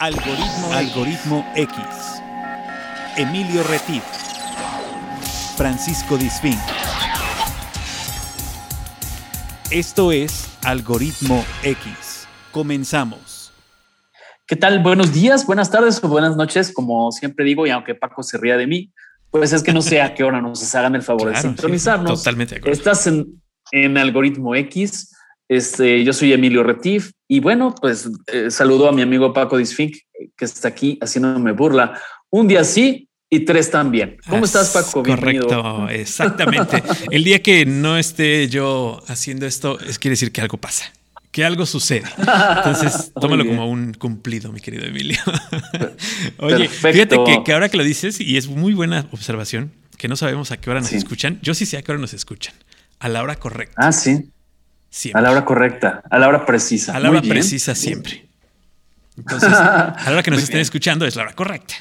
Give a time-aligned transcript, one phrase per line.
[0.00, 1.76] Algoritmo, Algoritmo X.
[3.16, 4.04] Emilio Retif.
[5.56, 6.56] Francisco Disfín.
[9.72, 12.28] Esto es Algoritmo X.
[12.52, 13.52] Comenzamos.
[14.46, 14.84] ¿Qué tal?
[14.84, 18.56] Buenos días, buenas tardes o buenas noches, como siempre digo, y aunque Paco se ría
[18.56, 18.92] de mí,
[19.32, 22.20] pues es que no sé a qué hora nos hagan el favor de sintonizarnos.
[22.22, 22.78] totalmente de acuerdo.
[22.78, 23.42] Estás en,
[23.72, 25.12] en Algoritmo X.
[25.48, 29.96] Este, yo soy Emilio Retif y bueno, pues eh, saludo a mi amigo Paco Disfink,
[30.36, 31.98] que está aquí haciéndome burla.
[32.30, 34.18] Un día sí y tres también.
[34.28, 35.02] ¿Cómo estás, Paco?
[35.02, 36.82] Correcto, exactamente.
[37.10, 40.92] El día que no esté yo haciendo esto, es quiere decir que algo pasa
[41.30, 42.04] que algo sucede.
[42.18, 45.18] Entonces, tómalo como un cumplido, mi querido Emilio.
[46.38, 50.50] Oye, fíjate que, ahora que lo dices, y es muy buena observación, que no sabemos
[50.52, 51.38] a qué hora nos escuchan.
[51.42, 52.54] Yo sí sé a qué hora nos escuchan.
[52.98, 53.74] A la hora correcta.
[53.76, 54.30] Ah, sí.
[55.14, 56.94] A la hora correcta, a la hora precisa.
[56.96, 58.28] A la hora precisa siempre.
[59.16, 61.74] Entonces, a la hora que nos estén escuchando es la hora correcta.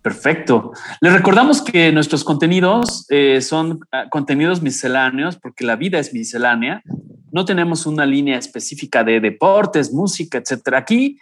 [0.00, 0.72] Perfecto.
[1.00, 6.82] Les recordamos que nuestros contenidos eh, son ah, contenidos misceláneos porque la vida es miscelánea.
[7.30, 10.78] No tenemos una línea específica de deportes, música, etcétera.
[10.78, 11.18] Aquí,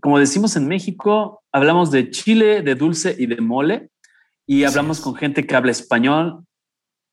[0.00, 3.90] como decimos en México, hablamos de chile, de dulce y de mole
[4.46, 6.44] y hablamos con gente que habla español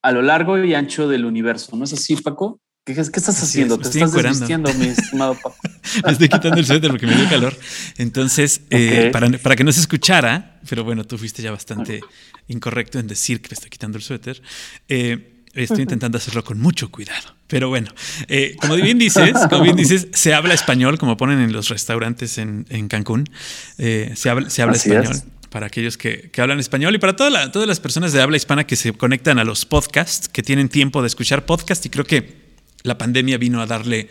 [0.03, 1.75] a lo largo y ancho del universo.
[1.75, 2.59] ¿No es así, Paco?
[2.88, 3.78] ¿Qué, estás haciendo?
[3.78, 5.58] Te estás desvistiendo, mi estimado Paco.
[6.06, 7.54] me estoy quitando el suéter porque me dio calor.
[7.98, 12.00] Entonces, eh, para, que no se escuchara, pero bueno, tú fuiste ya bastante
[12.48, 14.42] incorrecto en decir que me estoy quitando el suéter.
[14.88, 17.36] Eh, estoy intentando hacerlo con mucho cuidado.
[17.48, 17.92] Pero bueno,
[18.30, 22.38] eh, como bien dices, como bien dices, se habla español, como ponen en los restaurantes
[22.38, 23.30] en, Cancún.
[23.78, 25.14] se habla, se habla español.
[25.50, 28.94] Para aquellos que, hablan español y para todas las personas de habla hispana que se
[28.94, 32.47] conectan a los podcasts, que tienen tiempo de escuchar podcasts, y creo que
[32.88, 34.10] la pandemia vino a darle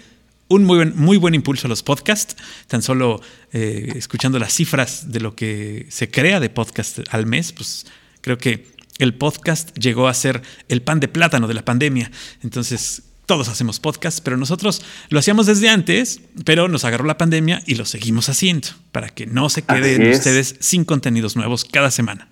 [0.48, 2.36] un muy buen, muy buen impulso a los podcasts,
[2.68, 3.20] tan solo
[3.52, 7.86] eh, escuchando las cifras de lo que se crea de podcast al mes, pues
[8.20, 8.66] creo que
[8.98, 12.10] el podcast llegó a ser el pan de plátano de la pandemia.
[12.42, 17.62] Entonces, todos hacemos podcast, pero nosotros lo hacíamos desde antes, pero nos agarró la pandemia
[17.66, 22.28] y lo seguimos haciendo para que no se queden ustedes sin contenidos nuevos cada semana.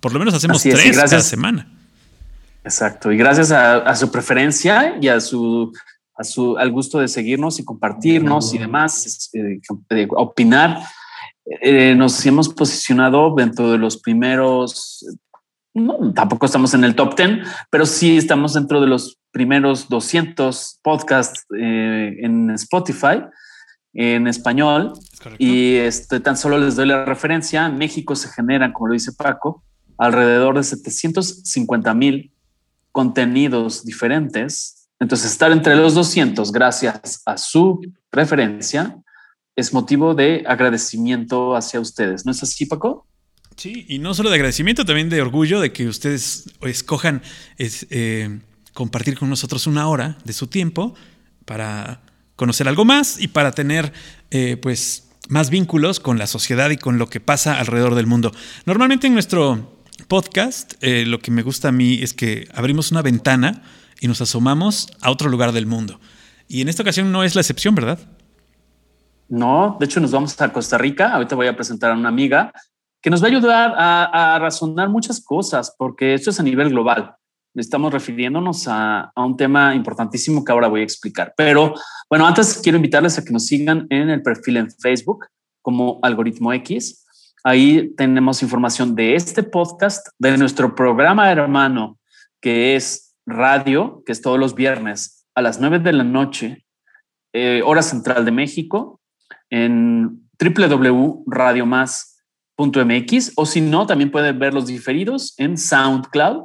[0.00, 1.68] Por lo menos hacemos tres cada semana.
[2.70, 3.10] Exacto.
[3.10, 5.72] Y gracias a, su preferencia y a su,
[6.14, 10.78] a su, al gusto de seguirnos y compartirnos y demás, eh, de opinar,
[11.62, 15.04] eh, nos hemos posicionado dentro de los primeros,
[15.74, 20.78] no, tampoco estamos en el top 10, pero sí estamos dentro de los primeros 200
[20.84, 23.24] podcasts eh, en Spotify
[23.94, 24.92] en español.
[25.38, 27.66] Y este, tan solo les doy la referencia.
[27.66, 29.64] En México se generan, como lo dice Paco,
[29.98, 32.32] alrededor de 750 mil
[32.92, 34.88] contenidos diferentes.
[34.98, 37.80] Entonces, estar entre los 200 gracias a su
[38.10, 38.96] preferencia
[39.56, 42.24] es motivo de agradecimiento hacia ustedes.
[42.24, 43.06] ¿No es así, Paco?
[43.56, 47.22] Sí, y no solo de agradecimiento, también de orgullo de que ustedes escojan
[47.58, 48.40] es, eh,
[48.72, 50.94] compartir con nosotros una hora de su tiempo
[51.44, 52.02] para
[52.36, 53.92] conocer algo más y para tener,
[54.30, 58.32] eh, pues, más vínculos con la sociedad y con lo que pasa alrededor del mundo.
[58.66, 59.79] Normalmente en nuestro
[60.10, 63.62] podcast, eh, lo que me gusta a mí es que abrimos una ventana
[64.00, 66.00] y nos asomamos a otro lugar del mundo.
[66.48, 68.00] Y en esta ocasión no es la excepción, ¿verdad?
[69.28, 71.14] No, de hecho nos vamos a Costa Rica.
[71.14, 72.52] Ahorita voy a presentar a una amiga
[73.00, 77.14] que nos va a ayudar a, razonar muchas cosas, porque esto es a nivel global.
[77.54, 81.32] Estamos refiriéndonos a, a, un tema importantísimo que ahora voy a explicar.
[81.36, 81.74] Pero
[82.08, 85.26] bueno, antes quiero invitarles a que nos sigan en el perfil en Facebook
[85.62, 87.06] como Algoritmo X
[87.42, 91.98] Ahí tenemos información de este podcast, de nuestro programa hermano,
[92.40, 96.66] que es radio, que es todos los viernes a las 9 de la noche,
[97.32, 99.00] eh, hora central de México,
[99.48, 106.44] en www.radiomás.mx o si no, también pueden ver los diferidos en SoundCloud.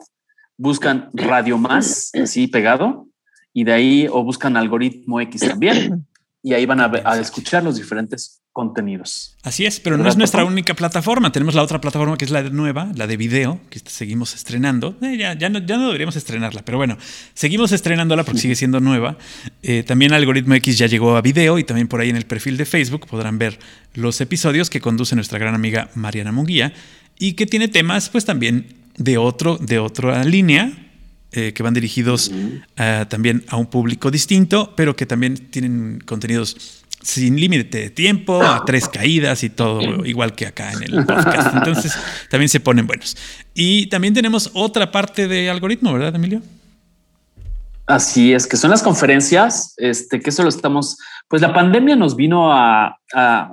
[0.58, 3.10] Buscan Radio Más, así pegado,
[3.52, 6.08] y de ahí o buscan algoritmo X también,
[6.42, 9.36] y ahí van a, a escuchar los diferentes contenidos.
[9.44, 11.30] Así es, pero no es nuestra única plataforma.
[11.34, 14.96] Tenemos la otra plataforma que es la nueva, la de video, que seguimos estrenando.
[15.02, 16.98] Eh, ya, ya, no, ya, no, deberíamos estrenarla, pero bueno,
[17.34, 19.18] seguimos estrenándola porque sigue siendo nueva.
[19.62, 22.56] Eh, también Algoritmo X ya llegó a video y también por ahí en el perfil
[22.56, 23.60] de Facebook podrán ver
[23.94, 26.72] los episodios que conduce nuestra gran amiga Mariana Munguía
[27.20, 30.72] y que tiene temas pues también de, otro, de otra línea,
[31.34, 32.32] eh, que van dirigidos
[33.10, 38.66] también a un público distinto, pero que también tienen contenidos sin límite de tiempo, a
[38.66, 41.56] tres caídas y todo, igual que acá en el podcast.
[41.56, 41.94] Entonces,
[42.30, 43.16] también se ponen buenos.
[43.54, 46.42] Y también tenemos otra parte de algoritmo, ¿verdad, Emilio?
[47.86, 50.98] Así es, que son las conferencias, este, que eso lo estamos
[51.28, 52.98] pues la pandemia nos vino a,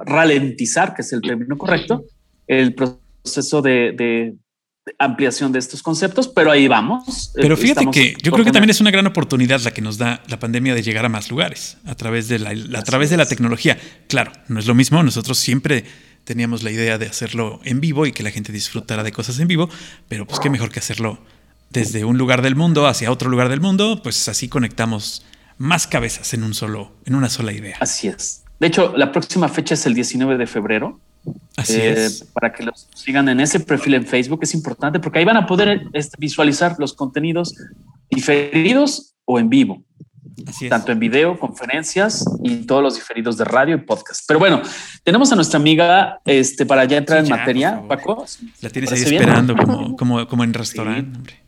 [0.04, 2.04] ralentizar, que es el término correcto,
[2.48, 4.34] el proceso de,
[4.98, 7.32] ampliación de estos conceptos, pero ahí vamos.
[7.34, 10.22] Pero fíjate que yo creo que también es una gran oportunidad la que nos da
[10.28, 13.26] la pandemia de llegar a más lugares a través de la, a través de la
[13.26, 13.78] tecnología.
[14.08, 15.84] Claro, no es lo mismo, nosotros siempre
[16.24, 19.48] teníamos la idea de hacerlo en vivo y que la gente disfrutara de cosas en
[19.48, 19.68] vivo,
[20.08, 21.20] pero pues qué mejor que hacerlo
[21.70, 25.24] desde un lugar del mundo hacia otro lugar del mundo, pues así conectamos
[25.58, 27.76] más cabezas en un solo, en una sola idea.
[27.80, 28.44] Así es.
[28.60, 31.00] De hecho, la próxima fecha es el 19 de febrero.
[31.56, 32.24] Así eh, es.
[32.32, 35.46] Para que los sigan en ese perfil en Facebook es importante porque ahí van a
[35.46, 37.54] poder este, visualizar los contenidos
[38.10, 39.82] diferidos o en vivo.
[40.46, 40.68] Así.
[40.68, 44.24] Tanto en video, conferencias y todos los diferidos de radio y podcast.
[44.26, 44.62] Pero bueno,
[45.04, 48.24] tenemos a nuestra amiga este, para ya entrar en materia, Paco.
[48.60, 51.42] La tienes ahí esperando como, como, como en restaurante.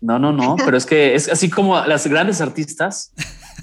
[0.00, 3.12] No, no, no, pero es que es así como las grandes artistas,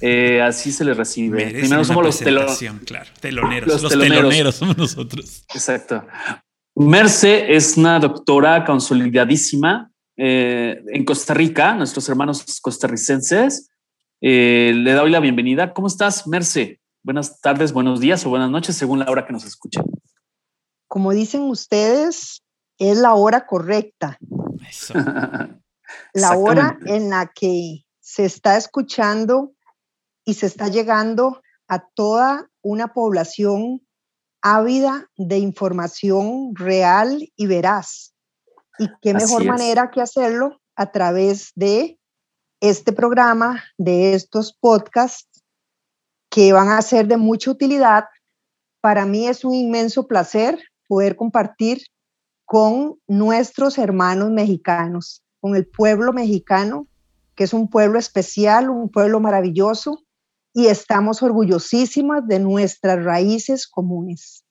[0.00, 1.50] eh, así se les recibe.
[1.50, 2.58] Primero somos los teloneros.
[2.84, 3.82] Claro, teloneros.
[3.82, 4.54] Los, teloneros.
[4.54, 5.44] somos nosotros.
[5.52, 6.04] Exacto.
[6.74, 13.70] Merce es una doctora consolidadísima eh, en Costa Rica, nuestros hermanos costarricenses.
[14.20, 15.72] Eh, le doy la bienvenida.
[15.72, 16.80] ¿Cómo estás, Merce?
[17.02, 19.82] Buenas tardes, buenos días o buenas noches, según la hora que nos escuchen.
[20.86, 22.42] Como dicen ustedes,
[22.78, 24.18] es la hora correcta.
[24.68, 24.94] Eso.
[26.14, 29.52] la hora en la que se está escuchando
[30.24, 33.80] y se está llegando a toda una población
[34.42, 38.14] ávida de información real y veraz.
[38.78, 41.98] Y qué mejor manera que hacerlo a través de
[42.60, 45.42] este programa, de estos podcasts
[46.30, 48.04] que van a ser de mucha utilidad.
[48.80, 51.82] Para mí es un inmenso placer poder compartir
[52.44, 56.86] con nuestros hermanos mexicanos con el pueblo mexicano,
[57.34, 60.04] que es un pueblo especial, un pueblo maravilloso,
[60.52, 64.44] y estamos orgullosísimas de nuestras raíces comunes.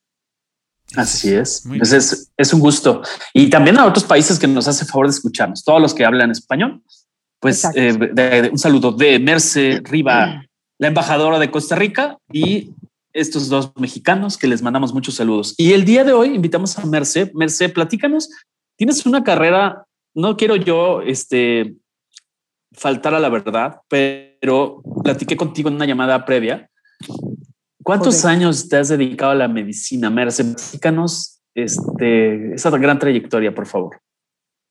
[0.96, 1.64] Así es.
[1.68, 3.02] Pues es, un gusto.
[3.34, 6.32] Y también a otros países que nos hace favor de escucharnos, todos los que hablan
[6.32, 6.82] español.
[7.40, 10.44] Pues eh, un saludo de Merce Riva,
[10.78, 12.72] la embajadora de Costa Rica, y
[13.14, 15.54] estos dos mexicanos que les mandamos muchos saludos.
[15.58, 17.32] Y el día de hoy invitamos a Merce.
[17.34, 18.30] Merce, platícanos.
[18.76, 21.76] Tienes una carrera no quiero yo este,
[22.74, 26.70] faltar a la verdad, pero platiqué contigo en una llamada previa.
[27.84, 30.44] ¿Cuántos años te has dedicado a la medicina, Merce?
[30.44, 34.02] Platícanos este, esa gran trayectoria, por favor.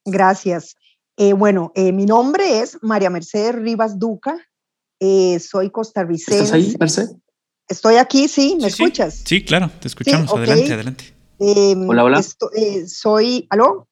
[0.04, 0.76] Gracias.
[1.16, 4.36] Eh, bueno, eh, mi nombre es María Mercedes Rivas Duca.
[5.00, 6.44] Eh, soy costarricense.
[6.44, 7.16] ¿Estás ahí, Mercedes?
[7.66, 9.22] Estoy aquí, sí, ¿me escuchas?
[9.26, 9.44] Sí.
[9.44, 10.32] claro, te escuchamos.
[10.32, 11.14] Adelante, adelante.
[11.38, 12.24] Em, hola, hola.
[12.86, 13.88] soy, ¿aló?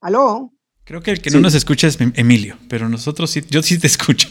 [0.00, 0.52] ¿Aló?
[0.86, 3.88] Creo que el que no nos escucha es Emilio, pero nosotros sí, yo sí te
[3.88, 4.28] escucho.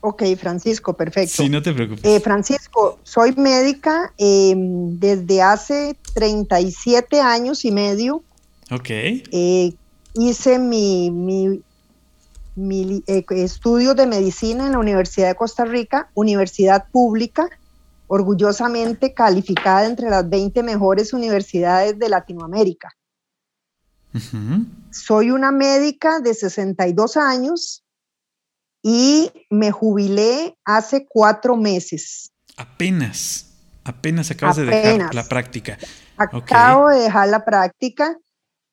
[0.00, 1.42] Ok, Francisco, perfecto.
[1.42, 2.02] Sí, no te preocupes.
[2.04, 8.24] Eh, Francisco, soy médica em, desde hace 37 años y medio.
[8.70, 8.88] Ok.
[8.88, 9.74] Eh,
[10.14, 11.60] hice mi, mi,
[12.56, 17.50] mi eh, estudio de medicina en la Universidad de Costa Rica, universidad pública,
[18.06, 22.88] orgullosamente calificada entre las 20 mejores universidades de Latinoamérica.
[24.90, 27.84] Soy una médica de 62 años
[28.82, 32.32] y me jubilé hace cuatro meses.
[32.56, 33.54] Apenas,
[33.84, 35.78] apenas acabas de dejar la práctica.
[36.16, 38.18] Acabo de dejar la práctica.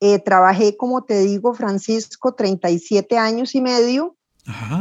[0.00, 4.16] Eh, trabajé, como te digo, Francisco, 37 años y medio.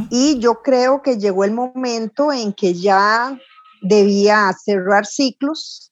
[0.10, 3.38] Y yo creo que llegó el momento en que ya
[3.82, 5.92] debía cerrar ciclos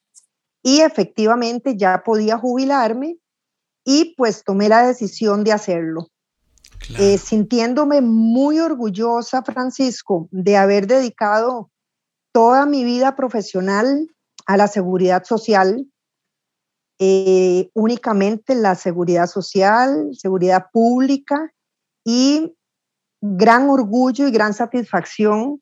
[0.64, 3.18] y efectivamente ya podía jubilarme
[3.90, 6.10] y pues tomé la decisión de hacerlo.
[7.00, 11.72] Eh, sintiéndome muy orgullosa, Francisco, de haber dedicado
[12.34, 14.14] toda mi vida profesional
[14.46, 15.88] a la seguridad social,
[17.00, 21.54] eh, únicamente la seguridad social, seguridad pública
[22.04, 22.54] y
[23.22, 25.62] gran orgullo y gran satisfacción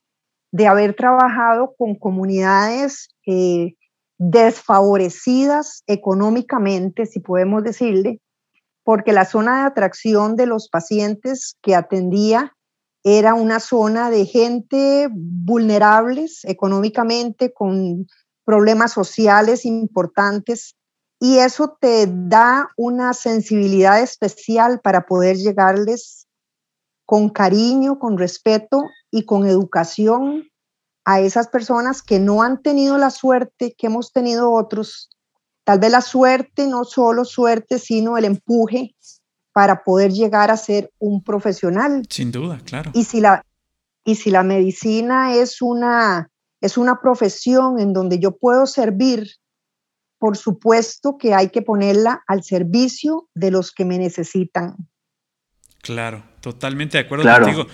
[0.51, 3.75] de haber trabajado con comunidades eh,
[4.17, 8.21] desfavorecidas económicamente, si podemos decirle,
[8.83, 12.55] porque la zona de atracción de los pacientes que atendía
[13.03, 18.07] era una zona de gente vulnerables económicamente, con
[18.45, 20.75] problemas sociales importantes,
[21.19, 26.27] y eso te da una sensibilidad especial para poder llegarles
[27.05, 30.47] con cariño, con respeto y con educación
[31.05, 35.09] a esas personas que no han tenido la suerte que hemos tenido otros.
[35.63, 38.95] Tal vez la suerte, no solo suerte, sino el empuje
[39.53, 42.05] para poder llegar a ser un profesional.
[42.09, 42.91] Sin duda, claro.
[42.93, 43.45] Y si la,
[44.03, 46.29] y si la medicina es una
[46.65, 49.29] es una profesión en donde yo puedo servir,
[50.17, 54.75] por supuesto que hay que ponerla al servicio de los que me necesitan.
[55.81, 57.67] Claro, totalmente de acuerdo contigo.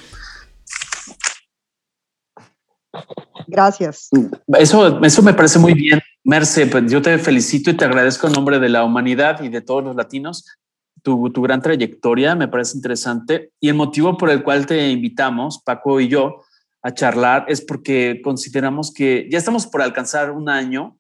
[3.48, 4.10] Gracias.
[4.48, 6.68] Eso, eso me parece muy bien, Merce.
[6.68, 9.84] Pues yo te felicito y te agradezco en nombre de la humanidad y de todos
[9.84, 10.46] los latinos
[11.02, 13.52] tu, tu, gran trayectoria, me parece interesante.
[13.60, 16.44] Y el motivo por el cual te invitamos, Paco y yo,
[16.84, 20.98] a charlar es porque consideramos que ya estamos por alcanzar un año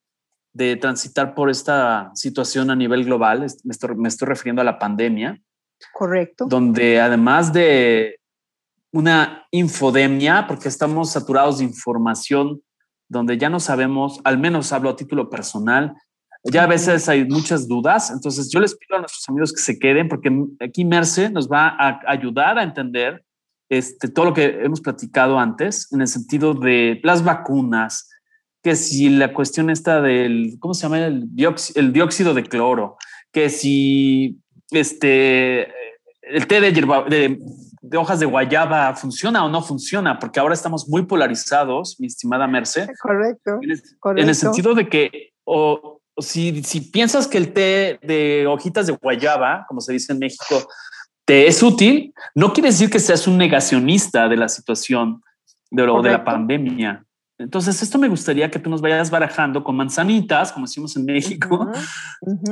[0.53, 3.45] de transitar por esta situación a nivel global.
[3.63, 5.41] Me estoy, me estoy refiriendo a la pandemia.
[5.93, 6.45] Correcto.
[6.47, 8.19] Donde además de
[8.91, 12.61] una infodemia, porque estamos saturados de información,
[13.07, 15.93] donde ya no sabemos, al menos hablo a título personal,
[16.43, 19.77] ya a veces hay muchas dudas, entonces yo les pido a nuestros amigos que se
[19.77, 23.23] queden porque aquí Merce nos va a ayudar a entender
[23.69, 28.09] este, todo lo que hemos platicado antes en el sentido de las vacunas,
[28.63, 31.05] que si la cuestión está del, ¿cómo se llama?
[31.05, 32.97] El dióxido, el dióxido de cloro,
[33.31, 34.39] que si
[34.71, 35.67] este,
[36.21, 37.39] el té de, de,
[37.81, 42.47] de, hojas de guayaba funciona o no funciona, porque ahora estamos muy polarizados, mi estimada
[42.47, 42.87] Merce.
[43.01, 43.59] Correcto.
[43.61, 43.81] En el,
[44.17, 48.93] En el sentido de que o, si, si piensas que el té de hojitas de
[48.93, 50.67] guayaba, como se dice en México,
[51.25, 55.21] te es útil, no quiere decir que seas un negacionista de la situación
[55.69, 57.05] de, lo, de la pandemia.
[57.37, 61.71] Entonces, esto me gustaría que tú nos vayas barajando con manzanitas, como decimos en México,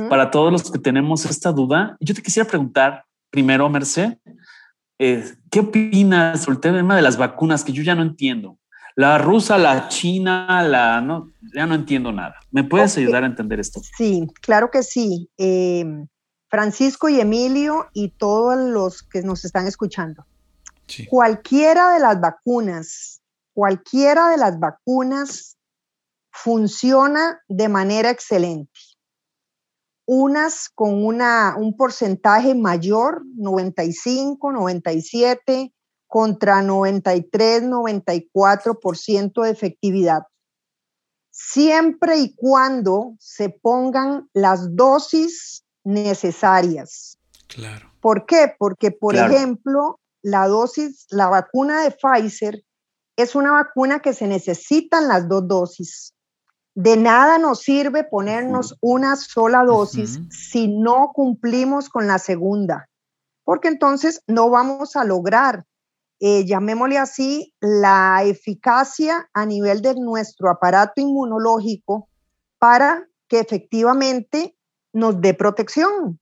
[0.08, 1.96] para todos los que tenemos esta duda.
[2.00, 4.18] Yo te quisiera preguntar primero, Merced,
[5.02, 8.58] eh, ¿qué opinas sobre el tema de las vacunas que yo ya no entiendo?
[8.96, 12.34] La rusa, la china, la no, ya no entiendo nada.
[12.50, 13.80] ¿Me puedes ayudar a entender esto?
[13.96, 15.30] Sí, claro que sí.
[15.38, 15.86] Eh,
[16.50, 20.26] Francisco y Emilio y todos los que nos están escuchando.
[21.08, 23.22] Cualquiera de las vacunas,
[23.54, 25.56] cualquiera de las vacunas
[26.30, 28.70] funciona de manera excelente.
[30.12, 35.72] Unas con una, un porcentaje mayor, 95, 97,
[36.08, 40.22] contra 93, 94% de efectividad.
[41.30, 47.16] Siempre y cuando se pongan las dosis necesarias.
[47.46, 47.92] Claro.
[48.00, 48.52] ¿Por qué?
[48.58, 52.64] Porque, por ejemplo, la dosis, la vacuna de Pfizer
[53.14, 56.14] es una vacuna que se necesitan las dos dosis.
[56.74, 62.88] De nada nos sirve ponernos una sola dosis si no cumplimos con la segunda,
[63.44, 65.64] porque entonces no vamos a lograr
[66.22, 72.10] eh, llamémosle así, la eficacia a nivel de nuestro aparato inmunológico
[72.58, 74.54] para que efectivamente
[74.92, 76.20] nos dé protección.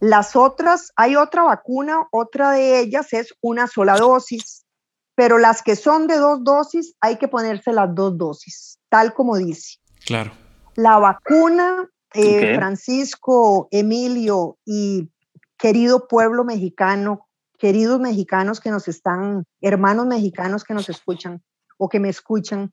[0.00, 4.66] Las otras, hay otra vacuna, otra de ellas es una sola dosis,
[5.14, 9.36] pero las que son de dos dosis hay que ponerse las dos dosis, tal como
[9.36, 9.78] dice.
[10.06, 10.30] Claro.
[10.76, 15.10] La vacuna, eh, Francisco, Emilio y
[15.58, 17.26] querido pueblo mexicano,
[17.58, 21.42] queridos mexicanos que nos están, hermanos mexicanos que nos escuchan
[21.76, 22.72] o que me escuchan,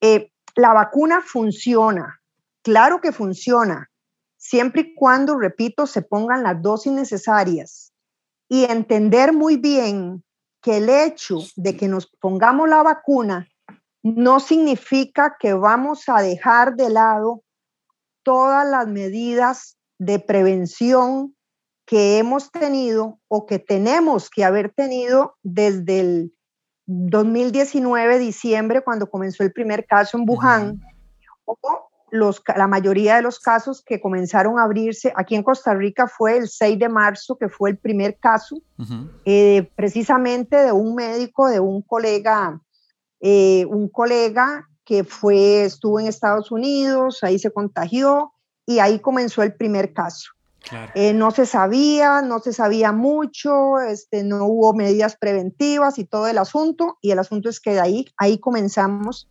[0.00, 2.20] eh, la vacuna funciona,
[2.62, 3.92] claro que funciona,
[4.36, 7.92] siempre y cuando, repito, se pongan las dosis necesarias
[8.48, 10.24] y entender muy bien
[10.60, 13.48] que el hecho de que nos pongamos la vacuna
[14.04, 17.42] no significa que vamos a dejar de lado
[18.22, 21.34] todas las medidas de prevención
[21.86, 26.34] que hemos tenido o que tenemos que haber tenido desde el
[26.86, 30.80] 2019, diciembre, cuando comenzó el primer caso en Wuhan,
[31.46, 31.56] o
[32.10, 36.36] los, la mayoría de los casos que comenzaron a abrirse aquí en Costa Rica fue
[36.36, 38.56] el 6 de marzo, que fue el primer caso,
[39.24, 42.60] eh, precisamente de un médico, de un colega,
[43.26, 48.34] eh, un colega que fue, estuvo en Estados Unidos, ahí se contagió
[48.66, 50.32] y ahí comenzó el primer caso.
[50.94, 56.26] Eh, no se sabía, no se sabía mucho, este, no hubo medidas preventivas y todo
[56.26, 59.26] el asunto, y el asunto es que de ahí, ahí comenzamos.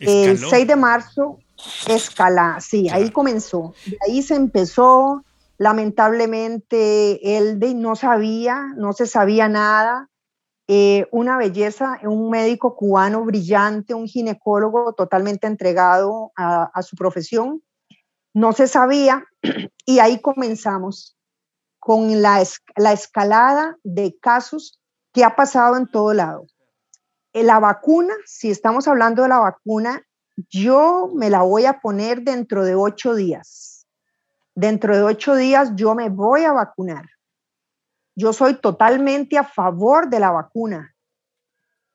[0.00, 1.38] El 6 de marzo,
[1.86, 3.74] escala, sí, ahí comenzó.
[3.86, 5.24] De ahí se empezó,
[5.56, 10.08] lamentablemente, él de, no sabía, no se sabía nada.
[10.66, 17.62] Eh, una belleza, un médico cubano brillante, un ginecólogo totalmente entregado a, su profesión,
[18.32, 19.24] no se sabía
[19.84, 21.18] y ahí comenzamos
[21.78, 24.80] con la, escalada de casos
[25.12, 26.46] que ha pasado en todo lado.
[27.34, 30.02] Eh, la vacuna, si estamos hablando de la vacuna,
[30.48, 33.86] yo me la voy a poner dentro de ocho días.
[34.54, 37.04] Dentro de ocho días yo me voy a vacunar.
[38.16, 40.94] Yo soy totalmente a favor de la vacuna.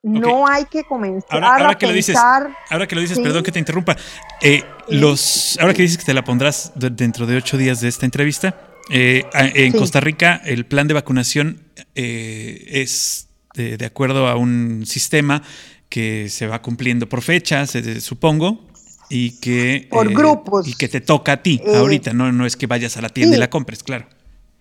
[0.01, 2.43] no hay que comenzar ahora, que pensar.
[2.43, 3.95] Lo dices, ahora que lo dices, perdón que te interrumpa.
[4.41, 8.05] Eh, los, ahora que dices que te la pondrás dentro de ocho días de esta
[8.05, 8.55] entrevista,
[8.91, 11.61] eh, en Costa Rica el plan de vacunación
[11.95, 15.43] eh, es de, acuerdo a un sistema
[15.89, 18.67] que se va cumpliendo por fechas, supongo,
[19.09, 22.67] y que por grupos y que te toca a ti ahorita, no, no es que
[22.67, 24.07] vayas a la tienda y la compres, claro.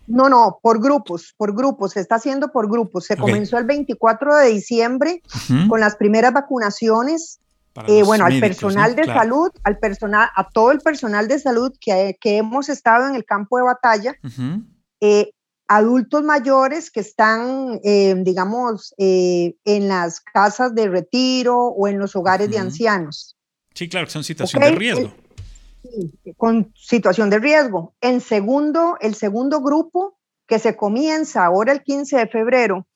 [0.08, 3.04] No, no, por grupos, por grupos, se está haciendo por grupos.
[3.04, 5.22] Se comenzó el 24 de diciembre
[5.68, 7.40] con las primeras vacunaciones.
[7.86, 12.16] Eh, bueno, al personal de salud, al personal, a todo el personal de salud que,
[12.20, 14.16] que hemos estado en el campo de batalla,
[15.00, 15.30] eh,
[15.68, 22.50] adultos mayores que están, eh, digamos, en las casas de retiro o en los hogares
[22.50, 23.36] de ancianos.
[23.74, 25.12] Sí, claro, que son situaciones de riesgo
[26.36, 27.94] con situación de riesgo.
[28.00, 32.86] En segundo, el segundo grupo que se comienza ahora el 15 de febrero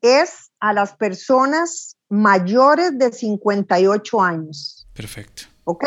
[0.00, 4.86] es a las personas mayores de 58 años.
[4.94, 5.42] Perfecto.
[5.64, 5.84] ¿Ok?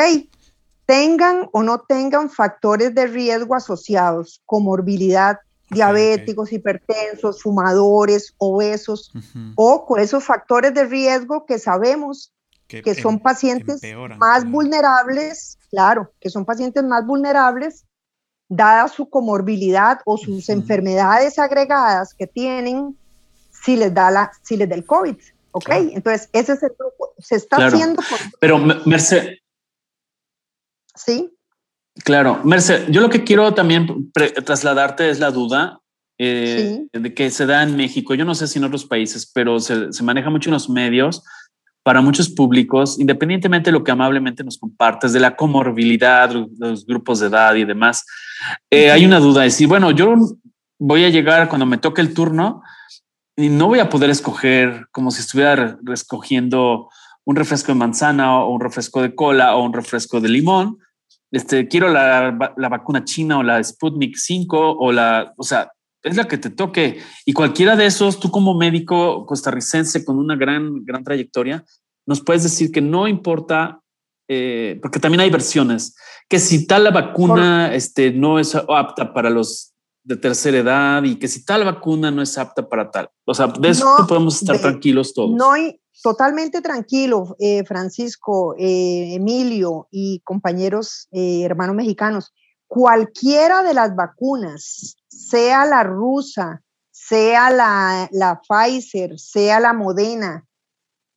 [0.86, 5.38] Tengan o no tengan factores de riesgo asociados, comorbilidad,
[5.70, 9.10] diabéticos, hipertensos, fumadores, obesos,
[9.54, 12.33] o con esos factores de riesgo que sabemos
[12.82, 13.80] que, son pacientes
[14.18, 17.84] más vulnerables, claro, que son pacientes más vulnerables,
[18.48, 22.96] dada su comorbilidad o sus enfermedades agregadas que tienen,
[23.50, 25.16] si les da, la, si les da el COVID.
[25.52, 25.70] ¿Ok?
[25.70, 27.14] Entonces, ese es el grupo.
[27.18, 28.02] Se está haciendo.
[28.40, 29.38] Pero, Merce.
[30.96, 31.30] Sí.
[32.02, 34.10] Claro, Merce, yo lo que quiero también
[34.44, 35.78] trasladarte es la duda
[36.18, 38.14] eh, de que se da en México.
[38.14, 41.22] Yo no sé si en otros países, pero se, se maneja mucho en los medios
[41.84, 47.20] para muchos públicos, independientemente de lo que amablemente nos compartes, de la comorbilidad, los grupos
[47.20, 48.06] de edad y demás,
[48.70, 50.14] eh, hay una duda de decir, bueno, yo
[50.78, 52.62] voy a llegar cuando me toque el turno
[53.36, 56.88] y no voy a poder escoger como si estuviera escogiendo
[57.26, 60.78] un refresco de manzana o un refresco de cola o un refresco de limón.
[61.30, 65.70] Este, quiero la, la vacuna china o la Sputnik 5 o la, o sea,
[66.04, 66.98] es la que te toque.
[67.24, 71.64] Y cualquiera de esos, tú como médico costarricense con una gran, gran trayectoria,
[72.06, 73.80] nos puedes decir que no importa,
[74.28, 75.96] eh, porque también hay versiones,
[76.28, 79.72] que si tal la vacuna este, no es apta para los
[80.04, 83.08] de tercera edad y que si tal vacuna no es apta para tal.
[83.24, 85.30] O sea, de eso podemos estar tranquilos todos.
[85.30, 92.34] No, hay, totalmente tranquilo, eh, Francisco, eh, Emilio y compañeros hermanos mexicanos.
[92.66, 94.96] Cualquiera de las vacunas
[95.34, 100.46] sea la rusa, sea la, la Pfizer, sea la Modena,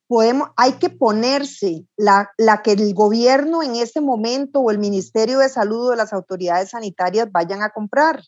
[0.08, 5.38] podemos, hay que ponerse la, la, que el gobierno en este momento o el Ministerio
[5.38, 8.24] de Salud o las autoridades sanitarias vayan a comprar.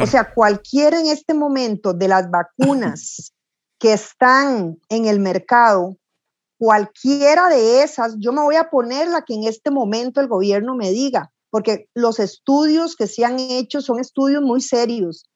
[0.00, 3.32] O sea, cualquiera en este momento de las vacunas
[3.78, 5.98] que están en el mercado,
[6.58, 10.74] cualquiera de esas, yo me voy a poner la que en este momento el gobierno
[10.74, 15.28] me diga porque los estudios que se han hecho son estudios muy serios.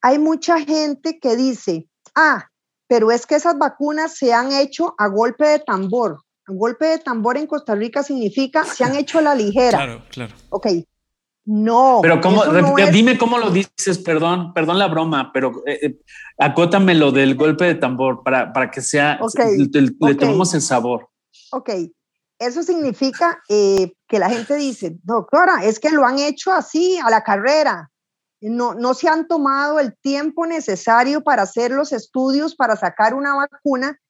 [0.00, 2.46] Hay mucha gente que dice, ah,
[2.88, 6.22] pero es que esas vacunas se han hecho a golpe de tambor.
[6.48, 9.76] A golpe de tambor en Costa Rica significa se han hecho a la ligera.
[9.76, 10.34] Claro, claro.
[10.48, 10.66] Ok.
[11.44, 11.98] No.
[12.00, 12.42] Pero cómo,
[12.90, 15.98] dime cómo lo dices, perdón, perdón la broma, pero eh, eh,
[16.38, 21.10] acótame lo del golpe de tambor para, para que sea, le, tomemos el sabor.
[21.52, 21.70] Ok,
[22.40, 27.10] eso significa eh, que la gente dice, doctora, es que lo han hecho así a
[27.10, 27.90] la carrera.
[28.40, 33.34] No, no se han tomado el tiempo necesario para hacer los estudios para sacar una
[33.34, 34.00] vacuna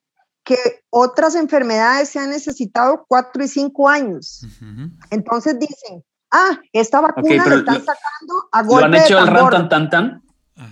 [0.44, 0.56] que
[0.90, 4.46] otras enfermedades se han necesitado cuatro y cinco años.
[5.10, 9.52] Entonces dicen, ah, esta vacuna la están sacando a golpe ¿Lo han hecho de tambor.
[9.52, 10.22] tan, tan, tan?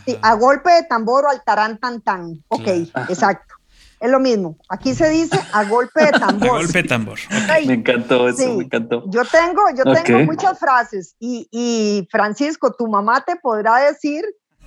[0.07, 2.45] Sí, a golpe de tambor o al tarán tan tan.
[2.49, 2.69] Ok,
[3.09, 3.58] exacto
[4.01, 4.57] es lo mismo.
[4.69, 6.49] Aquí se dice a golpe de tambor.
[6.49, 7.19] a golpe de tambor.
[7.67, 9.05] Me encantó eso, me encantó.
[9.11, 14.25] Yo tengo, yo tengo muchas frases y, y, Francisco, tu mamá te podrá decir,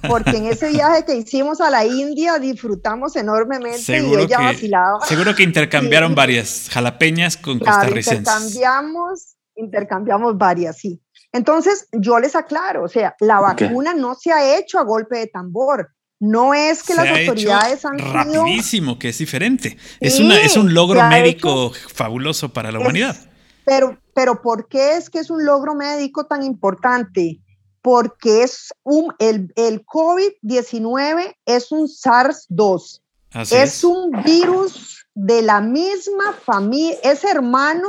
[0.07, 5.05] porque en ese viaje que hicimos a la India disfrutamos enormemente y ella vacilaba.
[5.05, 8.19] Seguro que intercambiaron varias jalapeñas con claro, costarricenses.
[8.19, 11.01] Intercambiamos, intercambiamos varias, sí.
[11.31, 15.27] Entonces, yo les aclaro, o sea, la vacuna no se ha hecho a golpe de
[15.27, 15.89] tambor
[16.21, 18.13] no es que las autoridades han sido...
[18.13, 19.75] rapidísimo, que es diferente.
[19.99, 23.17] es, una, es un logro médico fabuloso para la humanidad.
[23.65, 27.41] Pero, pero ¿por qué es que es un logro médico tan importante?
[27.81, 33.01] Porque es un, el, el COVID-19 es un SARS-2.
[33.51, 37.87] Es, un virus de la misma familia, es hermano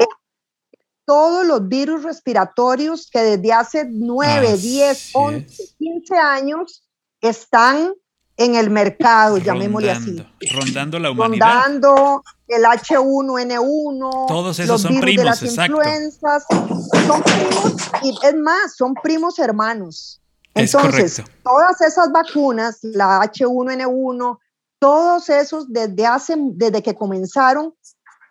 [1.04, 6.88] todos los virus respiratorios que desde hace 9, 10, 11, 15 años
[7.20, 7.92] están
[8.36, 10.26] en el mercado, llamémosle así.
[10.52, 11.64] Rondando la humanidad.
[11.64, 18.76] Rondando, el H1N1, todos esos son primos, de las influencias, son primos y es más,
[18.76, 20.20] son primos hermanos.
[20.54, 24.38] Entonces, todas esas vacunas, la H1N1,
[24.78, 27.74] todos esos desde hace desde que comenzaron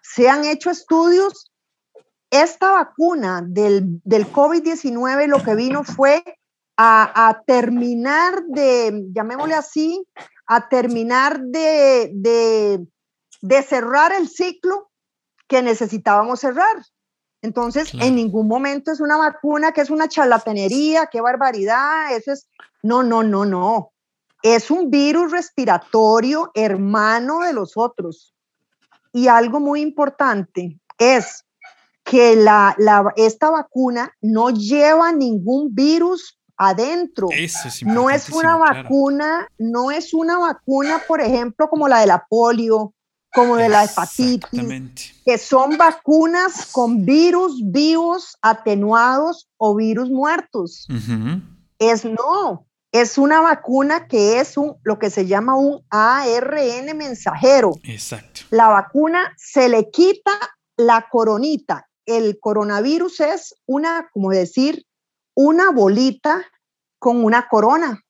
[0.01, 1.51] se han hecho estudios.
[2.29, 6.23] Esta vacuna del, del COVID-19 lo que vino fue
[6.83, 10.03] a, a, terminar de, llamémosle así,
[10.47, 12.87] a terminar de, de,
[13.41, 14.89] de cerrar el ciclo
[15.47, 16.83] que necesitábamos cerrar.
[17.43, 22.49] Entonces, en ningún momento es una vacuna que es una charlatanería, qué barbaridad, eso es,
[22.81, 23.91] no, no, no, no.
[24.41, 28.33] Es un virus respiratorio hermano de los otros.
[29.13, 31.45] Y algo muy importante es
[32.03, 37.27] que la, la, esta vacuna no lleva ningún virus adentro.
[37.85, 42.93] no es una vacuna, no es una vacuna, por ejemplo, como la de la polio,
[43.33, 50.87] como de la hepatitis, que son vacunas con virus vivos atenuados o virus muertos.
[51.79, 57.71] Es no, es una vacuna que es un, lo que se llama un ARN mensajero.
[57.83, 58.41] Exacto.
[58.51, 60.31] La vacuna se le quita
[60.77, 61.87] la coronita.
[62.05, 64.85] El coronavirus es una, como decir,
[65.35, 66.45] una bolita
[66.99, 68.03] con una corona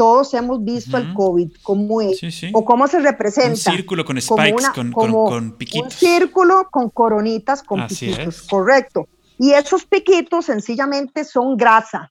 [0.00, 2.18] todos hemos visto el COVID, cómo es,
[2.54, 3.50] o cómo se representa.
[3.50, 5.84] Un círculo con spikes, con, con, piquitos.
[5.84, 9.08] Un círculo con coronitas, con piquitos, correcto.
[9.38, 12.10] Y esos piquitos sencillamente son grasa.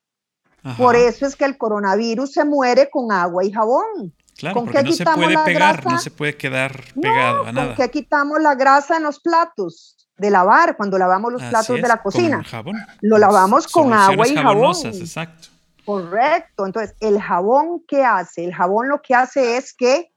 [0.77, 4.13] Por eso es que el coronavirus se muere con agua y jabón.
[4.37, 7.67] Claro, ¿Con porque no se puede pegar, no se puede quedar pegado a nada.
[7.69, 9.97] ¿Con qué quitamos la grasa en los platos?
[10.19, 12.43] De lavar, cuando lavamos los platos de la cocina.
[12.43, 12.75] Jabón.
[13.01, 14.75] Lo lavamos con agua y jabón.
[14.85, 15.47] Exacto.
[15.85, 16.65] Correcto.
[16.65, 18.45] Entonces, el jabón, ¿qué hace?
[18.45, 20.11] El jabón lo que hace es que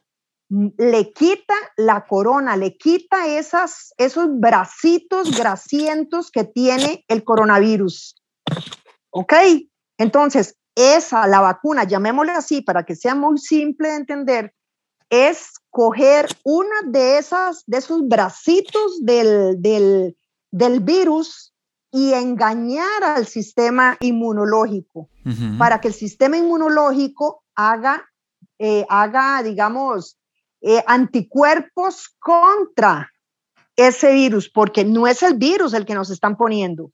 [0.77, 8.17] le quita la corona, le quita esas, esos bracitos grasientos que tiene el coronavirus.
[9.11, 9.33] ¿Ok?
[9.97, 14.55] Entonces, esa, la vacuna, llamémosle así para que sea muy simple de entender,
[15.09, 20.15] es coger una de esas, de esos bracitos del, del,
[20.51, 21.55] del virus
[21.91, 25.09] y engañar al sistema inmunológico
[25.59, 28.05] para que el sistema inmunológico haga,
[28.59, 30.19] eh, haga digamos,
[30.61, 33.11] eh, anticuerpos contra
[33.75, 36.91] ese virus, porque no es el virus el que nos están poniendo.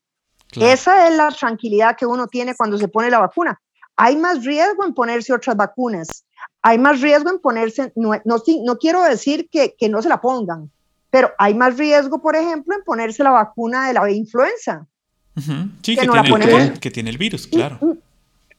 [0.55, 3.61] Esa es la tranquilidad que uno tiene cuando se pone la vacuna.
[3.97, 6.25] Hay más riesgo en ponerse otras vacunas.
[6.69, 10.21] Hay más riesgo en ponerse, no, no, no quiero decir que, que no se la
[10.21, 10.71] pongan,
[11.09, 14.87] pero hay más riesgo, por ejemplo, en ponerse la vacuna de la influenza.
[15.35, 17.79] Sí, que, tiene el, que, tiene el, virus, claro.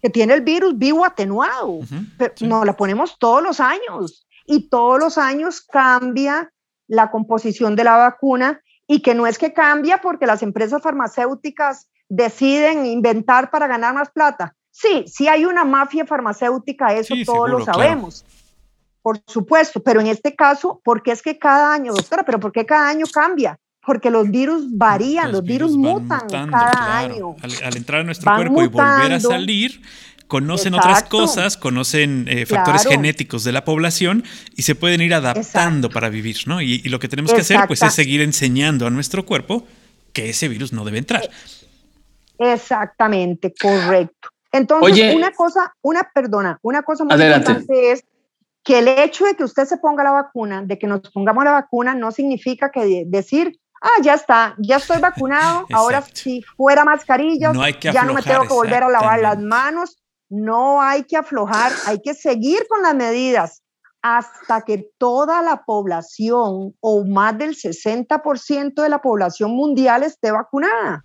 [0.02, 1.82] Que tiene el virus vivo atenuado.
[2.18, 6.52] pero Nos la ponemos todos los años y todos los años cambia
[6.88, 11.90] la composición de la vacuna y que no es que cambia porque las empresas farmacéuticas
[12.08, 14.56] deciden inventar para ganar más plata.
[14.72, 18.24] Sí, sí hay una mafia farmacéutica, eso todos lo sabemos
[19.02, 22.52] por supuesto, pero en este caso, ¿por qué es que cada año, doctora, pero por
[22.52, 23.58] qué cada año cambia?
[23.86, 27.36] Porque los virus varían, los, virus, mutan cada año.
[27.42, 29.82] Al, entrar a nuestro cuerpo y volver a salir,
[30.28, 34.24] conocen otras cosas, conocen eh, factores genéticos de la población
[34.56, 36.62] y se pueden ir adaptando para vivir, ¿no?
[36.62, 39.66] Y, lo que tenemos que hacer, pues, es seguir enseñando a nuestro cuerpo
[40.14, 41.28] que ese virus no debe entrar.
[42.38, 44.30] Exactamente, correcto.
[44.52, 48.04] Entonces, una cosa, una, perdona, una cosa muy importante es
[48.64, 51.52] que el hecho de que usted se ponga la vacuna, de que nos pongamos la
[51.52, 57.52] vacuna, no significa que decir, ah, ya está, ya estoy vacunado, ahora si fuera mascarilla,
[57.80, 59.98] ya no me tengo que volver a lavar las manos.
[60.32, 63.64] No hay que aflojar, hay que seguir con las medidas
[64.02, 71.04] hasta que toda la población o más del 60% de la población mundial esté vacunada.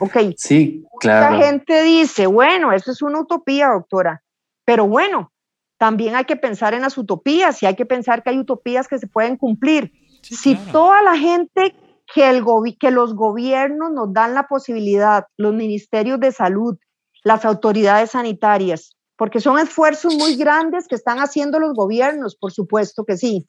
[0.00, 0.16] Ok.
[0.36, 1.36] Sí, claro.
[1.36, 4.22] La gente dice, bueno, eso es una utopía, doctora.
[4.64, 5.32] Pero bueno,
[5.78, 8.98] también hay que pensar en las utopías y hay que pensar que hay utopías que
[8.98, 9.92] se pueden cumplir.
[10.22, 11.74] si toda la gente
[12.12, 12.44] que, el
[12.78, 16.76] que los gobiernos nos dan la posibilidad, los ministerios de salud,
[17.24, 23.04] las autoridades sanitarias, porque son esfuerzos muy grandes que están haciendo los gobiernos, por supuesto
[23.04, 23.48] que sí.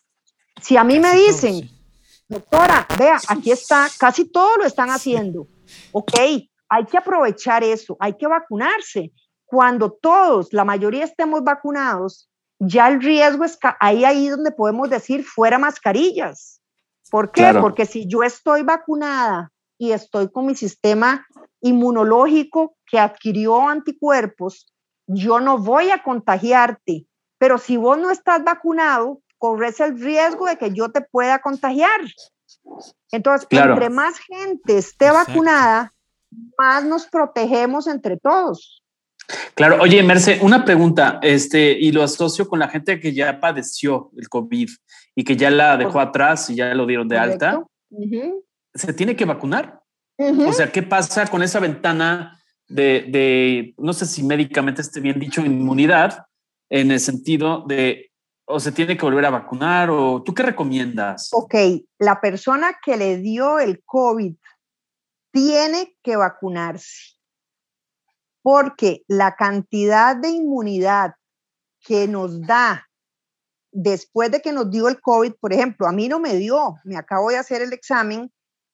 [0.60, 1.70] Si a mí me dicen,
[2.28, 5.48] doctora, vea, aquí está, casi todo lo están haciendo.
[5.92, 6.12] Ok,
[6.70, 9.14] hay que aprovechar eso, hay que vacunarse
[9.46, 15.24] cuando todos, la mayoría estemos vacunados, ya el riesgo es ahí, ahí donde podemos decir
[15.24, 16.62] fuera mascarillas.
[17.12, 17.54] ¿Por qué?
[17.62, 21.28] Porque si yo estoy vacunada y estoy con mi sistema
[21.62, 24.74] inmunológico que adquirió anticuerpos,
[25.10, 27.06] yo no voy a contagiarte.
[27.38, 32.00] Pero si vos no estás vacunado, corres el riesgo de que yo te pueda contagiar.
[33.12, 35.94] Entonces, entre más gente esté vacunada,
[36.58, 38.84] más nos protegemos entre todos.
[39.56, 44.12] Claro, oye, Merce, una pregunta, este, y lo asocio con la gente que ya padeció
[44.18, 44.70] el COVID
[45.16, 47.64] y que ya la dejó atrás y ya lo dieron de alta.
[48.74, 49.82] ¿Se tiene que vacunar?
[50.18, 52.39] O sea, ¿qué pasa con esa ventana
[52.70, 56.26] de, de, no sé si médicamente esté bien dicho, inmunidad,
[56.70, 58.12] en el sentido de,
[58.46, 61.30] o se tiene que volver a vacunar, o tú qué recomiendas?
[61.34, 61.56] Ok,
[61.98, 64.36] la persona que le dio el COVID
[65.32, 67.20] tiene que vacunarse
[68.42, 71.16] porque la cantidad de inmunidad
[71.82, 72.88] que nos da
[73.72, 76.98] después de que nos dio el COVID, por ejemplo, a mí no me dio, me
[76.98, 78.32] acabo de hacer el examen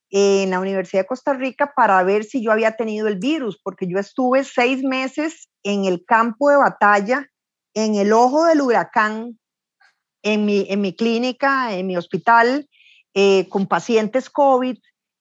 [0.09, 3.87] en la Universidad de Costa Rica para ver si yo había tenido el virus, porque
[3.87, 7.29] yo estuve seis meses en el campo de batalla,
[7.73, 9.39] en el ojo del huracán,
[10.23, 12.69] en mi, en mi clínica, en mi hospital,
[13.13, 14.77] eh, con pacientes COVID,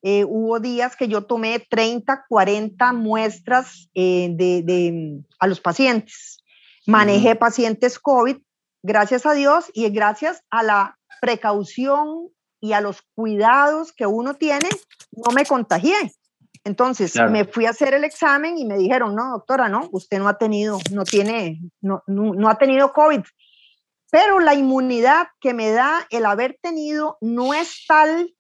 [0.07, 6.45] eh, hubo días que yo tomé 30, 40 muestras eh, de, a los pacientes.
[6.87, 8.37] Manejé pacientes COVID,
[8.83, 12.29] gracias a Dios, y gracias a la precaución
[12.65, 14.71] y a los cuidados que uno tiene,
[15.13, 16.15] no me contagié.
[16.65, 20.29] Entonces me fui a hacer el examen y me dijeron, no, doctora, no, usted no
[20.29, 23.21] ha tenido, no tiene, no, no, no ha tenido COVID.
[24.11, 28.35] Pero la inmunidad que me da el haber tenido no es tal,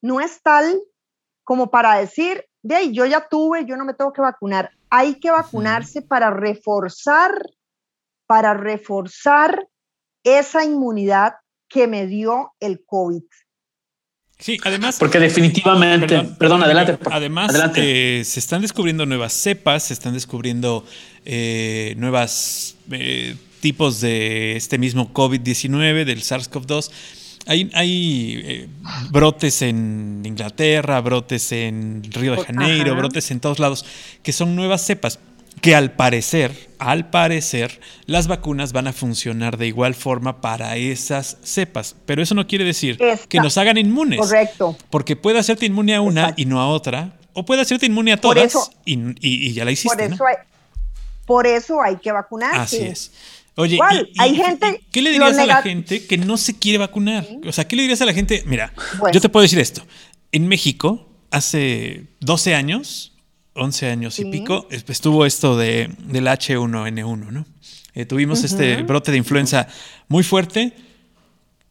[0.00, 0.80] no es tal
[1.44, 4.70] como para decir, de ahí, yo ya tuve, yo no me tengo que vacunar.
[4.88, 7.34] Hay que vacunarse para reforzar,
[8.26, 9.68] para reforzar
[10.24, 11.34] esa inmunidad
[11.68, 13.22] que me dio el COVID.
[14.40, 14.96] Sí, además.
[14.98, 16.22] Porque definitivamente.
[16.38, 16.98] Perdón, adelante.
[17.10, 20.84] Además, eh, se están descubriendo nuevas cepas, se están descubriendo
[21.24, 26.90] eh, nuevas eh, tipos de este mismo COVID-19, del SARS-CoV-2
[27.46, 28.68] hay, eh,
[29.10, 33.84] brotes en Inglaterra, brotes en Río de Janeiro, brotes en todos lados,
[34.22, 35.18] que son nuevas cepas
[35.60, 41.38] que al parecer, al parecer, las vacunas van a funcionar de igual forma para esas
[41.42, 41.96] cepas.
[42.06, 44.20] Pero eso no quiere decir que nos hagan inmunes.
[44.20, 44.76] Correcto.
[44.90, 48.16] Porque puede hacerte inmune a una y no a otra, o puede hacerte inmune a
[48.16, 49.96] todas y, ya la hiciste.
[49.96, 50.36] Por eso, hay,
[51.26, 52.60] por eso hay que vacunarse.
[52.60, 53.12] Así es.
[53.56, 53.78] Oye,
[54.18, 57.26] hay gente, ¿qué le dirías a la gente que no se quiere vacunar?
[57.46, 58.42] O sea, ¿qué le dirías a la gente?
[58.46, 58.72] Mira,
[59.12, 59.82] yo te puedo decir esto.
[60.32, 63.12] En México, hace 12 años,
[63.54, 67.46] 11 años y pico, estuvo esto de, del H1N1, ¿no?
[67.94, 69.66] Eh, tuvimos este brote de influenza
[70.08, 70.72] muy fuerte.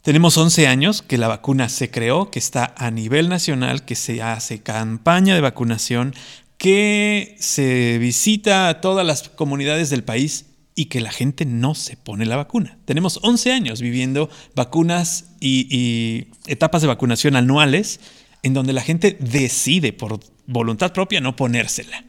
[0.02, 4.22] Tenemos 11 años que la vacuna se creó, que está a nivel nacional, que se
[4.22, 6.14] hace campaña de vacunación,
[6.58, 11.98] que se visita a todas las comunidades del país y que la gente no se
[11.98, 12.78] pone la vacuna.
[12.86, 18.00] Tenemos 11 años viviendo vacunas y, etapas de vacunación anuales
[18.44, 22.04] en donde la gente decide por voluntad propia no ponérsela.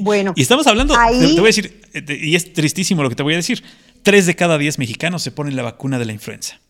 [0.00, 3.22] bueno, y estamos hablando, te, voy a decir, eh, y es tristísimo lo que te
[3.22, 3.62] voy a decir,
[4.02, 6.60] tres de cada diez mexicanos se ponen la vacuna de la influenza.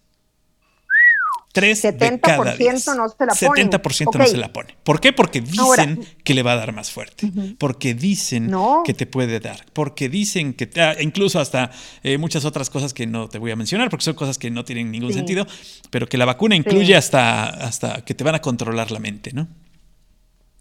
[1.53, 2.87] 3 de cada 10.
[2.97, 3.71] no se la pone.
[3.71, 4.77] 70% no se la pone.
[4.85, 5.13] ¿Por qué?
[5.13, 7.31] Porque dicen que le va a dar más fuerte.
[7.59, 8.53] Porque dicen
[8.85, 9.65] que te puede dar.
[9.73, 11.71] Porque dicen que, ah, incluso hasta
[12.03, 14.65] eh, muchas otras cosas que no te voy a mencionar, porque son cosas que no
[14.65, 15.47] tienen ningún sentido,
[15.91, 19.49] pero que la vacuna incluye hasta, hasta que te van a controlar la mente, ¿no?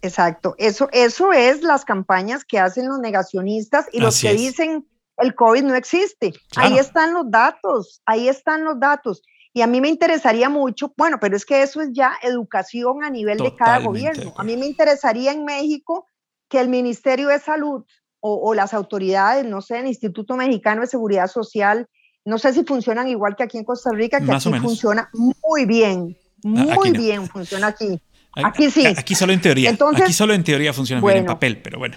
[0.02, 0.54] Exacto.
[0.58, 4.86] Eso, eso es las campañas que hacen los negacionistas y los que dicen
[5.18, 6.32] el COVID no existe.
[6.56, 9.22] Ahí están los datos, ahí están los datos.
[9.52, 13.10] Y a mí me interesaría mucho, bueno, pero es que eso es ya educación a
[13.10, 14.32] nivel de cada gobierno.
[14.36, 16.06] A mí me interesaría en México
[16.48, 17.84] que el Ministerio de Salud
[18.20, 21.88] o, las autoridades, no sé, el Instituto Mexicano de Seguridad Social,
[22.24, 26.16] no sé si funcionan igual que aquí en Costa Rica, que aquí funciona muy bien,
[26.42, 28.00] muy bien funciona aquí.
[28.34, 28.86] Aquí sí.
[28.86, 29.70] Aquí solo en teoría.
[29.70, 31.96] Entonces, aquí solo en teoría funciona bien en papel, pero bueno.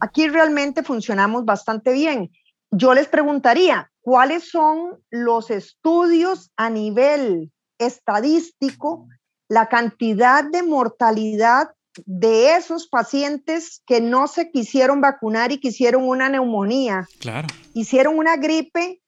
[0.00, 2.30] Aquí realmente funcionamos bastante bien.
[2.70, 9.06] Yo les preguntaría, ¿Cuáles son los estudios a nivel estadístico,
[9.48, 11.74] la cantidad de mortalidad
[12.06, 17.06] de esos pacientes que no se quisieron vacunar y quisieron una neumonía?
[17.20, 17.48] Claro.
[17.74, 19.02] Hicieron una gripe,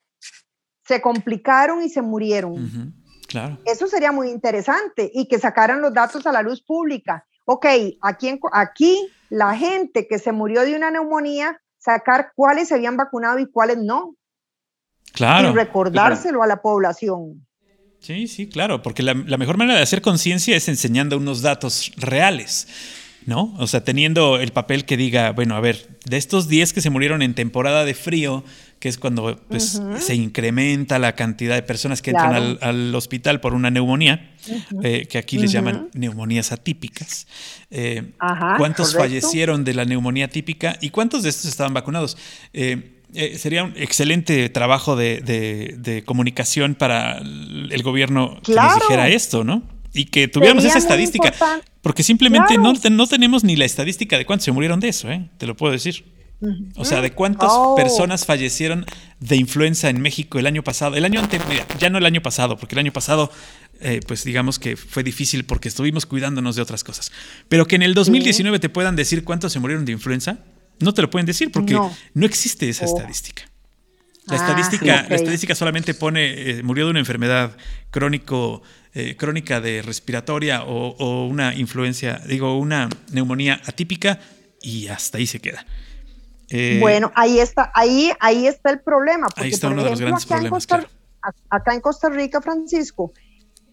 [0.85, 2.93] se complicaron y se murieron.
[3.27, 3.57] Claro.
[3.65, 7.25] Eso sería muy interesante y que sacaran los datos a la luz pública.
[7.45, 7.65] Ok,
[8.03, 13.39] aquí, aquí la gente que se murió de una neumonía, sacar cuáles se habían vacunado
[13.39, 14.15] y cuáles no.
[15.13, 15.51] Claro.
[15.51, 17.45] Y recordárselo a la población.
[17.99, 22.67] Sí, sí, claro, porque la, mejor manera de hacer conciencia es enseñando unos datos reales.
[23.27, 23.53] ¿no?
[23.59, 26.89] O sea, teniendo el papel que diga, bueno, a ver, de estos 10 que se
[26.89, 28.43] murieron en temporada de frío,
[28.79, 33.53] que es cuando pues, se incrementa la cantidad de personas que entran al, hospital por
[33.53, 34.33] una neumonía,
[34.81, 37.27] eh, que aquí les llaman neumonías atípicas.
[37.69, 38.13] Eh,
[38.57, 42.17] ¿Cuántos fallecieron de la neumonía típica y cuántos de estos estaban vacunados?
[42.53, 43.00] Eh,
[43.37, 49.63] sería un excelente trabajo de, comunicación para el gobierno que nos dijera esto, ¿no?
[49.93, 51.33] Y que tuviéramos esa estadística.
[51.81, 55.29] Porque simplemente no, no, tenemos ni la estadística de cuántos se murieron de eso, ¿eh?
[55.37, 56.05] te lo puedo decir.
[56.75, 57.75] O sea, de cuántas oh.
[57.75, 58.85] personas fallecieron
[59.19, 60.95] de influenza en México el año pasado.
[60.95, 61.47] El año anterior,
[61.79, 63.31] ya no el año pasado, porque el año pasado,
[63.79, 67.11] eh, pues digamos que fue difícil porque estuvimos cuidándonos de otras cosas.
[67.47, 70.39] Pero que en el 2019 te puedan decir cuántos se murieron de influenza,
[70.81, 72.87] no te lo pueden decir porque no, existe esa oh.
[72.87, 73.43] estadística.
[74.25, 77.57] La, ah, estadística, la estadística solamente pone, eh, murió de una enfermedad
[77.89, 78.61] crónico,
[78.93, 84.19] eh, crónica de respiratoria o, o, una influencia, digo, una neumonía atípica
[84.61, 85.65] y hasta ahí se queda.
[86.49, 89.27] Eh, bueno, ahí está, ahí, ahí está el problema.
[89.37, 90.67] ahí está uno de los grandes problemas.
[91.49, 93.13] Acá en Costa Rica, Francisco,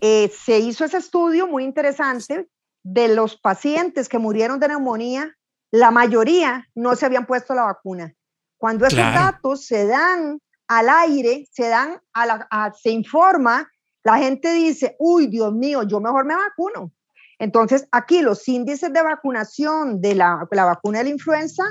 [0.00, 2.48] se hizo ese estudio muy interesante
[2.82, 5.36] de los pacientes que murieron de neumonía,
[5.70, 8.14] la mayoría no se habían puesto la vacuna.
[8.56, 13.68] Cuando esos datos se dan al aire, se dan a la, se informa,
[14.02, 16.92] la gente dice, uy, Dios mío, yo mejor me vacuno.
[17.38, 21.62] Entonces, aquí los índices de vacunación de la, la vacuna de la influenza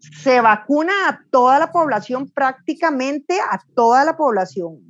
[0.00, 4.80] se vacuna a toda la población, prácticamente a toda la población.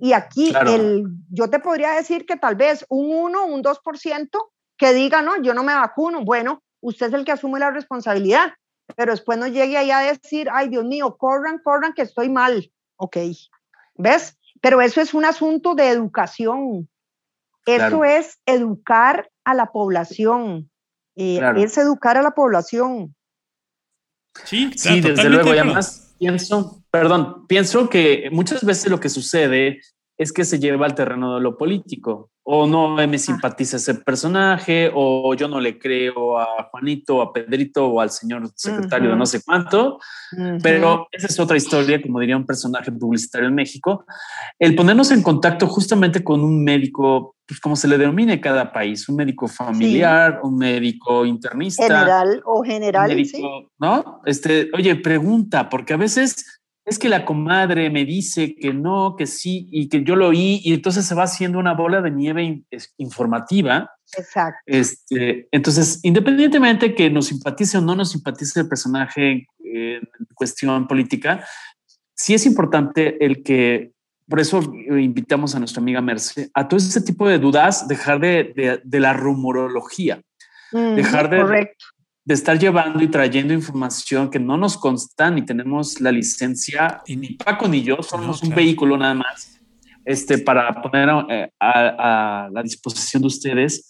[0.00, 4.28] Y aquí el, yo te podría decir que tal vez un 1, un 2%
[4.76, 6.24] que diga, no, yo no me vacuno.
[6.24, 8.52] Bueno, usted es el que asume la responsabilidad,
[8.94, 12.70] pero después no llegue ahí a decir, ay, Dios mío, corran, corran, que estoy mal.
[12.96, 13.16] Ok,
[13.96, 14.38] ¿ves?
[14.60, 16.88] Pero eso es un asunto de educación.
[17.66, 20.70] Eso es educar a la población.
[21.16, 23.16] Eh, es educar a la población.
[24.44, 25.52] Sí, desde luego.
[25.52, 29.80] Y además pienso, perdón, pienso que muchas veces lo que sucede
[30.18, 32.30] es que se lleva al terreno de lo político.
[32.48, 37.88] O no me simpatiza ese personaje, o yo no le creo a Juanito, a Pedrito
[37.88, 39.98] o al señor secretario de no sé cuánto.
[40.62, 44.04] Pero esa es otra historia, como diría un personaje publicitario en México.
[44.60, 49.08] El ponernos en contacto justamente con un médico, pues como se le denomine cada país,
[49.08, 51.82] un médico familiar, un médico internista.
[51.82, 53.22] General o general.
[53.80, 54.20] ¿No?
[54.24, 56.55] Este, oye, pregunta, porque a veces
[56.86, 60.60] es que la comadre me dice que no, que sí, y que yo lo oí,
[60.62, 62.62] y entonces se va haciendo una bola de nieve
[62.96, 63.90] informativa.
[64.16, 64.60] Exacto.
[64.66, 71.44] Este, entonces, independientemente que nos simpatice o no nos simpatice el personaje en cuestión política,
[72.14, 73.90] sí es importante el que,
[74.28, 78.80] por eso invitamos a nuestra amiga Merce, a todo ese tipo de dudas, dejar de,
[78.84, 80.22] la rumorología,
[80.70, 81.86] dejar de, correcto
[82.26, 87.16] de estar llevando y trayendo información que no nos consta ni tenemos la licencia, y
[87.16, 89.60] ni Paco ni yo somos un vehículo nada más
[90.04, 93.88] este, para poner eh, a, la disposición de ustedes.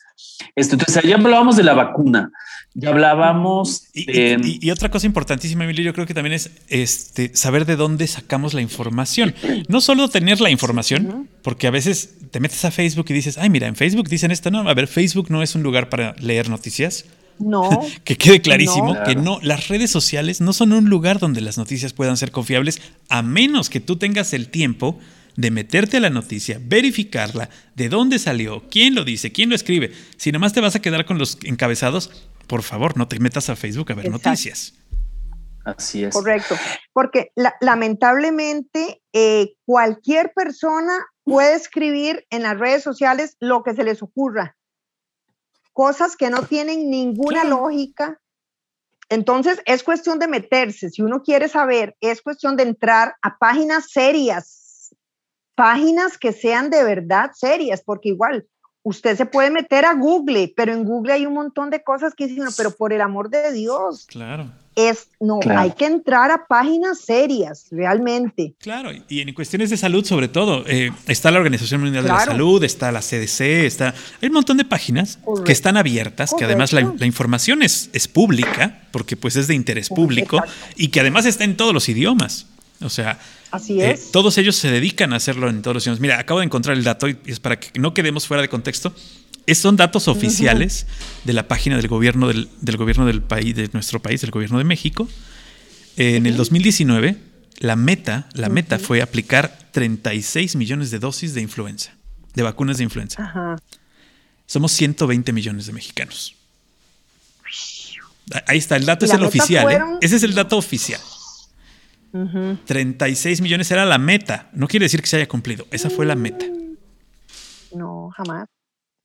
[0.55, 2.31] Esto, entonces, ya hablábamos de la vacuna,
[2.75, 7.65] ya hablábamos y, Y, otra cosa importantísima, Emilio, yo creo que también es este, saber
[7.65, 9.35] de dónde sacamos la información.
[9.69, 13.49] No solo tener la información, porque a veces te metes a Facebook y dices, ay,
[13.49, 16.51] mira, en Facebook dicen esto, no, a ver, Facebook no es un lugar para leer
[16.51, 17.07] noticias.
[17.39, 17.69] No.
[18.05, 21.93] que quede clarísimo que no, las redes sociales no son un lugar donde las noticias
[21.93, 24.99] puedan ser confiables, a menos que tú tengas el tiempo
[25.37, 29.93] de meterte a la noticia, verificarla, de dónde salió, quién lo dice, quién lo escribe.
[30.17, 32.11] Si nomás te vas a quedar con los encabezados,
[32.47, 34.75] por favor, no te metas a Facebook a ver noticias.
[35.65, 36.15] Así es.
[36.15, 36.57] Correcto,
[36.93, 44.01] porque lamentablemente eh, cualquier persona puede escribir en las redes sociales lo que se les
[44.01, 44.57] ocurra
[45.77, 48.19] cosas que no tienen ninguna lógica.
[49.11, 50.89] Entonces, es cuestión de meterse.
[50.89, 54.97] Si uno quiere saber, es cuestión de entrar a páginas serias,
[55.55, 58.49] páginas que sean de verdad serias, porque igual
[58.83, 62.27] usted se puede meter a Google, pero en Google hay un montón de cosas que
[62.27, 64.07] dicen, pero por el amor de Dios.
[64.07, 68.55] Claro es, no, hay que entrar a páginas serias, realmente.
[68.61, 72.21] Claro, y en cuestiones de salud sobre todo, eh, está la Organización Mundial de la
[72.21, 76.75] Salud, está la CDC, está, hay un montón de páginas que están abiertas, que además
[76.75, 80.43] la, información es, es, pública, porque pues es de interés público,
[80.77, 82.47] y que además está en todos los idiomas.
[82.83, 83.19] O sea,
[83.51, 84.13] Así eh, es.
[84.13, 86.01] todos ellos se dedican a hacerlo en todos los idiomas.
[86.01, 88.93] Mira, acabo de encontrar el dato y es para que no quedemos fuera de contexto
[89.55, 90.87] son datos oficiales
[91.25, 94.65] de la página del gobierno del, gobierno del país, de nuestro país, del gobierno de
[94.65, 95.09] México.
[95.97, 97.17] En el 2019,
[97.59, 101.93] la meta, la meta fue aplicar 36 millones de dosis de influenza,
[102.35, 103.57] de vacunas de influenza.
[104.47, 106.35] Somos 120 millones de mexicanos.
[108.47, 109.71] Ahí está, el dato es el oficial.
[109.71, 109.81] ¿eh?
[110.01, 111.01] Ese es el dato oficial.
[112.65, 114.49] 36 millones era la meta.
[114.53, 115.67] No quiere decir que se haya cumplido.
[115.71, 116.47] Esa fue la meta.
[117.73, 118.49] No, jamás.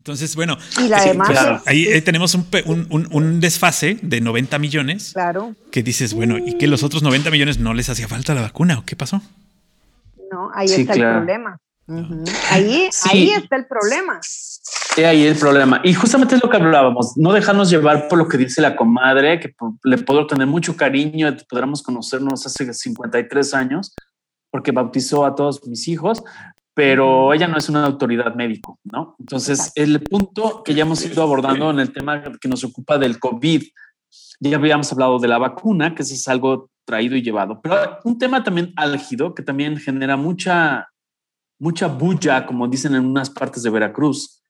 [0.01, 0.89] Entonces, bueno, eh,
[1.67, 5.11] ahí, tenemos un, desfase de 90 millones.
[5.13, 5.53] Claro.
[5.71, 8.79] Que dices, bueno, ¿y que los otros 90 millones no les hacía falta la vacuna
[8.79, 9.21] o qué pasó?
[10.31, 11.59] No, ahí está el problema.
[12.49, 14.17] Ahí, ahí está el problema.
[14.23, 15.81] Sí, ahí el problema.
[15.83, 19.39] Y justamente es lo que hablábamos, no dejarnos llevar por lo que dice la comadre,
[19.39, 23.93] que le puedo tener mucho cariño, podríamos conocernos hace 53 años,
[24.49, 26.23] porque bautizó a todos mis hijos,
[26.73, 29.15] pero ella no es una autoridad médico, ¿no?
[29.19, 33.19] Entonces, el punto que ya hemos ido abordando en el tema que nos ocupa del
[33.19, 33.63] COVID,
[34.39, 38.17] ya habíamos hablado de la vacuna, que eso es algo traído y llevado, pero un
[38.17, 40.89] tema también álgido que también genera mucha,
[41.59, 44.43] mucha bulla, como dicen en unas partes de Veracruz,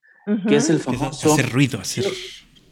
[0.47, 1.33] que es el famoso...
[1.33, 2.05] Hace ruido, hacer,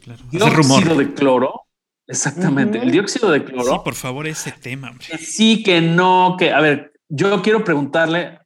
[0.00, 1.62] claro, dióxido de cloro.
[2.06, 3.72] Exactamente, el dióxido de cloro.
[3.72, 4.92] Sí, por favor, ese tema.
[5.18, 8.39] sí, que no, que, a ver, yo quiero preguntarle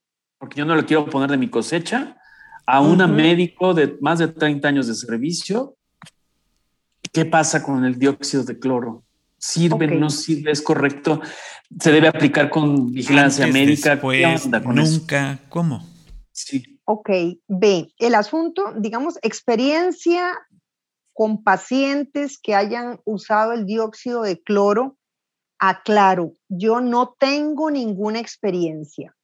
[0.44, 2.18] porque yo no le quiero poner de mi cosecha,
[2.66, 5.74] a una médico de más de 30 años de servicio.
[7.14, 9.04] ¿Qué pasa con el dióxido de cloro?
[9.38, 10.50] ¿Sirve, no sirve?
[10.50, 11.22] ¿Es correcto?
[11.80, 13.92] ¿Se debe aplicar con vigilancia médica?
[13.92, 15.82] Después, nunca, ¿cómo?
[16.30, 16.78] Sí.
[16.84, 17.08] Ok,
[17.48, 20.30] ve, el asunto, digamos, experiencia
[21.14, 24.98] con pacientes que hayan usado el dióxido de cloro,
[25.58, 29.14] aclaro, yo no tengo ninguna experiencia.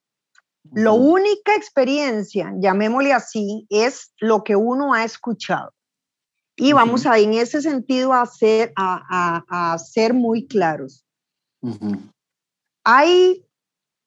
[0.72, 5.72] La única experiencia, llamémosle así, es lo que uno ha escuchado.
[6.56, 11.04] Y vamos a, en ese sentido, a ser, a, ser muy claros.
[12.84, 13.46] Hay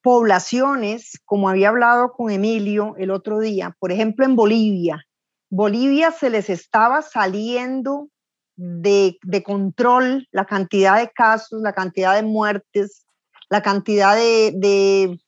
[0.01, 5.03] poblaciones, como había hablado con Emilio el otro día, por ejemplo, en Bolivia.
[5.49, 8.09] Bolivia se les estaba saliendo
[8.55, 13.05] de, control la cantidad de casos, la cantidad de muertes,
[13.49, 15.22] la cantidad de de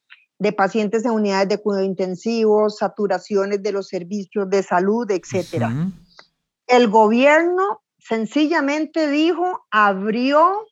[0.52, 5.66] pacientes en unidades de cuidado intensivo, saturaciones de los servicios de salud, etc.
[6.68, 10.66] El gobierno sencillamente dijo, abrió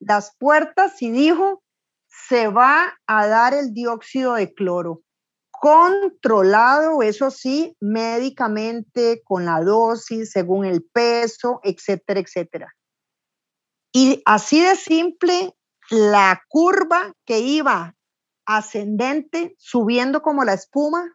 [0.00, 1.62] las puertas y dijo,
[2.08, 5.02] se va a dar el dióxido de cloro,
[5.50, 12.74] controlado, eso sí, médicamente, con la dosis, según el peso, etcétera, etcétera.
[13.92, 15.54] Y así de simple,
[15.90, 17.94] la curva que iba
[18.46, 21.14] ascendente, subiendo como la espuma,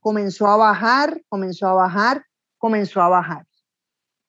[0.00, 2.26] comenzó a bajar, comenzó a bajar,
[2.58, 3.46] comenzó a bajar.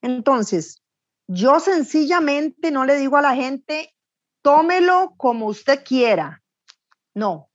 [0.01, 0.81] Entonces,
[1.27, 3.93] yo sencillamente no le digo a la gente,
[4.41, 6.43] tómelo como usted quiera.
[7.13, 7.49] No.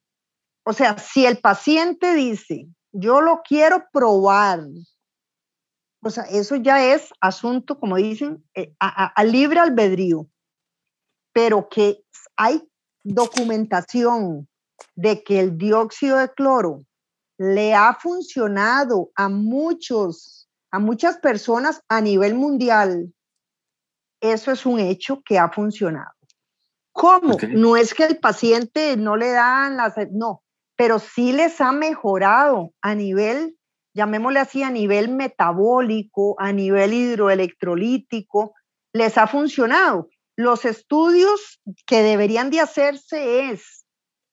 [0.65, 4.61] O sea, si el paciente dice, yo lo quiero probar,
[6.03, 10.29] o sea, eso ya es asunto, como dicen, eh, a libre albedrío,
[11.33, 12.05] pero que
[12.37, 12.69] hay
[13.05, 14.49] documentación
[14.95, 16.85] de que el dióxido de cloro
[17.39, 23.13] le ha funcionado a muchos, a muchas personas a nivel mundial,
[24.21, 26.13] eso es un hecho que ha funcionado.
[26.93, 27.37] ¿Cómo?
[27.51, 30.43] No es que el paciente no le dan las, no,
[30.77, 33.59] pero sí les ha mejorado a nivel,
[33.95, 38.55] llamémosle así, a nivel metabólico, a nivel hidroelectrolítico,
[38.95, 40.09] les ha funcionado.
[40.37, 43.86] Los estudios que deberían de hacerse es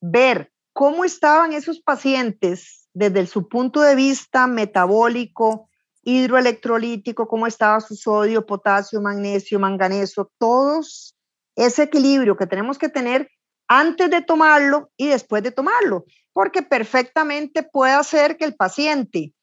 [0.05, 5.69] ver cómo estaban esos pacientes desde su punto de vista metabólico,
[6.03, 11.15] hidroelectrolítico, cómo estaba su sodio, potasio, magnesio, manganeso, todos
[11.55, 13.29] ese equilibrio que tenemos que tener
[13.69, 19.33] antes de tomarlo y después de tomarlo, porque perfectamente puede ser que el paciente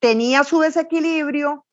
[0.00, 1.64] tenía su desequilibrio,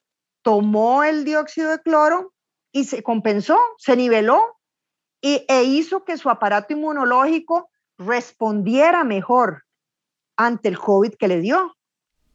[0.41, 2.33] tomó el dióxido de cloro
[2.71, 4.41] y se compensó, se niveló
[5.19, 9.63] y, e hizo que su aparato inmunológico respondiera mejor
[10.35, 11.75] ante el COVID que le dio.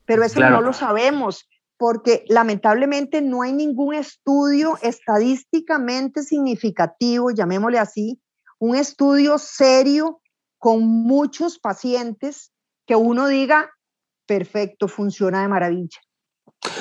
[0.05, 8.21] Pero eso no lo sabemos porque lamentablemente no hay ningún estudio estadísticamente significativo, llamémosle así,
[8.59, 10.21] un estudio serio
[10.59, 12.53] con muchos pacientes
[12.87, 13.71] que uno diga,
[14.27, 15.99] perfecto, funciona de maravilla.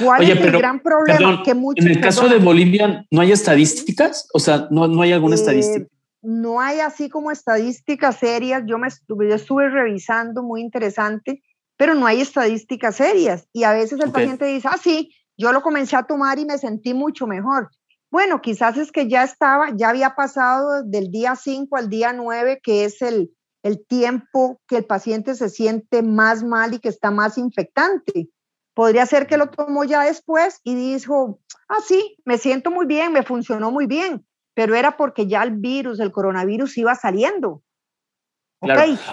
[0.03, 1.41] ¿Cuál es el gran problema?
[1.43, 4.27] que en el caso de Bolivia, ¿no hay estadísticas?
[4.33, 5.87] O sea, ¿no, no hay alguna eh, estadística?
[6.21, 8.63] No hay así como estadísticas serias.
[8.65, 11.43] Yo me estuve, estuve revisando, muy interesante,
[11.77, 13.47] pero no hay estadísticas serias.
[13.53, 16.57] Y a veces el paciente dice, ah, sí, yo lo comencé a tomar y me
[16.57, 17.69] sentí mucho mejor.
[18.11, 22.59] Bueno, quizás es que ya estaba, ya había pasado del día 5 al día 9,
[22.61, 23.31] que es el,
[23.63, 28.29] el tiempo que el paciente se siente más mal y que está más infectante.
[28.73, 33.13] Podría ser que lo tomó ya después y dijo, ah, sí, me siento muy bien,
[33.13, 37.63] me funcionó muy bien pero era porque ya el virus, el coronavirus iba saliendo.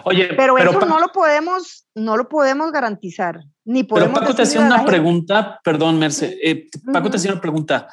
[0.05, 4.13] Oye, pero, eso no lo podemos, no lo podemos garantizar, ni podemos.
[4.13, 7.89] Pero Paco te hacía una pregunta, perdón, Merce, eh, Paco te hacía una pregunta.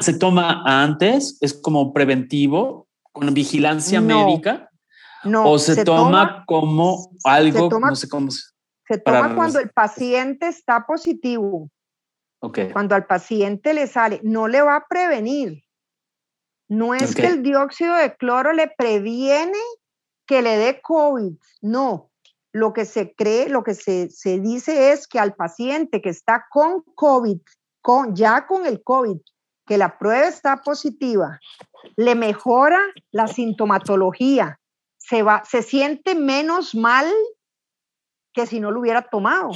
[0.00, 1.36] ¿Se toma antes?
[1.40, 2.86] ¿Es como preventivo?
[3.12, 4.70] ¿Con vigilancia médica?
[5.24, 5.50] No.
[5.50, 8.42] ¿O se, toma, como algo, no sé cómo se...
[8.86, 11.68] Se toma cuando el paciente está positivo.
[12.40, 12.70] Okay.
[12.70, 15.62] Cuando al paciente le sale, no le va a prevenir.
[16.68, 19.58] No es que el dióxido de cloro le previene
[20.26, 21.32] que le dé COVID.
[21.62, 22.10] No,
[22.52, 26.46] lo que se cree, lo que se, se dice es que al paciente que está
[26.50, 27.38] con COVID,
[27.80, 29.18] con, ya con el COVID,
[29.66, 31.40] que la prueba está positiva,
[31.96, 34.58] le mejora la sintomatología,
[34.96, 37.06] se, va, se siente menos mal
[38.32, 39.50] que si no lo hubiera tomado.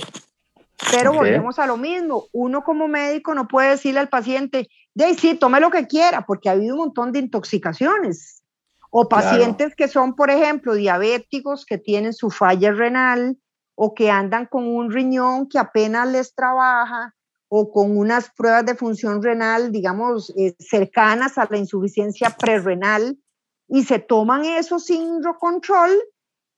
[0.91, 5.35] Pero volvemos a lo mismo, uno como médico no puede decirle al paciente, de sí,
[5.35, 8.43] tome lo que quiera, porque ha habido un montón de intoxicaciones.
[8.91, 13.39] O pacientes que son, por ejemplo, diabéticos, que tienen su falla renal
[13.75, 17.15] o que andan con un riñón que apenas les trabaja
[17.49, 23.19] o con unas pruebas de función renal, digamos, eh, cercanas a la insuficiencia prerrenal
[23.67, 25.91] y se toman eso sin control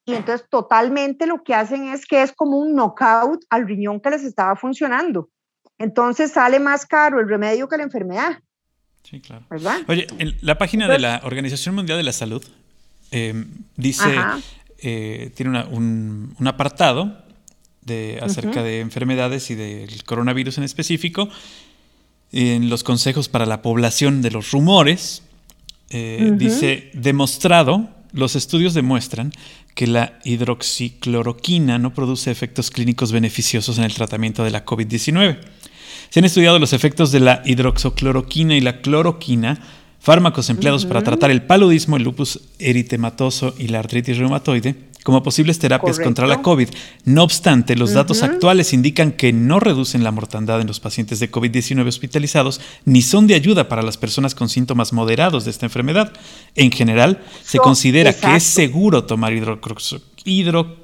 [0.07, 4.11] y entonces totalmente lo que hacen es que es como un knockout al riñón que
[4.11, 5.30] les estaba funcionando.
[5.85, 8.41] Entonces sale más caro el remedio que la enfermedad.
[9.03, 9.45] Sí, claro.
[9.87, 12.43] Oye, en la página de la Organización Mundial de la Salud
[13.11, 14.16] em, dice,
[14.78, 17.22] eh, tiene un, apartado
[17.82, 21.28] de, acerca de enfermedades y del coronavirus en específico,
[22.32, 25.22] en los consejos para la población de los rumores,
[25.91, 29.32] eh, dice, demostrado, los estudios demuestran
[29.74, 35.41] que la hidroxicloroquina no produce efectos clínicos beneficiosos en el tratamiento de la COVID-19.
[36.15, 39.59] Se han estudiado los efectos de la hidroxocloroquina y la cloroquina,
[39.99, 45.59] fármacos empleados para tratar el paludismo, el lupus eritematoso y la artritis reumatoide, como posibles
[45.59, 46.69] terapias contra la COVID.
[47.05, 51.33] No obstante, los datos actuales indican que no reducen la mortandad en los pacientes de
[51.33, 56.12] COVID-19 hospitalizados ni son de ayuda para las personas con síntomas moderados de esta enfermedad.
[56.55, 60.84] En general, se considera que es seguro tomar hidroxocloroquina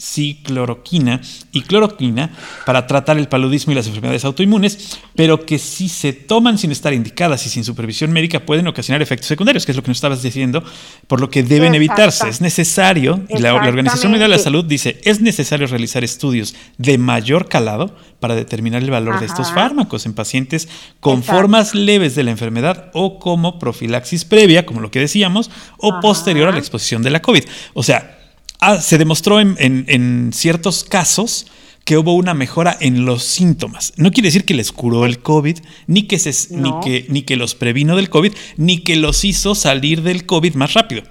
[0.00, 1.20] cicloroquina
[1.50, 2.30] y cloroquina
[2.64, 6.92] para tratar el paludismo y las enfermedades autoinmunes, pero que si se toman sin estar
[6.92, 10.22] indicadas y sin supervisión médica pueden ocasionar efectos secundarios, que es lo que nos estabas
[10.22, 10.62] diciendo,
[11.08, 12.28] por lo que deben evitarse.
[12.28, 16.96] Es necesario, y la, Organización Mundial de la Salud dice, es necesario realizar estudios de
[16.96, 20.68] mayor calado para determinar el valor de estos fármacos en pacientes
[21.00, 26.00] con formas leves de la enfermedad o como profilaxis previa, como lo que decíamos, o
[26.00, 27.44] posterior a la exposición de la COVID.
[27.74, 28.17] O sea,
[28.60, 31.46] Ah, se demostró en, ciertos casos
[31.84, 33.92] que hubo una mejora en los síntomas.
[33.96, 37.36] No quiere decir que les curó el COVID, ni que, se, ni, que, ni que
[37.36, 41.02] los previno del COVID, ni que los hizo salir del COVID más rápido.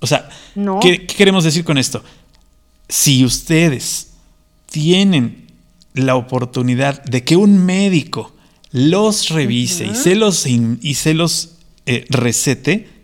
[0.00, 0.28] O sea,
[0.82, 2.02] ¿qué, queremos decir con esto?
[2.88, 4.12] Si ustedes
[4.70, 5.46] tienen
[5.94, 8.34] la oportunidad de que un médico
[8.72, 12.95] los revise y se los, y se los eh, recete,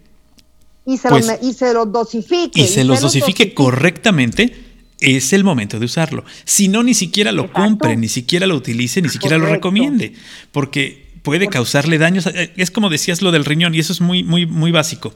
[0.85, 2.61] y se, los, pues, y se los dosifique.
[2.61, 4.55] Y, se, los, dosifique, correctamente,
[4.99, 6.24] es el momento de usarlo.
[6.45, 10.14] Si no, ni siquiera lo compre, ni siquiera lo utilice, ni siquiera lo recomiende,
[10.51, 12.28] porque puede causarle daños.
[12.57, 15.14] Es como decías lo del riñón, y eso es muy, muy, muy básico.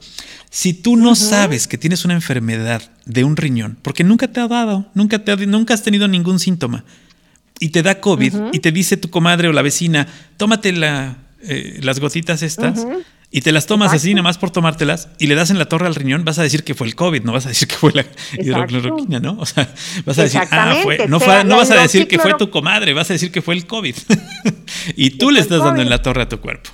[0.51, 4.49] Si tú no sabes que tienes una enfermedad de un riñón, porque nunca te ha
[4.49, 6.85] dado, nunca, te nunca has tenido ningún síntoma,
[7.59, 10.07] y te da COVID, y te dice tu comadre o la vecina,
[10.37, 12.87] tómate la, eh, las gotitas estas,
[13.37, 15.87] y te las tomas así, nada más por tomártelas, y le das en la torre
[15.87, 17.93] al riñón, vas a decir que fue el COVID, no vas a decir que fue
[17.93, 19.37] la hidrocloroquina, ¿no?
[19.39, 19.68] O sea,
[20.07, 23.11] vas a decir, ah, fue, no, no vas a decir que fue tu comadre, vas
[23.11, 23.95] a decir que fue el COVID.
[24.97, 26.70] y tú le estás dando en la torre a tu cuerpo.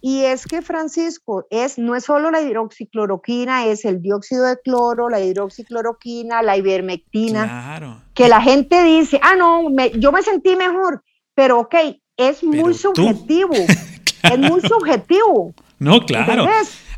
[0.00, 5.08] Y es que, Francisco, es, no es solo la hidroxicloroquina, es el dióxido de cloro,
[5.08, 7.42] la hidroxicloroquina, la ivermectina.
[7.42, 8.02] Claro.
[8.14, 9.64] Que la gente dice, ah, no,
[9.98, 11.02] yo me sentí mejor,
[11.34, 11.74] pero ok,
[12.16, 13.56] es muy subjetivo.
[14.32, 15.54] Es muy subjetivo.
[15.78, 16.48] No, claro.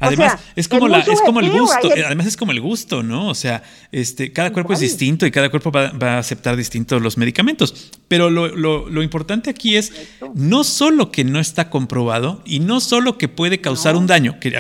[0.01, 3.29] Además, es como la, es como el gusto, además es como el gusto, ¿no?
[3.29, 7.19] O sea, este, cada cuerpo es distinto y cada cuerpo va, a aceptar distintos los
[7.19, 7.91] medicamentos.
[8.07, 9.93] Pero lo, importante aquí es
[10.35, 14.53] no solo que no está comprobado y no solo que puede causar un daño, que,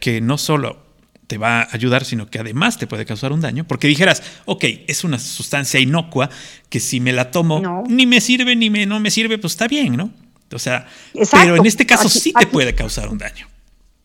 [0.00, 0.78] que, no solo
[1.26, 4.64] te va a ayudar, sino que además te puede causar un daño, porque dijeras, ok,
[4.86, 6.30] es una sustancia inocua
[6.68, 9.66] que si me la tomo ni me sirve ni me, no me sirve, pues está
[9.66, 10.10] bien, ¿no?
[10.54, 10.86] O sea,
[11.32, 13.48] pero en este caso sí te puede causar un daño.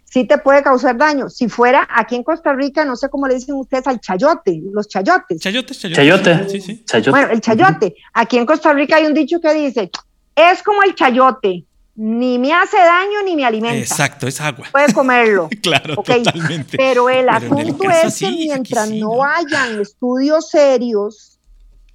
[0.06, 1.30] Sí te puede causar daño.
[1.30, 4.88] Si fuera aquí en Costa Rica, no sé cómo le dicen ustedes al chayote, los
[4.88, 5.40] chayotes.
[5.40, 6.50] Chayotes, chayote.
[6.50, 6.84] Sí, sí.
[7.12, 7.96] Bueno, el chayote.
[8.14, 9.92] Aquí en Costa Rica hay un dicho que dice,
[10.36, 11.64] es como el chayote,
[11.96, 13.78] ni me hace daño ni me alimenta.
[13.78, 14.68] Exacto, es agua.
[14.72, 15.50] Puede comerlo.
[15.62, 16.78] claro, totalmente.
[16.78, 21.40] Pero el asunto es que mientras no hayan estudios serios,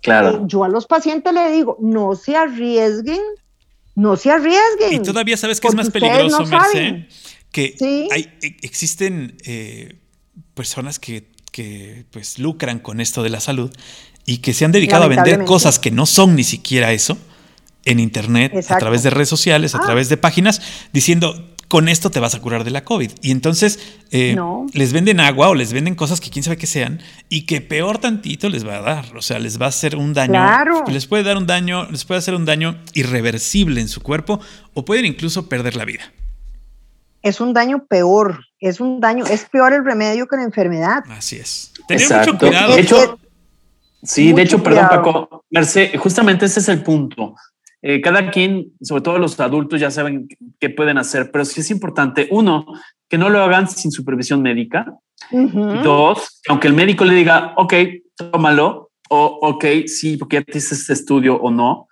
[0.03, 0.29] claro.
[0.29, 3.23] Eh, yo a los pacientes le digo, no se arriesguen,
[3.95, 4.93] no se arriesguen.
[4.93, 7.05] Y todavía sabes que es más peligroso, Merced,
[7.51, 7.75] que
[8.11, 9.97] hay, e, existen eh,
[10.55, 13.71] personas que, que pues lucran con esto de la salud
[14.27, 17.17] y que se han dedicado a vender cosas que no son ni siquiera eso
[17.85, 19.83] en internet, a través de redes sociales, a ah.
[19.85, 23.11] través de páginas, diciendo con esto te vas a curar de la COVID.
[23.21, 23.81] Y entonces
[24.13, 24.37] eh,
[24.75, 27.99] les venden agua o les venden cosas que quién sabe qué sean y que peor
[27.99, 29.17] tantito les va a dar.
[29.17, 30.41] O sea, les va a hacer un daño.
[30.87, 34.39] Les puede dar un daño, les puede hacer un daño irreversible en su cuerpo
[34.73, 36.05] o pueden incluso perder la vida.
[37.23, 41.03] Es un daño peor, es un daño, es peor el remedio que la enfermedad.
[41.11, 41.73] Así es.
[41.89, 42.77] Tener mucho cuidado.
[42.77, 43.19] De hecho,
[44.01, 47.35] sí, de hecho, perdón, Paco, Merced, justamente ese es el punto.
[47.87, 50.27] Eh, cada quien, sobre todo los adultos, ya saben
[50.59, 52.65] qué pueden hacer, pero sí es importante, uno,
[53.11, 54.87] que no lo hagan sin supervisión médica.
[55.31, 57.75] Dos, aunque el médico le diga, ok,
[58.17, 61.89] tómalo, o ok, sí, porque ya te hice este estudio o no,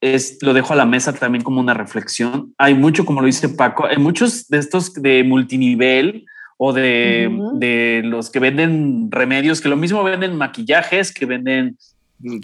[0.00, 2.52] es, lo dejo a la mesa también como una reflexión.
[2.58, 6.26] Hay mucho, como lo dice Paco, hay muchos de estos de multinivel
[6.58, 11.78] o de, de los que venden remedios, que lo mismo venden maquillajes, que venden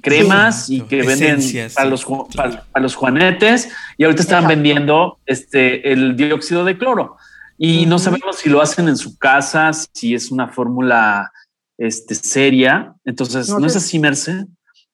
[0.03, 1.41] cremas y que venden
[1.75, 7.17] para, los, para, los juanetes y ahorita están vendiendo este, el dióxido de cloro
[7.59, 11.33] y no sabemos si lo hacen en su casa, si es una fórmula
[11.79, 12.95] este, seria.
[13.05, 14.47] Entonces, ¿no, es así, Merce?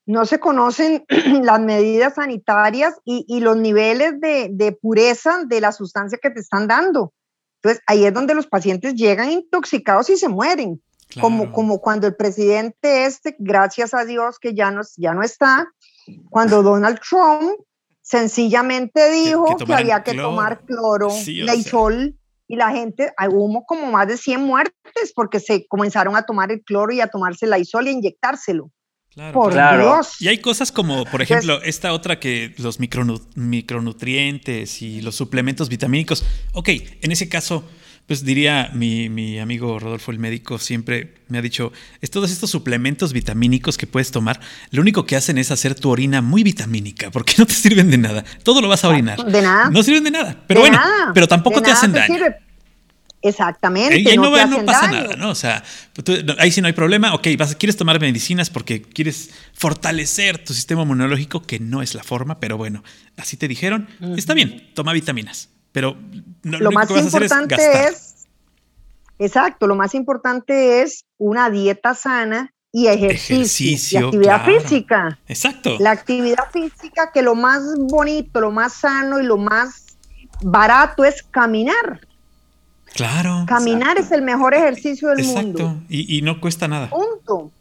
[0.05, 1.05] No se conocen
[1.43, 6.39] las medidas sanitarias y, y los niveles de, de, pureza de la sustancia que te
[6.39, 7.13] están dando.
[7.61, 10.81] Entonces, ahí es donde los pacientes llegan intoxicados y se mueren.
[11.19, 15.67] Como, como cuando el presidente este, gracias a Dios que ya no, ya no está,
[16.29, 17.59] cuando Donald Trump
[18.01, 21.43] sencillamente dijo que, había que tomar cloro, sí,
[22.47, 26.61] y la gente, hubo como más de 100 muertes porque se comenzaron a tomar el
[26.61, 28.69] cloro y a tomarse la isol y a inyectárselo.
[29.31, 30.21] por Dios.
[30.21, 36.25] Y hay cosas como, por ejemplo, esta otra que los micronutrientes y los suplementos vitamínicos.
[36.53, 36.69] Ok,
[37.01, 37.63] en ese caso,
[38.07, 42.49] pues diría mi, mi, amigo Rodolfo, el médico, siempre me ha dicho, es todos estos
[42.49, 44.39] suplementos vitamínicos que puedes tomar,
[44.71, 47.97] lo único que hacen es hacer tu orina muy vitamínica, porque no te sirven de
[47.97, 48.23] nada.
[48.43, 49.23] Todo lo vas a orinar.
[49.23, 49.69] De nada.
[49.69, 50.43] No sirven de nada.
[50.47, 50.79] Pero bueno,
[51.13, 52.15] pero tampoco te hacen daño.
[53.23, 54.01] Exactamente.
[54.01, 54.31] Y ahí no,
[54.65, 55.29] pasa nada, ¿no?
[55.29, 55.63] O sea,
[56.39, 57.13] ahí sí no hay problema.
[57.13, 62.03] Ok, vas, quieres tomar medicinas porque quieres fortalecer tu sistema inmunológico, que no es la
[62.03, 62.83] forma, pero bueno,
[63.15, 63.87] así te dijeron.
[64.17, 65.52] Está bien, toma vitaminas.
[65.73, 65.97] Pero
[66.43, 67.55] lo, más importante
[67.87, 68.27] es,
[69.19, 75.19] exacto, lo más importante es una dieta sana y ejercicio, y actividad física.
[75.27, 75.77] Exacto.
[75.79, 79.97] La actividad física que lo más bonito, lo más sano y lo más
[80.41, 82.01] barato es caminar.
[82.93, 83.45] Claro.
[83.47, 85.59] Caminar es el mejor ejercicio del mundo.
[85.59, 85.83] Exacto.
[85.89, 86.89] Y, no cuesta nada.
[86.89, 87.51] Punto.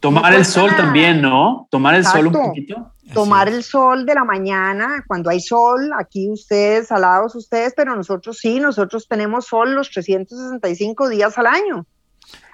[0.00, 1.68] Tomar el sol también, ¿no?
[1.70, 6.28] Tomar el sol un poquito tomar el sol de la mañana, cuando hay sol, aquí
[6.30, 11.86] ustedes, alados ustedes, pero nosotros sí, nosotros tenemos sol los 365 días al año.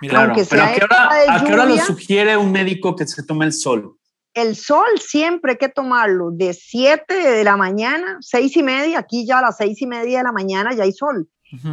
[0.00, 3.46] Claro, pero ¿a qué, hora, ¿a qué hora lo sugiere un médico que se tome
[3.46, 3.96] el sol?
[4.34, 9.26] El sol siempre hay que tomarlo de 7 de la mañana, 6 y media, aquí
[9.26, 11.28] ya a las 6 y media de la mañana ya hay sol.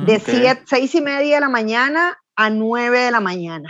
[0.05, 3.69] de 6 y media de la mañana a 9 de la mañana.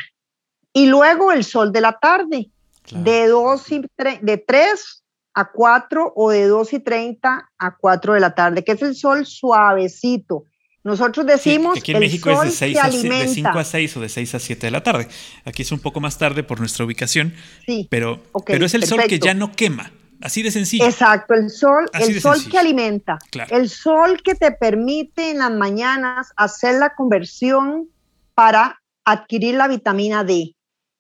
[0.74, 2.49] Y luego el sol de la tarde,
[2.91, 3.84] de, dos y
[4.22, 5.03] de 3
[5.34, 8.96] a 4 o de 2 y 30 a 4 de la tarde, que es el
[8.96, 10.46] sol suavecito.
[10.84, 14.10] Nosotros decimos aquí en México es de, 6 a, de 5 a 6 o de
[14.10, 15.08] 6 a 7 de la tarde.
[15.46, 17.34] Aquí es un poco más tarde por nuestra ubicación,
[17.66, 19.92] sí, pero, pero es el sol que ya no quema.
[20.22, 20.86] Así de sencillo.
[20.86, 23.18] Exacto, el sol, el sol que alimenta,
[23.50, 27.90] el sol que te permite en las mañanas hacer la conversión
[28.34, 30.56] para adquirir la vitamina D.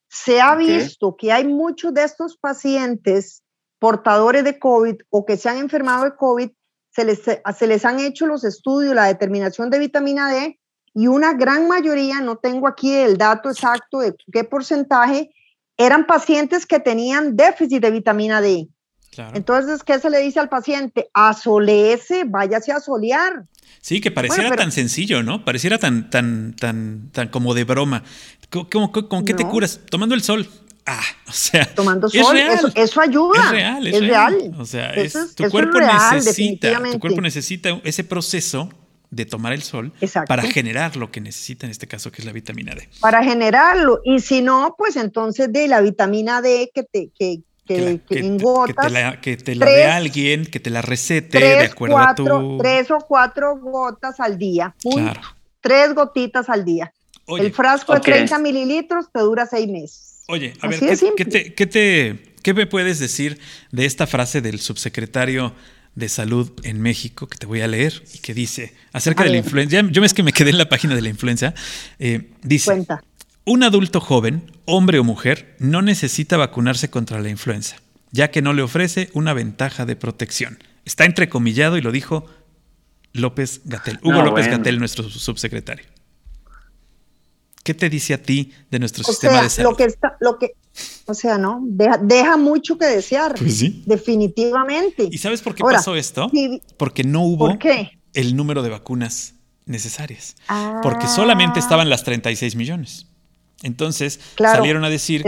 [0.09, 3.42] Se ha visto que hay muchos de estos pacientes
[3.83, 6.49] portadores de COVID o que se han enfermado de COVID,
[6.89, 10.57] se les, se les han hecho los estudios, la determinación de vitamina D
[10.93, 15.31] y una gran mayoría, no tengo aquí el dato exacto de qué porcentaje,
[15.75, 18.69] eran pacientes que tenían déficit de vitamina D.
[19.33, 21.09] Entonces, ¿qué se le dice al paciente?
[21.13, 23.43] Asoleese, váyase a solear.
[23.81, 25.43] Sí, que pareciera tan sencillo, ¿no?
[25.43, 28.03] Pareciera tan, tan, tan, tan como de broma.
[28.49, 29.81] ¿Con, qué te curas?
[29.89, 30.47] Tomando el sol.
[30.85, 32.37] Ah, o sea, tomando sol,
[32.75, 33.45] eso, ayuda.
[33.45, 34.51] Es real, es, real.
[34.57, 34.93] O sea,
[35.35, 38.69] tu cuerpo necesita, tu cuerpo necesita ese proceso
[39.09, 39.93] de tomar el sol
[40.27, 42.89] para generar lo que necesita en este caso, que es la vitamina D.
[42.99, 44.01] Para generarlo.
[44.03, 48.91] Y si no, pues entonces de la vitamina D que, te, que, que, en gotas.
[49.21, 52.57] Que te la, dé alguien, que te la recete de acuerdo a tu...
[52.57, 54.75] Tres o cuatro gotas al día.
[54.81, 55.21] Claro.
[55.61, 56.91] Tres gotitas al día.
[57.27, 60.12] el frasco de 30 mililitros te dura seis meses.
[60.27, 60.79] Oye, a ver,
[61.17, 63.39] ¿qué, te, ¿qué me puedes decir
[63.71, 65.53] de esta frase del subsecretario
[65.95, 69.37] de Salud en México que te voy a leer y que dice acerca de la
[69.37, 69.81] influenza.
[69.91, 71.53] Yo es que me quedé en la página de la influenza.
[71.99, 72.85] Eh, dice:
[73.45, 77.77] Un adulto joven, hombre o mujer, no necesita vacunarse contra la influenza,
[78.11, 80.57] ya que no le ofrece una ventaja de protección.
[80.85, 82.25] Está entrecomillado y lo dijo
[83.13, 85.85] López Gatel, Hugo López Gatel, nuestro subsecretario.
[87.63, 89.71] ¿Qué te dice a ti de nuestro sistema de salud?
[89.71, 90.51] Lo que está, lo que,
[91.05, 91.61] o sea, ¿no?
[91.63, 93.35] Deja, mucho que desear.
[93.35, 93.83] Pues sí.
[93.85, 95.07] Definitivamente.
[95.09, 96.29] ¿Y sabes por qué pasó esto?
[96.77, 97.57] Porque no hubo
[98.13, 99.35] el número de vacunas
[99.65, 100.35] necesarias.
[100.81, 101.63] Porque solamente ah.
[101.63, 103.07] estaban las 36 millones.
[103.61, 105.23] Entonces salieron a decir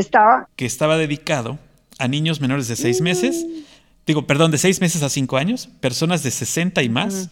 [0.58, 1.58] que estaba dedicado
[1.98, 3.60] a niños menores de 6 meses, mm.
[4.06, 7.30] digo, perdón, de 6 meses a 5 años, personas de 60 y más,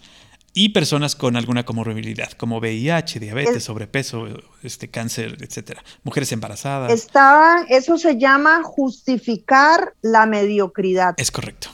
[0.54, 4.28] y personas con alguna comorbilidad, como VIH, diabetes, sobrepeso,
[4.62, 6.92] este cáncer, etcétera, mujeres embarazadas.
[6.92, 11.16] Estaba, eso se llama justificar la mediocridad.
[11.18, 11.70] Es correcto.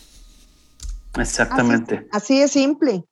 [1.18, 2.08] Exactamente.
[2.12, 3.04] Así, es simple.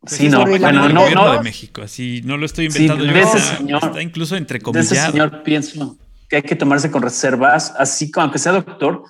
[0.00, 3.12] Pues sí, no, bueno, no, no, de México, así no lo estoy inventando yo.
[3.12, 4.90] Ese señor, está incluso entre comillas.
[4.90, 5.98] ese señor pienso
[6.28, 9.02] que hay que tomarse con reservas, así aunque sea doctor,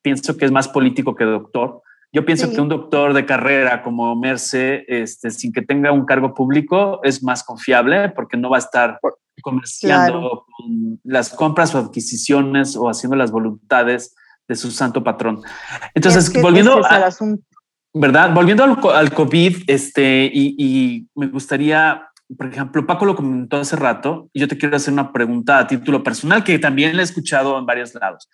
[0.00, 1.82] pienso que es más político que doctor
[2.12, 6.34] yo pienso que un doctor de carrera como Merce, este, sin que tenga un cargo
[6.34, 8.98] público, es más confiable porque no va a estar
[9.42, 14.14] comerciando con las compras o adquisiciones o haciendo las voluntades
[14.48, 15.42] de su santo patrón.
[15.94, 17.10] Entonces, volviendo a,
[17.92, 18.32] ¿verdad?
[18.32, 24.30] Volviendo al, COVID, este, y, y, me gustaría, por ejemplo, Paco lo comentó hace rato,
[24.32, 27.58] y yo te quiero hacer una pregunta a título personal que también le he escuchado
[27.58, 28.30] en varios lados.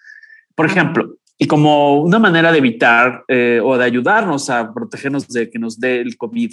[0.55, 5.51] Por ejemplo, y como una manera de evitar eh, o de ayudarnos a protegernos de
[5.51, 6.53] que nos dé el COVID,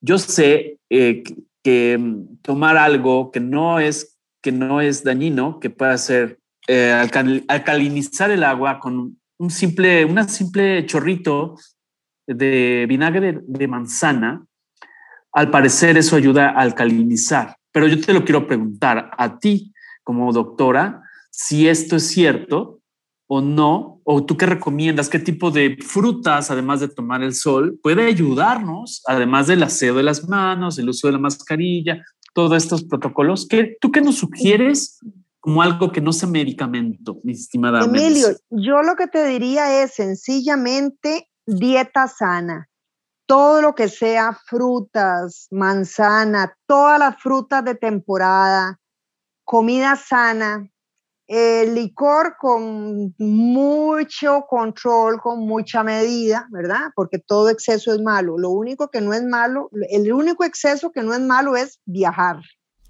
[0.00, 1.22] yo sé eh,
[1.62, 6.38] que, mm, tomar algo que no es, que no es dañino, que pueda ser
[6.68, 6.92] eh,
[7.48, 11.56] alcalinizar el agua con un simple, una simple chorrito
[12.26, 14.46] de vinagre de manzana,
[15.32, 17.56] al parecer eso ayuda a alcalinizar.
[17.72, 19.72] Pero yo te lo quiero preguntar a ti
[20.04, 22.73] como doctora, si esto es cierto
[23.26, 24.00] o no?
[24.04, 25.08] ¿O tú qué recomiendas?
[25.08, 30.02] ¿Qué tipo de frutas, además de tomar el sol, puede ayudarnos, además del aseo de
[30.02, 32.04] las manos, el uso de la mascarilla,
[32.34, 33.46] todos estos protocolos?
[33.48, 34.98] ¿Qué, ¿Tú qué nos sugieres
[35.40, 37.84] como algo que no sea medicamento, mi estimada?
[37.84, 42.68] Emilio, yo lo que te diría es sencillamente dieta sana.
[43.26, 48.78] Todo lo que sea frutas, manzana, todas las frutas de temporada,
[49.44, 50.70] comida sana,
[51.26, 56.90] el licor con mucho control, con mucha medida, ¿verdad?
[56.94, 58.38] Porque todo exceso es malo.
[58.38, 62.36] Lo único que no es malo, el único exceso que no es malo es viajar.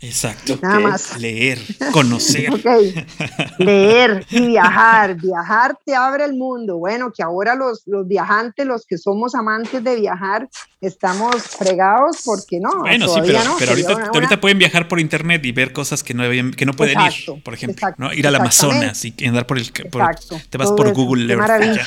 [0.00, 0.58] Exacto.
[0.60, 1.18] Nada más.
[1.18, 1.58] Leer,
[1.92, 2.52] conocer.
[3.58, 5.16] Leer y viajar.
[5.16, 6.76] Viajar te abre el mundo.
[6.76, 10.48] Bueno, que ahora los, los viajantes, los que somos amantes de viajar,
[10.80, 12.80] estamos fregados porque no.
[12.80, 16.24] Bueno, sí, pero, pero ahorita, ahorita, pueden viajar por internet y ver cosas que no,
[16.54, 17.88] que no pueden ir, por ejemplo.
[17.96, 18.12] ¿no?
[18.12, 19.72] Ir al Amazonas y andar por el.
[19.72, 21.26] te vas por Google.
[21.26, 21.86] Qué maravilla.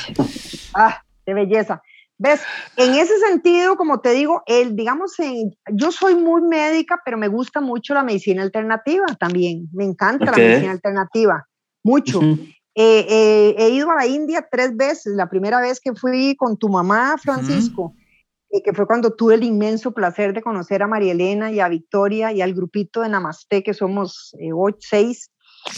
[0.74, 1.82] Ah, qué belleza.
[2.18, 2.40] ¿Ves?
[2.76, 5.14] En ese sentido, como te digo, el, digamos,
[5.72, 9.68] yo soy muy médica, pero me gusta mucho la medicina alternativa también.
[9.72, 11.46] Me encanta la medicina alternativa,
[11.84, 12.20] mucho.
[12.74, 15.14] Eh, eh, he ido a la India tres veces.
[15.14, 17.94] La primera vez que fui con tu mamá, Francisco,
[18.50, 21.68] y que fue cuando tuve el inmenso placer de conocer a María Elena y a
[21.68, 25.30] Victoria y al grupito de Namaste, que somos eh, ocho, seis.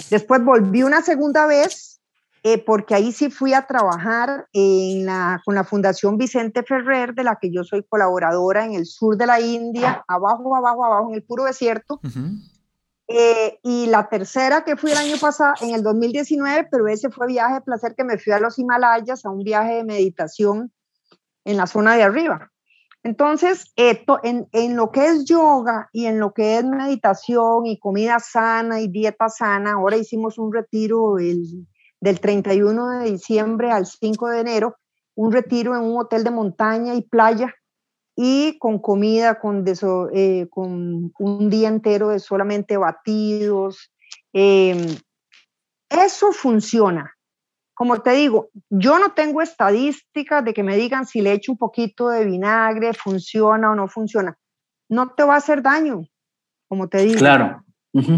[0.08, 1.89] Después volví una segunda vez
[2.42, 7.22] eh, porque ahí sí fui a trabajar en la, con la Fundación Vicente Ferrer, de
[7.22, 11.16] la que yo soy colaboradora en el sur de la India, abajo, abajo, abajo, en
[11.16, 12.00] el puro desierto.
[13.08, 17.26] Eh, y la tercera que fui el año pasado, en el 2019, pero ese fue
[17.26, 20.72] viaje de placer que me fui a los Himalayas, a un viaje de meditación
[21.44, 22.50] en la zona de arriba.
[23.02, 27.78] Entonces, eh, en, en, lo que es yoga y en lo que es meditación y
[27.78, 31.66] comida sana y dieta sana, ahora hicimos un retiro el
[32.00, 34.76] del 31 de diciembre al 5 de enero,
[35.14, 37.54] un retiro en un hotel de montaña y playa
[38.16, 39.64] y con comida, con,
[40.12, 43.92] eh, con un día entero de solamente batidos.
[44.32, 44.86] Em,
[45.88, 47.14] eso funciona.
[47.74, 51.58] Como te digo, yo no tengo estadísticas de que me digan si le echo un
[51.58, 54.36] poquito de vinagre, funciona o no funciona.
[54.88, 56.04] No te va a hacer daño,
[56.68, 57.18] como te digo.
[57.18, 57.64] Claro.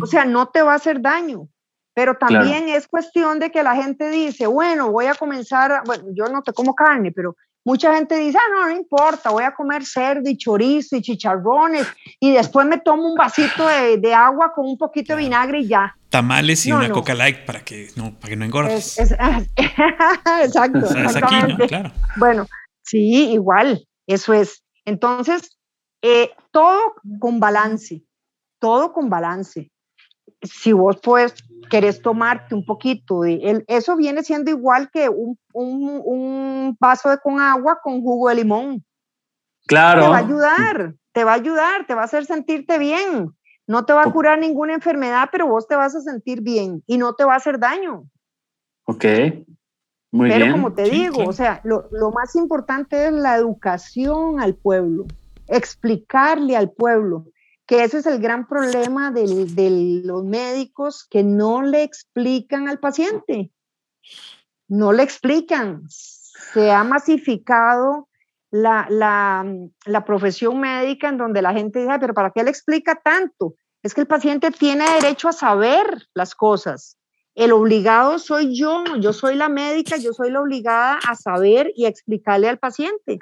[0.03, 1.49] O sea, no te va a hacer daño
[1.95, 6.24] Pero también es cuestión de que la gente dice, bueno, voy a comenzar, bueno, yo
[6.26, 9.84] no te como carne, pero mucha gente dice, ah, no, no importa, voy a comer
[9.84, 11.86] cerdo y chorizo y chicharrones
[12.18, 15.97] y después me tomo un vasito de, agua con un poquito de vinagre y ya.
[16.09, 18.99] Tamales y una coca light para que no, para que no engordes.
[20.43, 20.80] exacto.
[21.68, 21.93] Claro.
[22.16, 22.47] Bueno,
[22.82, 24.62] sí, igual, eso es.
[24.84, 25.59] Entonces,
[26.03, 28.03] eh, todo con balance,
[28.59, 29.70] todo con balance.
[30.43, 31.34] Si vos pues
[31.70, 37.40] querés tomarte un poquito de eso viene siendo igual que un, un, vaso de con
[37.40, 38.84] agua con jugo de limón.
[39.66, 40.02] Claro.
[40.02, 43.30] Te va a ayudar, te va a ayudar, te va a hacer sentirte bien.
[43.66, 46.98] No te va a curar ninguna enfermedad, pero vos te vas a sentir bien y
[46.98, 48.04] no te va a hacer daño.
[48.84, 49.04] Ok.
[50.10, 50.52] Muy pero bien.
[50.52, 55.06] como te digo, o sea, lo, lo más importante es la educación al pueblo
[55.52, 57.26] explicarle al pueblo,
[57.72, 63.50] que ese es el gran problema de los médicos que no le explican al paciente,
[64.68, 65.88] no le explican.
[65.88, 68.10] Se ha masificado
[68.50, 69.46] la,
[70.04, 73.54] profesión médica en donde la gente dice, pero ¿para qué le explica tanto?
[73.82, 76.98] Es que el paciente tiene derecho a saber las cosas.
[77.34, 81.86] El obligado soy yo, yo soy la médica, yo soy la obligada a saber y
[81.86, 83.18] a explicarle al paciente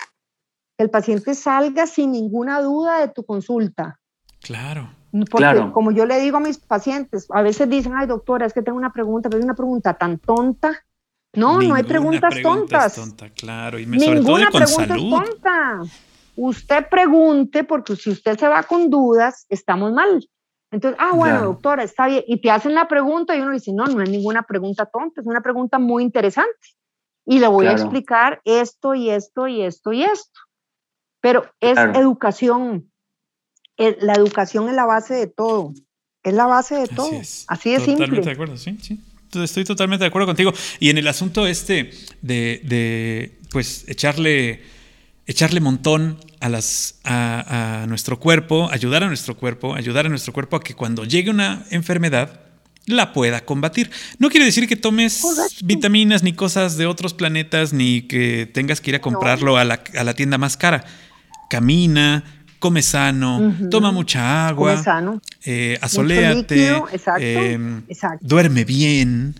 [0.80, 3.99] el paciente salga sin ninguna duda de tu consulta.
[4.40, 4.90] Claro.
[5.30, 8.62] Porque como yo le digo a mis pacientes, a veces dicen, ay doctora, es que
[8.62, 10.84] tengo una pregunta, pero es una pregunta tan tonta.
[11.34, 12.94] No, no hay preguntas tontas.
[12.94, 15.80] tonta, claro, y Ninguna pregunta es tonta.
[16.36, 20.26] Usted pregunte, porque si usted se va con dudas, estamos mal.
[20.72, 22.22] Entonces, ah, bueno, doctora, está bien.
[22.26, 25.26] Y te hacen la pregunta y uno dice, no, no es ninguna pregunta tonta, es
[25.26, 26.54] una pregunta muy interesante.
[27.26, 30.40] Y le voy a explicar esto y esto y esto y esto.
[31.20, 32.89] Pero es educación.
[34.00, 35.72] La educación es la base de todo.
[36.22, 37.10] Es la base de todo.
[37.46, 37.82] Así, es.
[37.82, 38.06] simple.
[38.06, 39.00] Totalmente de acuerdo, sí, sí.
[39.34, 40.52] Estoy totalmente de acuerdo contigo.
[40.80, 44.62] Y en el asunto este de, de pues, echarle,
[45.26, 50.32] echarle montón a, las, a, a, nuestro cuerpo, ayudar a nuestro cuerpo, ayudar a nuestro
[50.32, 52.40] cuerpo a que cuando llegue una enfermedad
[52.86, 53.90] la pueda combatir.
[54.18, 55.22] No quiere decir que tomes
[55.62, 59.84] vitaminas ni cosas de otros planetas, ni que tengas que ir a comprarlo a, la,
[59.96, 60.84] a la tienda más cara
[61.50, 62.24] camina,
[62.60, 65.20] come sano, toma mucha agua, sano.
[65.44, 66.80] Eh, asoléate,
[67.18, 67.82] em,
[68.20, 69.34] duerme bien.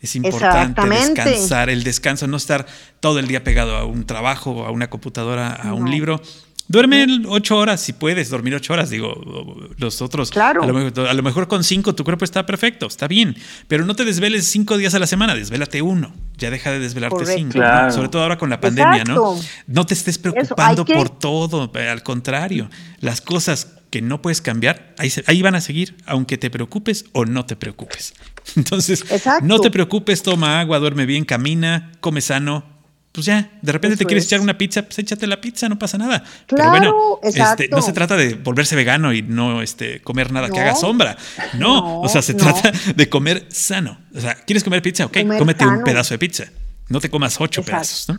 [0.00, 2.66] Es importante descansar, el descanso, no estar
[2.98, 6.20] todo el día pegado a un trabajo, a una computadora, a un libro.
[6.68, 8.90] Duerme ocho horas si puedes dormir ocho horas.
[8.90, 10.30] Digo, los otros.
[10.30, 10.62] Claro.
[10.62, 13.36] A lo, mejor, con cinco tu cuerpo está perfecto, está bien.
[13.68, 16.14] Pero no te desveles cinco días a la semana, desvélate uno.
[16.38, 17.58] Ya deja de desvelarte cinco.
[17.90, 19.38] Sobre todo ahora con la pandemia, ¿no?
[19.66, 21.70] No te estés preocupando por todo.
[21.74, 26.48] Al contrario, las cosas que no puedes cambiar, ahí, ahí, van a seguir, aunque te
[26.48, 28.14] preocupes o no te preocupes.
[28.56, 29.04] Entonces,
[29.42, 32.64] no te preocupes, toma agua, duerme bien, camina, come sano,
[33.12, 35.98] pues ya, de repente te quieres echar una pizza, pues échate la pizza, no pasa
[35.98, 36.24] nada.
[36.46, 40.58] Pero bueno, este, no se trata de volverse vegano y no este, comer nada que
[40.58, 41.16] haga sombra.
[41.52, 43.98] No, o sea, se trata de comer sano.
[44.14, 45.04] O sea, ¿quieres comer pizza?
[45.04, 46.44] Ok, cómete un pedazo de pizza.
[46.88, 48.18] No te comas ocho pedazos, ¿no?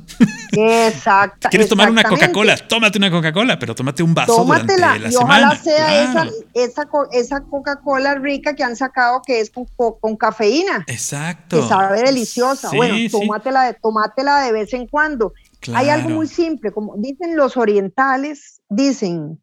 [0.51, 1.49] Exacto.
[1.49, 2.57] ¿Quieres tomar una Coca-Cola?
[2.57, 7.41] Tómate una Coca-Cola, pero tómate un vaso durante la y ojalá sea esa, esa, esa
[7.41, 10.84] Coca-Cola rica que han sacado que es con, con cafeína.
[10.88, 11.61] Exacto.
[11.61, 12.72] Que sabe deliciosa.
[12.76, 15.34] bueno, tómatela, de, tómatela de vez en cuando.
[15.74, 19.41] Hay algo muy simple, como dicen los orientales, dicen,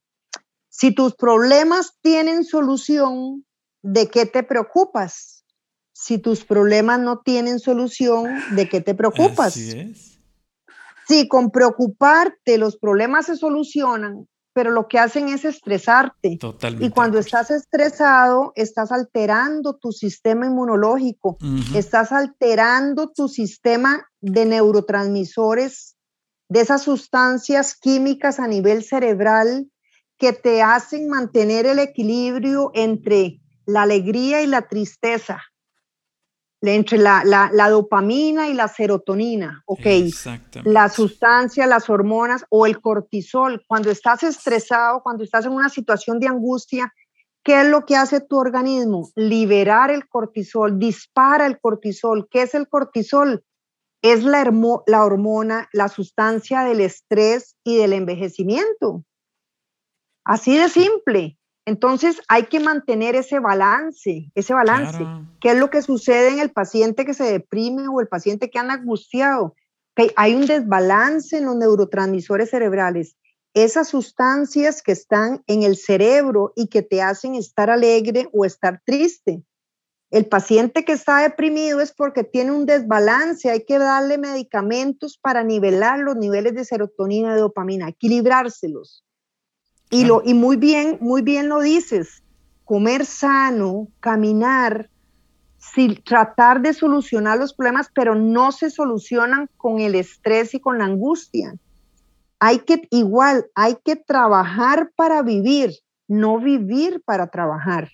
[0.68, 3.44] si tus problemas tienen solución,
[3.82, 5.29] ¿de qué te preocupas?
[6.00, 9.52] Si tus problemas no tienen solución, ¿de qué te preocupas?
[11.06, 16.38] Si con preocuparte los problemas se solucionan, pero lo que hacen es estresarte.
[16.38, 16.86] Totalmente.
[16.86, 21.36] Y cuando estás estresado, estás alterando tu sistema inmunológico,
[21.74, 25.96] estás alterando tu sistema de neurotransmisores,
[26.48, 29.70] de esas sustancias químicas a nivel cerebral
[30.16, 35.40] que te hacen mantener el equilibrio entre la alegría y la tristeza,
[36.62, 39.86] entre la, la, dopamina y la serotonina, ok,
[40.64, 43.62] la sustancia, las hormonas o el cortisol.
[43.66, 46.92] Cuando estás estresado, cuando estás en una situación de angustia,
[47.42, 49.10] ¿qué es lo que hace tu organismo?
[49.14, 52.28] Liberar el cortisol, dispara el cortisol.
[52.30, 53.42] ¿Qué es el cortisol?
[54.02, 54.44] Es la,
[54.86, 59.04] la hormona, la sustancia del estrés y del envejecimiento.
[60.24, 61.38] Así de simple.
[61.66, 65.06] Entonces hay que mantener ese balance, ese balance.
[65.40, 68.58] ¿Qué es lo que sucede en el paciente que se deprime o el paciente que
[68.58, 69.54] anda angustiado?
[69.94, 73.16] Que hay un desbalance en los neurotransmisores cerebrales.
[73.52, 78.80] Esas sustancias que están en el cerebro y que te hacen estar alegre o estar
[78.84, 79.42] triste.
[80.10, 85.44] El paciente que está deprimido es porque tiene un desbalance, hay que darle medicamentos para
[85.44, 89.04] nivelar los niveles de serotonina y de dopamina, equilibrárselos.
[89.90, 92.22] Y, lo, y muy bien, muy bien lo dices,
[92.64, 94.88] comer sano, caminar,
[95.58, 100.78] sin tratar de solucionar los problemas, pero no se solucionan con el estrés y con
[100.78, 101.54] la angustia.
[102.38, 105.72] Hay que, igual, hay que trabajar para vivir,
[106.08, 107.90] no vivir para trabajar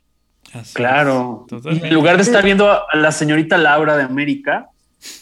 [0.74, 1.47] claro.
[1.51, 4.68] en lugar de estar viendo a la señorita Laura de América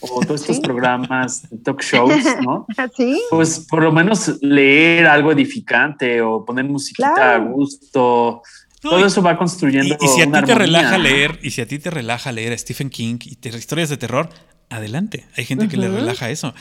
[0.00, 2.66] o todos estos programas, talk shows, ¿no?
[2.96, 3.20] Sí.
[3.30, 8.42] Pues por lo menos leer algo edificante o poner musiquita a gusto.
[8.80, 9.96] Todo eso va construyendo.
[10.00, 12.58] Y, si a ti te relaja leer, y si a ti te relaja leer a
[12.58, 14.28] Stephen King y te, historias de terror,
[14.68, 15.26] adelante.
[15.36, 16.54] Hay gente que le relaja eso.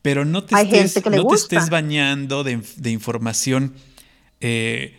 [0.00, 3.74] Pero no te, estés, no te estés bañando de, de información.
[4.40, 4.94] Eh,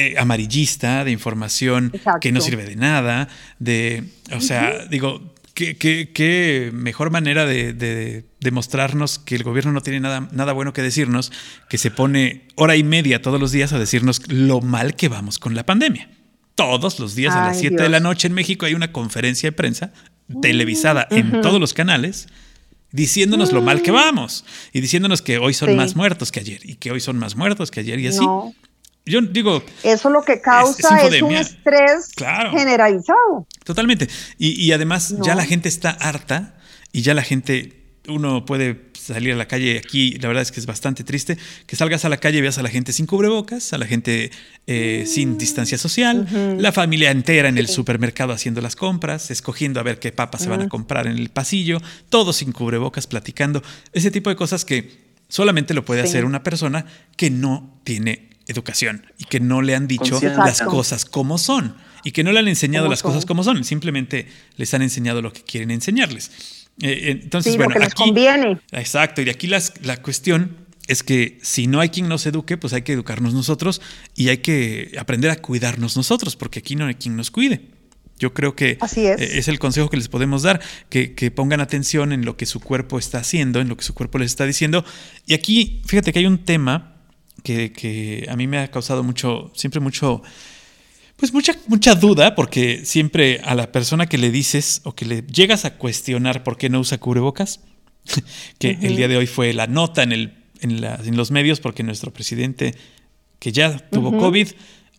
[0.00, 3.28] eh, amarillista, de información que no sirve de nada,
[3.58, 4.04] de,
[4.34, 5.34] o sea, digo,
[5.78, 11.32] ¿qué, mejor manera de, demostrarnos que el gobierno no tiene nada, nada bueno que decirnos,
[11.68, 15.38] que se pone hora y media todos los días a decirnos lo mal que vamos
[15.38, 16.10] con la pandemia.
[16.54, 19.52] Todos los días a las 7 de la noche en México hay una conferencia de
[19.52, 19.92] prensa
[20.42, 22.28] televisada en todos los canales
[22.92, 26.76] diciéndonos lo mal que vamos y diciéndonos que hoy son más muertos que ayer y
[26.76, 28.24] que hoy son más muertos que ayer y así.
[29.10, 29.62] Yo digo.
[29.82, 33.46] Eso lo que causa es, un estrés generalizado.
[33.64, 34.08] Totalmente.
[34.38, 36.54] Y, además, ya la gente está harta
[36.92, 37.76] y ya la gente.
[38.08, 41.36] Uno puede salir a la calle aquí, la verdad es que es bastante triste,
[41.66, 44.30] que salgas a la calle y veas a la gente sin cubrebocas, a la gente
[44.66, 46.26] eh, sin distancia social,
[46.58, 50.48] la familia entera en el supermercado haciendo las compras, escogiendo a ver qué papas se
[50.48, 55.10] van a comprar en el pasillo, todos sin cubrebocas, platicando, ese tipo de cosas que
[55.28, 56.86] solamente lo puede hacer una persona
[57.16, 62.12] que no tiene educación y que no le han dicho las cosas como son y
[62.12, 64.26] que no le han enseñado las cosas como son, simplemente
[64.56, 66.66] les han enseñado lo que quieren enseñarles.
[66.82, 68.58] Eh, entonces, bueno, les conviene.
[68.72, 72.72] Exacto, y aquí las, la cuestión es que si no hay quien nos eduque, pues
[72.72, 73.80] hay que educarnos nosotros
[74.16, 77.60] y hay que aprender a cuidarnos nosotros, porque aquí no hay quien nos cuide.
[78.18, 79.48] Yo creo que eh, es.
[79.48, 82.98] el consejo que les podemos dar, que, que, pongan atención en lo que su cuerpo
[82.98, 84.84] está haciendo, en lo que su cuerpo les está diciendo.
[85.26, 86.89] Y aquí, fíjate que hay un tema
[87.42, 90.22] que, a mí me ha causado mucho, siempre mucho,
[91.16, 95.22] pues mucha, mucha duda, porque siempre a la persona que le dices o que le
[95.22, 97.60] llegas a cuestionar por qué no usa cubrebocas,
[98.58, 102.12] que el día de hoy fue la nota en, el, en, los medios, porque nuestro
[102.12, 102.74] presidente,
[103.38, 104.48] que ya tuvo COVID,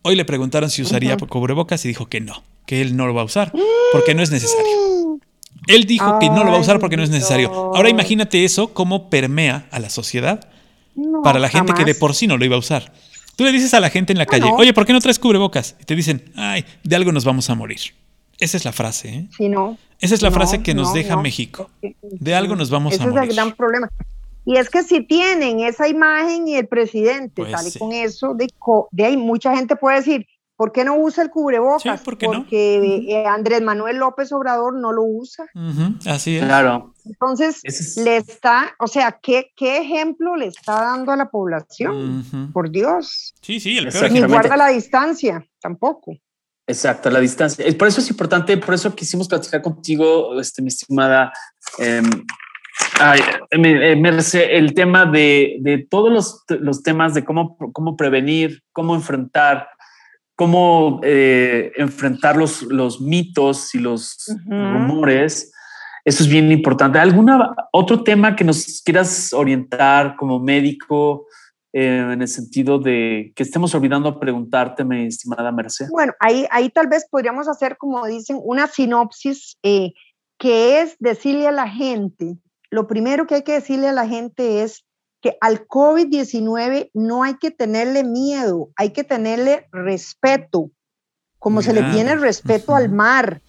[0.02, 3.22] hoy le preguntaron si usaría cubrebocas y dijo que no, que él no lo va
[3.22, 3.52] a usar,
[3.92, 5.20] porque no es necesario.
[5.68, 7.52] Él dijo que no lo va a usar porque no es necesario.
[7.52, 10.51] Ahora imagínate eso, cómo permea a la sociedad
[11.22, 12.92] para la gente que de por sí no lo iba a usar.
[13.36, 15.76] Tú le dices a la gente en la calle, oye, ¿por qué no traes cubrebocas?
[15.80, 17.80] Y te dicen, ay, de algo nos vamos a morir.
[18.38, 19.28] Esa es la frase, ¿eh?
[19.36, 19.78] Sí, no.
[20.00, 21.70] Esa es la frase que nos deja México.
[22.02, 23.18] De algo nos vamos a morir.
[23.18, 23.88] Ese es el gran problema.
[24.44, 28.48] Y es que si tienen esa imagen y el presidente pues sale con eso, de,
[28.90, 30.26] de ahí mucha gente puede decir,
[30.56, 32.02] ¿Por qué no usa el cubrebocas?
[32.02, 35.46] Porque eh, Andrés Manuel López Obrador no lo usa.
[36.06, 36.44] Así es.
[36.44, 36.94] Claro.
[37.04, 37.62] Entonces,
[37.96, 42.50] le está, o sea, ¿qué, ¿qué ejemplo le está dando a la población?
[42.52, 43.34] Por Dios.
[43.40, 46.12] Sí, sí, el Ni guarda la distancia, tampoco.
[46.66, 47.64] Exacto, la distancia.
[47.76, 51.32] Por eso es importante, por eso quisimos platicar contigo, este, mi estimada
[51.78, 52.02] eh,
[54.32, 59.68] el tema de, de todos los, los, temas de cómo, cómo prevenir, cómo enfrentar
[60.36, 64.16] cómo eh, enfrentar los, los, mitos y los
[64.46, 65.52] rumores.
[66.04, 66.98] Eso es bien importante.
[66.98, 67.30] ¿Algún
[67.72, 71.26] otro tema que nos quieras orientar como médico
[71.72, 75.86] eh, en el sentido de que estemos olvidando preguntarte, mi estimada Merced?
[75.90, 79.92] Bueno, ahí, ahí tal vez podríamos hacer, como dicen, una sinopsis eh,
[80.38, 82.36] que es decirle a la gente,
[82.70, 84.84] lo primero que hay que decirle a la gente es
[85.22, 90.70] que al COVID-19 no hay que tenerle miedo, hay que tenerle respeto,
[91.38, 93.40] como se le tiene respeto al mar.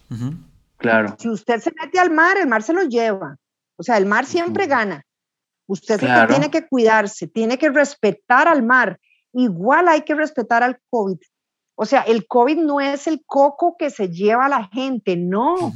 [0.78, 1.16] Claro.
[1.18, 3.36] Si usted se mete al mar, el mar se lo lleva.
[3.76, 5.04] O sea, el mar siempre gana.
[5.66, 5.98] Usted
[6.28, 9.00] tiene que cuidarse, tiene que respetar al mar.
[9.32, 11.18] Igual hay que respetar al COVID.
[11.74, 15.72] O sea, el COVID no es el coco que se lleva a la gente, no.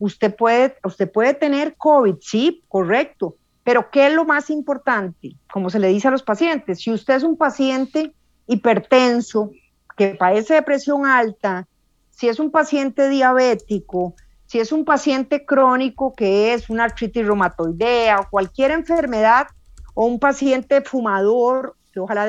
[0.00, 3.36] Usted puede, usted puede tener COVID, sí, correcto,
[3.70, 5.36] pero ¿qué es lo más importante?
[5.52, 8.12] Como se le dice a los pacientes, si usted es un paciente
[8.48, 9.52] hipertenso
[9.96, 11.68] que padece de presión alta,
[12.10, 14.16] si es un paciente diabético,
[14.46, 19.46] si es un paciente crónico que es una artritis reumatoidea o cualquier enfermedad,
[19.94, 22.28] o un paciente fumador, que ojalá...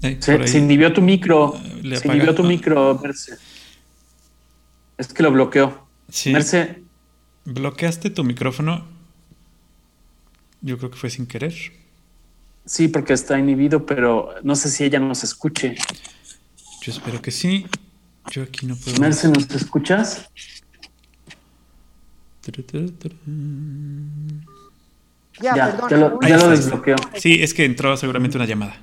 [0.00, 1.54] se, inhibió tu micro,
[1.94, 3.00] se inhibió tu micro,
[4.98, 5.86] Es que lo bloqueó.
[6.10, 6.30] Sí.
[6.30, 6.81] Merce.
[7.44, 8.86] ¿Bloqueaste tu micrófono?
[10.60, 11.54] Yo creo que fue sin querer.
[12.64, 15.74] Sí, porque está inhibido, pero no sé si ella nos escuche.
[16.82, 17.66] Yo espero que sí.
[18.30, 19.00] Yo aquí no puedo.
[19.00, 20.28] Merce, ¿nos escuchas?
[25.40, 26.96] Ya, ya, perdón, ya lo, desbloqueó.
[27.16, 28.76] Sí, es que entró seguramente una llamada.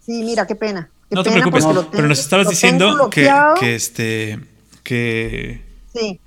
[0.00, 0.90] Sí, mira, qué pena.
[1.10, 4.40] no te preocupes, pero nos estabas diciendo que, que, este,
[4.82, 5.62] que...
[5.94, 6.20] Sí.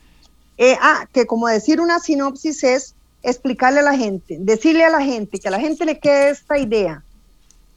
[0.63, 2.93] Eh, ah, que como decir una sinopsis es
[3.23, 6.59] explicarle a la gente, decirle a la gente, que a la gente le quede esta
[6.59, 7.03] idea.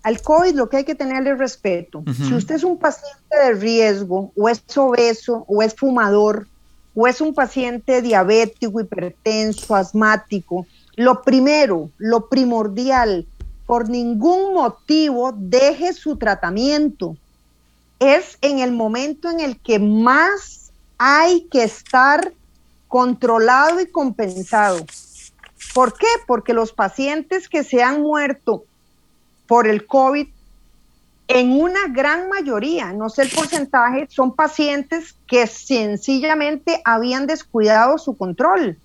[0.03, 2.05] Al COVID lo que hay que tenerle respeto.
[2.15, 6.47] Si usted es un paciente de riesgo, o es obeso, o es fumador,
[6.95, 10.67] o es un paciente diabético, hipertenso, asmático,
[10.97, 13.27] lo primero, lo primordial,
[13.65, 17.17] por ningún motivo deje su tratamiento.
[17.99, 22.35] Es en el momento en el que más hay que estar
[22.95, 24.87] controlado y compensado.
[25.75, 26.07] ¿Por qué?
[26.29, 28.67] Porque los pacientes que se han muerto
[29.49, 30.29] por el COVID,
[31.27, 38.17] en una gran mayoría, no sé el porcentaje, son pacientes que sencillamente habían descuidado su
[38.17, 38.79] control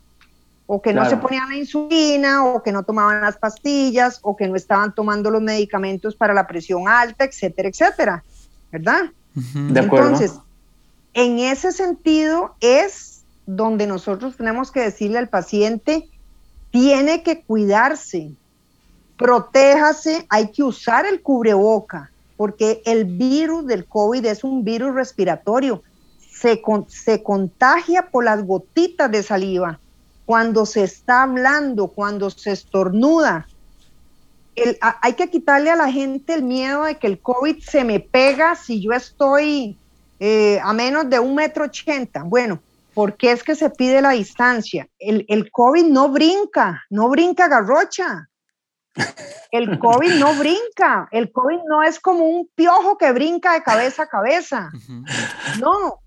[0.66, 4.48] o que no se ponían la insulina, o que no tomaban las pastillas, o que
[4.48, 8.24] no estaban tomando los medicamentos para la presión alta, etcétera, etcétera,
[8.72, 9.12] ¿verdad?
[9.54, 10.34] Entonces,
[11.14, 13.09] en ese sentido es
[13.56, 16.08] donde nosotros tenemos que decirle al paciente,
[16.70, 18.32] tiene que cuidarse,
[19.18, 25.82] protéjase, hay que usar el cubreboca, porque el virus del COVID es un virus respiratorio,
[26.20, 29.80] se, se contagia por las gotitas de saliva
[30.26, 33.48] cuando se está hablando, cuando se estornuda.
[35.02, 38.56] hay que quitarle a la gente el miedo de que el COVID se me pega
[38.56, 39.76] si yo estoy
[40.20, 42.22] eh, a menos de un metro ochenta.
[42.24, 42.60] Bueno,
[42.94, 44.88] ¿por qué es que se pide la distancia?
[45.00, 48.30] El, el COVID no brinca, no brinca garrocha.
[49.52, 54.04] El COVID no brinca, el COVID no es como un piojo que brinca de cabeza
[54.04, 54.70] a cabeza.
[55.60, 56.00] No,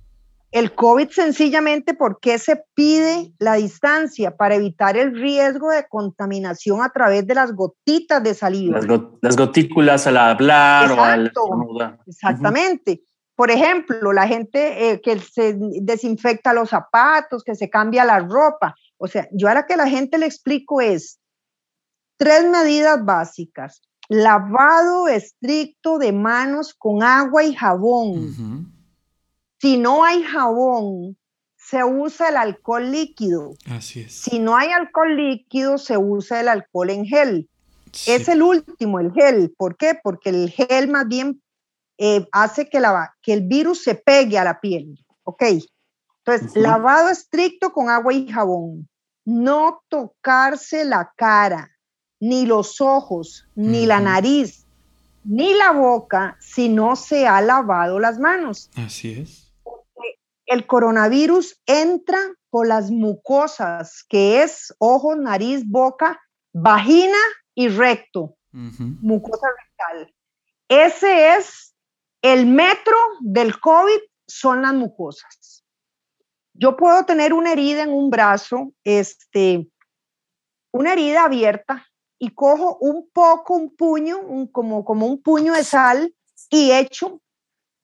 [0.52, 4.36] el COVID sencillamente, ¿por qué se pide la distancia?
[4.36, 8.80] Para evitar el riesgo de contaminación a través de las gotitas de saliva.
[9.22, 11.32] Las, gotículas al hablar o al
[12.06, 13.02] Exactamente.
[13.34, 18.74] Por ejemplo, la gente eh, que se desinfecta los zapatos, que se cambia la ropa.
[18.98, 21.18] O sea, yo ahora que la gente le explico es
[22.16, 23.82] tres medidas básicas.
[24.08, 28.72] Lavado estricto de manos con agua y jabón.
[29.58, 31.16] Si no hay jabón,
[31.56, 33.54] se usa el alcohol líquido.
[33.66, 34.12] Así es.
[34.12, 37.48] Si no hay alcohol líquido, se usa el alcohol en gel.
[38.06, 39.52] Es el último, el gel.
[39.56, 39.98] ¿Por qué?
[40.02, 41.41] Porque el gel más bien
[41.98, 45.04] eh, hace que, la, que el virus se pegue a la piel.
[45.24, 45.42] ¿Ok?
[46.24, 48.88] Entonces, lavado estricto con agua y jabón.
[49.24, 51.70] No tocarse la cara,
[52.20, 54.66] ni los ojos, ni la nariz,
[55.24, 58.70] ni la boca si no se ha lavado las manos.
[58.76, 59.42] Así es
[60.52, 62.18] el coronavirus entra
[62.50, 66.20] por las mucosas, que es ojo, nariz, boca,
[66.52, 67.16] vagina
[67.54, 70.14] y recto, mucosa rectal.
[70.68, 71.71] Ese es
[72.22, 75.64] el metro del COVID, son las mucosas.
[76.54, 79.68] Yo puedo tener una herida en un brazo, este,
[80.70, 81.86] una herida abierta,
[82.18, 86.14] y cojo un poco, un puño, un, como, como un puño de sal,
[86.50, 87.20] y echo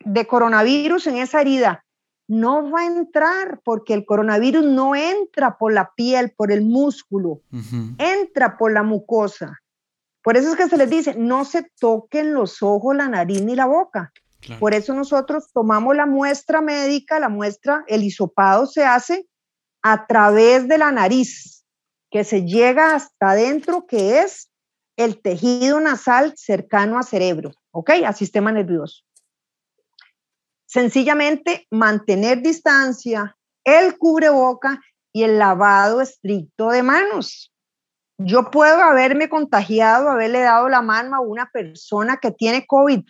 [0.04, 1.84] de coronavirus en esa herida
[2.28, 7.40] no va a entrar porque el coronavirus no entra por la piel, por el músculo,
[7.96, 9.58] entra por la mucosa.
[10.22, 13.56] Por eso es que se les dice, no se toquen los ojos, la nariz ni
[13.56, 14.12] la boca.
[14.60, 19.26] Por eso nosotros tomamos la muestra médica, la muestra, el hisopado se hace
[19.82, 21.64] a través de la nariz,
[22.10, 24.50] que se llega hasta adentro, que es
[24.96, 27.90] el tejido nasal cercano al cerebro, ¿ok?
[28.04, 29.02] Al sistema nervioso.
[30.66, 34.80] Sencillamente mantener distancia, el cubreboca
[35.12, 37.52] y el lavado estricto de manos.
[38.18, 43.02] Yo puedo haberme contagiado, haberle dado la mano a una persona que tiene COVID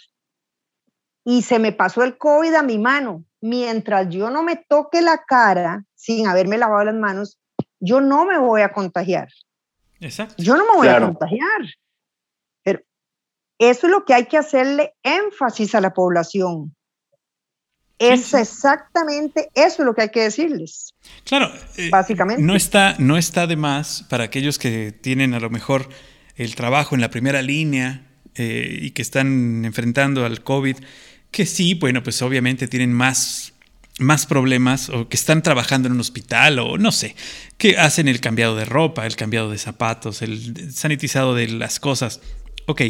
[1.31, 3.23] y se me pasó el COVID a mi mano.
[3.43, 7.37] Mientras yo no me toque la cara sin haberme lavado las manos,
[7.81, 9.29] yo no me voy a contagiar.
[10.01, 10.43] Exacto.
[10.43, 11.61] Yo no me voy a contagiar.
[12.63, 12.81] Pero
[13.59, 16.75] eso es lo que hay que hacerle énfasis a la población.
[17.99, 20.95] Es exactamente eso lo que hay que decirles.
[21.25, 22.43] Claro, eh, básicamente.
[22.43, 25.91] No está, no está de más para aquellos que tienen a lo mejor
[26.37, 30.79] el trabajo en la primera línea eh, y que están enfrentando al COVID,
[31.31, 33.53] que sí, bueno, pues obviamente tienen más
[33.99, 37.17] más problemas o que están trabajando en un hospital o no sé,
[37.57, 42.21] que hacen el cambiado de ropa, el cambiado de zapatos, el sanitizado de las cosas.
[42.67, 42.83] Ok,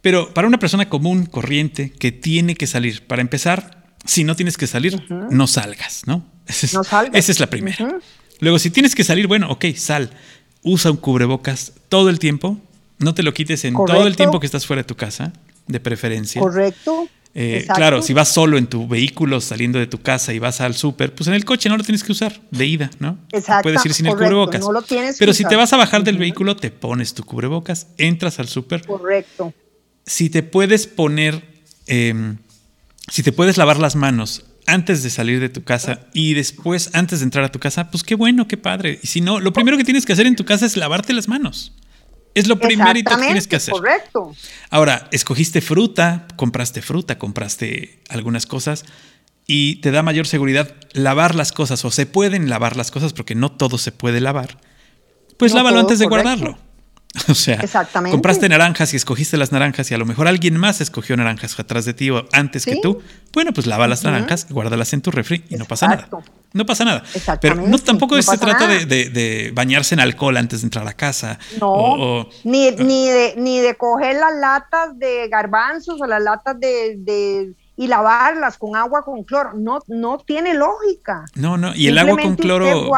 [0.00, 4.56] pero para una persona común, corriente, que tiene que salir, para empezar, si no tienes
[4.56, 6.26] que salir, no salgas, ¿no?
[6.46, 7.14] Esa es, no salgas.
[7.14, 7.98] Esa es la primera.
[8.40, 10.10] Luego, si tienes que salir, bueno, ok, sal.
[10.62, 12.58] Usa un cubrebocas todo el tiempo.
[12.98, 15.32] No te lo quites en todo el tiempo que estás fuera de tu casa,
[15.66, 16.40] de preferencia.
[16.40, 17.08] Correcto.
[17.34, 20.74] Eh, claro, si vas solo en tu vehículo saliendo de tu casa y vas al
[20.74, 23.18] súper, pues en el coche no lo tienes que usar de ida, ¿no?
[23.32, 23.64] Exacto.
[23.64, 24.60] Puedes ir sin el cubrebocas.
[24.60, 27.88] No lo tienes Pero si te vas a bajar del vehículo, te pones tu cubrebocas,
[27.96, 28.84] entras al súper.
[28.84, 29.52] Correcto.
[30.04, 31.42] Si te puedes poner,
[31.86, 32.38] em,
[33.10, 37.20] si te puedes lavar las manos antes de salir de tu casa y después antes
[37.20, 38.98] de entrar a tu casa, pues qué bueno, qué padre.
[39.02, 41.28] Y si no, lo primero que tienes que hacer en tu casa es lavarte las
[41.28, 41.72] manos.
[42.38, 43.72] Es lo primerito que tienes que hacer.
[43.72, 44.34] Correcto.
[44.70, 48.84] Ahora, escogiste fruta, compraste fruta, compraste algunas cosas
[49.46, 53.34] y te da mayor seguridad lavar las cosas o se pueden lavar las cosas porque
[53.34, 54.60] no todo se puede lavar.
[55.36, 56.58] Pues lávalo antes de guardarlo.
[57.28, 57.58] O sea,
[58.10, 61.84] compraste naranjas y escogiste las naranjas y a lo mejor alguien más escogió naranjas atrás
[61.84, 63.02] de ti o antes que tú.
[63.32, 66.08] Bueno, pues lava las naranjas, guárdalas en tu refri y no pasa nada.
[66.52, 67.02] No pasa nada.
[67.40, 71.38] Pero no tampoco se trata de, bañarse en alcohol antes de entrar a casa.
[71.60, 72.28] No.
[72.44, 77.86] ni, ni, de, ni de coger las latas de garbanzos o las latas de, y
[77.86, 79.52] lavarlas con agua con cloro.
[79.54, 81.24] No, no tiene lógica.
[81.36, 81.74] No, no.
[81.76, 82.90] Y el agua con cloro.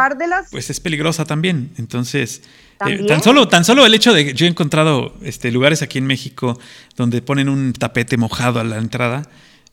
[0.51, 1.71] Pues es peligrosa también.
[1.77, 2.43] Entonces.
[2.87, 5.99] Eh, tan, solo, tan solo el hecho de que yo he encontrado este, lugares aquí
[5.99, 6.59] en México
[6.97, 9.29] donde ponen un tapete mojado a la entrada,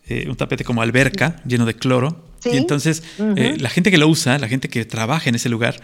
[0.10, 2.26] eh, un tapete como alberca, lleno de cloro.
[2.44, 3.04] Y entonces
[3.38, 5.80] eh, la gente que lo usa, la gente que trabaja en ese lugar,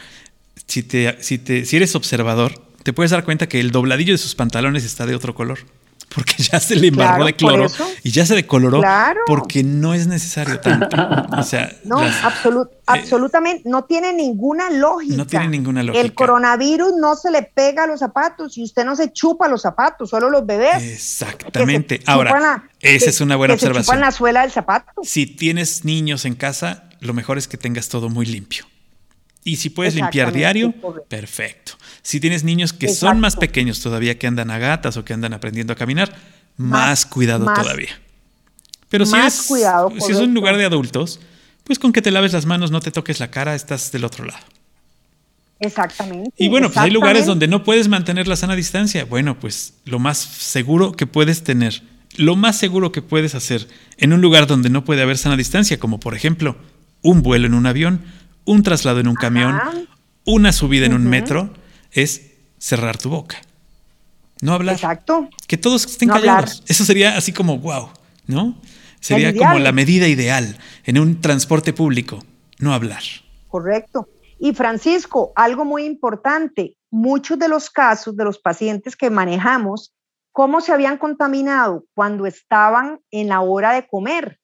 [0.68, 4.18] si, te, si, te, si eres observador, te puedes dar cuenta que el dobladillo de
[4.18, 5.60] sus pantalones está de otro color
[6.14, 7.68] porque ya se le embarró de cloro
[8.04, 8.82] y ya se decoloró
[9.26, 10.96] porque no es necesario tanto.
[11.38, 12.12] O sea, no, eh,
[12.86, 15.16] absolutamente, no tiene ninguna lógica.
[15.16, 16.02] No tiene ninguna lógica.
[16.02, 19.62] El coronavirus no se le pega a los zapatos y usted no se chupa los
[19.62, 20.84] zapatos, solo los bebés.
[20.84, 22.02] Exactamente.
[22.06, 23.98] Ahora, esa es una buena observación.
[23.98, 24.92] Se la suela del zapato.
[25.04, 28.66] Si tienes niños en casa, lo mejor es que tengas todo muy limpio.
[29.44, 30.74] Y si puedes limpiar diario,
[31.08, 31.74] perfecto.
[32.02, 35.34] Si tienes niños que son más pequeños todavía, que andan a gatas o que andan
[35.34, 36.16] aprendiendo a caminar,
[36.58, 38.00] más, cuidado todavía.
[38.90, 41.20] Pero si, es, si es un lugar de adultos,
[41.64, 44.26] pues con que te laves las manos, no te toques la cara, estás del otro
[44.26, 44.46] lado.
[45.60, 46.32] Exactamente.
[46.38, 49.06] Y bueno, pues hay lugares donde no puedes mantener la sana distancia.
[49.06, 51.84] Bueno, pues lo más seguro que puedes tener,
[52.16, 53.68] lo más seguro que puedes hacer
[53.98, 56.58] en un lugar donde no puede haber sana distancia, como por ejemplo
[57.02, 58.02] un vuelo en un avión,
[58.46, 59.60] un traslado en un camión,
[60.26, 61.54] una subida en un metro,
[61.92, 63.38] es cerrar tu boca.
[64.42, 64.76] No hablar.
[64.76, 65.30] Exacto.
[65.48, 66.64] Que todos estén callados.
[66.68, 67.90] Eso sería así como wow,
[68.28, 68.56] ¿no?
[69.00, 72.24] Sería como la medida ideal en un transporte público,
[72.60, 73.04] no hablar.
[73.48, 74.08] Correcto.
[74.40, 79.94] Y Francisco, algo muy importante, muchos de los casos de los pacientes que manejamos,
[80.32, 81.86] ¿cómo se habían contaminado?
[81.94, 84.40] Cuando estaban en la hora de comer,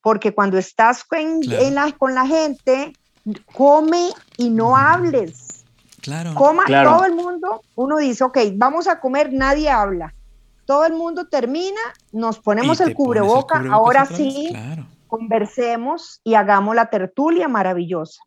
[0.00, 2.92] porque cuando estás con la gente,
[3.52, 5.54] come y no hables
[6.04, 6.34] Claro.
[6.34, 10.12] Coma todo el mundo, uno dice, ok, vamos a comer, nadie habla.
[10.66, 11.80] Todo el mundo termina,
[12.12, 14.52] nos ponemos el cubreboca, ahora sí,
[15.06, 18.20] conversemos y hagamos la tertulia maravillosa.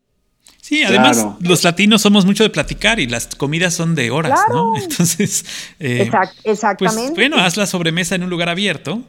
[0.60, 4.74] Sí, además los latinos somos mucho de platicar y las comidas son de horas, ¿no?
[4.76, 5.44] Entonces,
[5.78, 7.12] eh, pues, exactamente.
[7.14, 9.02] bueno, haz la sobremesa en un lugar abierto,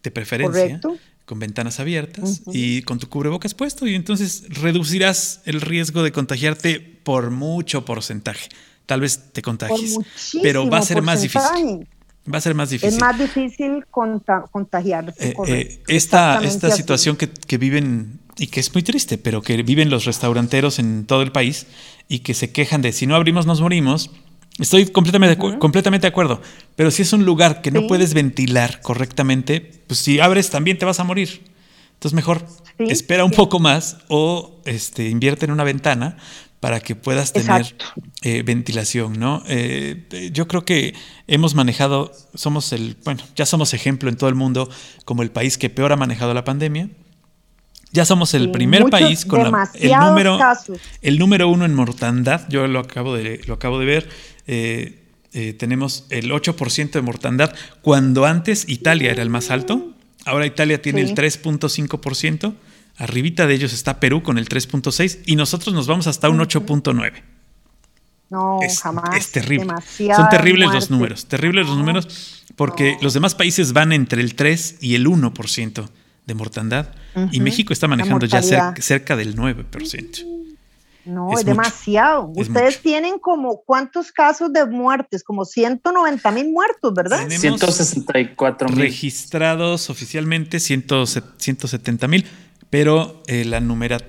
[0.00, 0.80] de preferencia.
[0.80, 6.10] Correcto con ventanas abiertas y con tu cubrebocas puesto y entonces reducirás el riesgo de
[6.10, 8.48] contagiarte por mucho porcentaje.
[8.84, 9.96] Tal vez te contagies,
[10.42, 11.86] pero va a ser más difícil.
[12.32, 12.96] Va a ser más difícil.
[12.96, 15.28] Es más difícil contagiarse.
[15.28, 19.62] Eh, eh, esta esta situación que, que, viven y que es muy triste, pero que
[19.62, 21.68] viven los restauranteros en todo el país
[22.08, 24.10] y que se quejan de si no abrimos nos morimos,
[24.60, 26.40] Estoy completamente, de completamente de acuerdo.
[26.76, 30.84] Pero si es un lugar que no puedes ventilar correctamente, pues si abres también te
[30.84, 31.42] vas a morir.
[31.94, 32.46] Entonces mejor
[32.78, 36.16] espera un poco más o este, invierte en una ventana
[36.60, 37.74] para que puedas tener
[38.22, 39.42] eh, ventilación, ¿no?
[39.48, 40.94] Eh, yo creo que
[41.26, 44.68] hemos manejado, somos el, bueno, ya somos ejemplo en todo el mundo
[45.06, 46.90] como el país que peor ha manejado la pandemia.
[47.92, 49.40] Ya somos el primer país con
[49.74, 50.38] el número
[51.02, 52.46] el número uno en mortandad.
[52.48, 54.08] Yo lo acabo de lo acabo de ver.
[54.46, 55.02] Eh,
[55.32, 59.94] eh, tenemos el 8% de mortandad, cuando antes Italia era el más alto.
[60.24, 62.54] Ahora Italia tiene el 3.5%.
[62.96, 67.22] Arribita de ellos está Perú con el 3.6% y nosotros nos vamos hasta un 8.9%.
[68.28, 69.16] No, jamás.
[69.16, 69.74] Es terrible.
[70.14, 74.76] Son terribles los números, terribles los números porque los demás países van entre el 3
[74.80, 75.88] y el 1%
[76.26, 76.88] de mortandad
[77.32, 80.39] y México está manejando ya cerca del 9%.
[81.04, 82.30] No, es, demasiado.
[82.34, 87.28] Ustedes tienen como cuántos casos de muertes, como 190 mil muertos, ¿verdad?
[87.28, 88.78] 164 mil.
[88.78, 92.26] Registrados oficialmente 170 mil,
[92.68, 93.60] pero eh, la,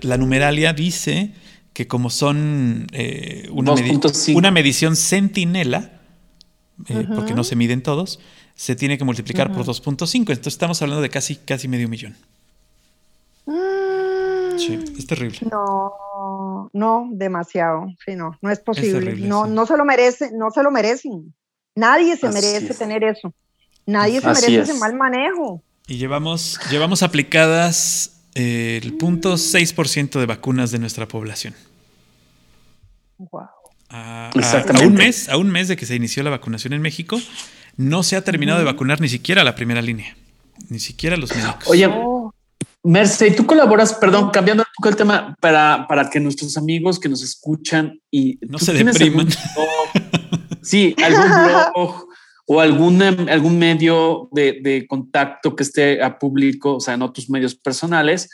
[0.02, 1.34] la numeralia dice
[1.74, 3.74] que como son eh, una,
[4.36, 6.02] una, medición centinela,
[6.88, 8.20] eh, porque no se miden todos,
[8.56, 10.14] se tiene que multiplicar por 2.5.
[10.20, 12.16] Entonces estamos hablando de casi, casi medio millón.
[13.46, 13.81] Mm.
[14.68, 15.40] Sí, es terrible.
[15.50, 17.88] No, no, demasiado.
[18.06, 19.16] Sí, no, no es posible.
[19.16, 21.34] no, no se lo merece, no se lo merecen.
[21.76, 23.34] Nadie se merece tener eso.
[23.86, 25.64] Nadie se merece ese mal manejo.
[25.88, 31.54] Y llevamos, llevamos aplicadas el punto 6% de vacunas de nuestra población.
[33.18, 33.48] Wow.
[33.90, 34.32] A,
[34.86, 37.20] un mes, a un mes de que se inició la vacunación en México,
[37.76, 40.16] no se ha terminado de vacunar ni siquiera la primera línea,
[40.70, 41.68] ni siquiera los médicos.
[41.68, 42.21] Oye, oh.
[42.84, 47.10] Merce, tú colaboras, perdón, cambiando un poco el tema para, para que nuestros amigos que
[47.10, 49.28] nos escuchan y no se depriman.
[50.64, 52.08] sí, algún blog
[52.48, 57.56] o algún, algún medio de, contacto que esté a público, o sea, no tus medios
[57.56, 58.30] personales,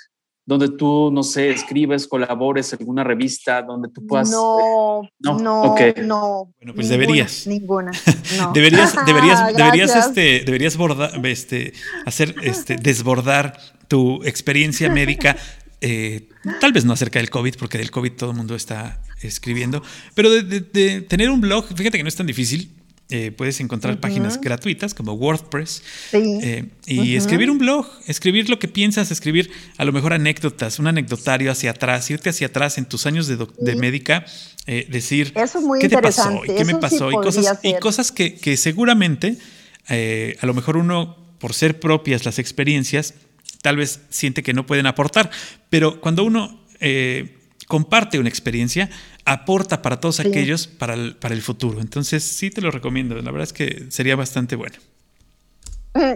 [0.48, 4.32] donde tú, no sé, escribes, colabores, alguna revista donde tú puedas.
[4.32, 7.46] No, eh, no, no, Bueno, pues deberías.
[7.48, 7.92] Ninguna.
[8.54, 10.78] deberías, deberías, deberías, este, deberías
[11.26, 11.74] este,
[12.06, 13.60] hacer, este, desbordar
[13.90, 15.36] tu experiencia médica.
[15.82, 16.30] Eh,
[16.62, 19.84] tal vez no acerca del COVID, porque del COVID todo el mundo está escribiendo,
[20.16, 22.72] pero de, tener un blog, fíjate que no es tan difícil.
[23.10, 25.82] Eh, puedes encontrar páginas gratuitas como WordPress
[26.12, 30.88] eh, y escribir un blog, escribir lo que piensas, escribir a lo mejor anécdotas, un
[30.88, 34.26] anecdotario hacia atrás, irte hacia atrás en tus años de, médica,
[34.66, 35.34] eh, decir
[35.80, 39.38] qué te pasó y qué me pasó y cosas, y cosas que, que seguramente
[39.88, 43.14] a lo mejor uno, por ser propias las experiencias,
[43.62, 45.32] tal vez siente que no pueden aportar,
[45.70, 46.60] pero cuando uno
[47.68, 48.90] comparte una experiencia,
[49.28, 51.82] aporta para todos aquellos para el, para el futuro.
[51.82, 53.16] Entonces, sí te lo recomiendo.
[53.16, 54.78] La verdad es que sería bastante bueno.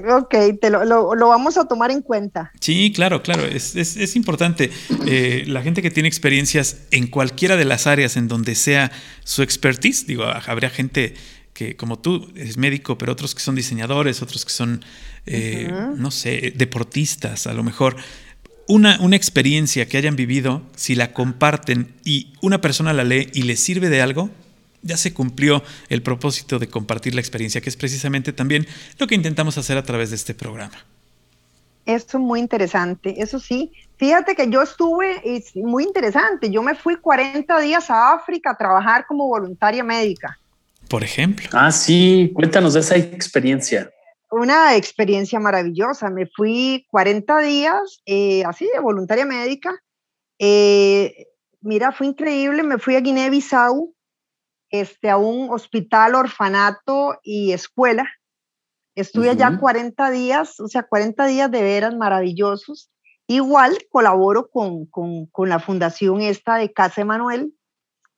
[0.10, 2.52] Ok, te lo, lo, vamos a tomar en cuenta.
[2.60, 4.70] Sí, claro, claro, es, es, es importante.
[5.08, 8.92] Eh, la gente que tiene experiencias en cualquiera de las áreas en donde sea
[9.24, 11.16] su expertise, digo, habría gente
[11.54, 14.86] que como tú es médico, pero otros que son diseñadores, otros que son,
[15.26, 17.98] eh, no sé, deportistas, a lo mejor
[18.68, 23.44] una, una, experiencia que hayan vivido, si la comparten y una persona la lee y
[23.44, 24.30] le sirve de algo,
[24.82, 28.68] ya se cumplió el propósito de compartir la experiencia, que es precisamente también
[28.98, 30.86] lo que intentamos hacer a través de este programa.
[31.86, 33.72] Eso es muy interesante, eso sí.
[33.98, 38.58] Fíjate que yo estuve, es muy interesante, yo me fui 40 días a África a
[38.58, 40.38] trabajar como voluntaria médica.
[40.88, 41.48] Por ejemplo.
[41.54, 43.90] Ah, sí, cuéntanos de esa experiencia
[44.32, 46.10] una experiencia maravillosa.
[46.10, 49.78] Me fui 40 días, eh, así de voluntaria médica.
[50.40, 51.28] Eh,
[51.60, 52.64] mira, fue increíble.
[52.64, 53.94] Me fui a Guinea-Bissau,
[54.70, 58.10] este, a un hospital, orfanato y escuela.
[58.96, 62.90] Estuve allá 40 días, o sea, 40 días de veras maravillosos.
[63.28, 67.54] Igual colaboro con, con, con la fundación esta de Casa Emanuel,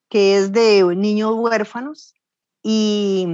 [0.10, 2.16] que es de niños huérfanos.
[2.66, 3.28] Y,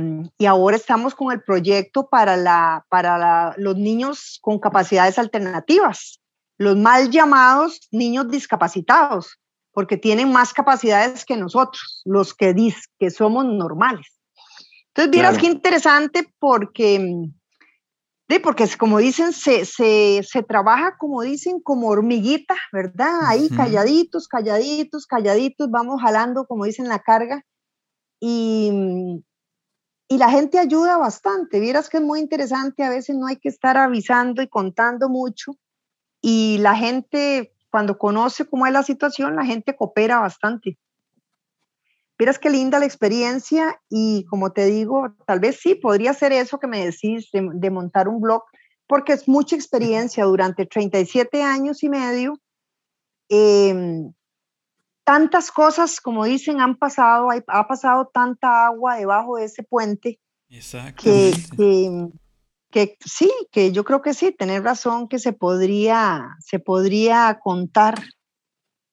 [0.48, 6.20] ahora estamos con el proyecto para, la, para los niños con capacidades alternativas,
[6.58, 9.40] los mal llamados niños discapacitados,
[9.72, 12.56] porque tienen más capacidades que nosotros, los que,
[12.98, 14.08] que somos normales.
[14.88, 17.30] Entonces, vieras qué interesante porque,
[18.28, 23.22] de, porque como dicen, se, se, se, trabaja, como dicen, como hormiguita, ¿verdad?
[23.26, 27.46] Ahí calladitos, calladitos, calladitos, vamos jalando, como dicen, la carga
[28.20, 29.24] y,
[30.08, 31.60] y la gente ayuda bastante.
[31.60, 35.54] Vieras que es muy interesante, a veces no hay que estar avisando y contando mucho.
[36.20, 40.78] Y la gente, cuando conoce cómo es la situación, la gente coopera bastante.
[42.18, 46.60] Vieras qué linda la experiencia y como te digo, tal vez sí, podría ser eso
[46.60, 48.44] que me decís de, montar un blog,
[48.88, 52.34] porque es mucha experiencia durante 37 años y medio.
[53.30, 54.12] Eh,
[55.10, 61.34] tantas cosas, como dicen, han pasado, ha pasado tanta agua debajo de ese puente que,
[62.70, 68.04] que, sí, que yo creo que sí, tener razón que se podría, se podría contar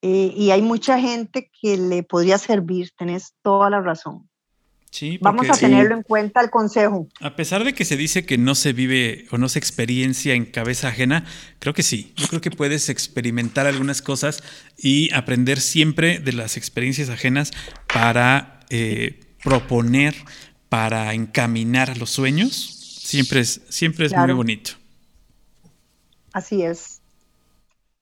[0.01, 4.27] eh, y hay mucha gente que le podría servir, tenés toda la razón.
[5.21, 7.09] Vamos a tenerlo en cuenta el consejo.
[7.21, 10.45] A pesar de que se dice que no se vive o no se experiencia en
[10.45, 11.25] cabeza ajena,
[11.59, 12.13] creo que sí.
[12.17, 14.43] Yo creo que puedes experimentar algunas cosas
[14.77, 17.53] y aprender siempre de las experiencias ajenas
[17.93, 20.15] para eh, proponer,
[20.69, 22.53] para encaminar los sueños.
[22.53, 24.73] Siempre es, siempre es muy bonito.
[26.33, 27.01] Así es.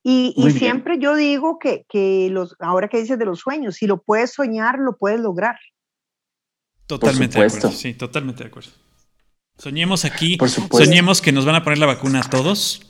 [0.06, 4.02] Y, siempre yo digo que, que, los, ahora que dices de los sueños, si lo
[4.02, 5.56] puedes soñar, lo puedes lograr.
[6.86, 7.72] Totalmente de acuerdo.
[7.72, 8.70] Sí, totalmente de acuerdo.
[9.56, 10.36] Soñemos aquí,
[10.72, 12.82] soñemos que nos van a poner la vacuna a todos.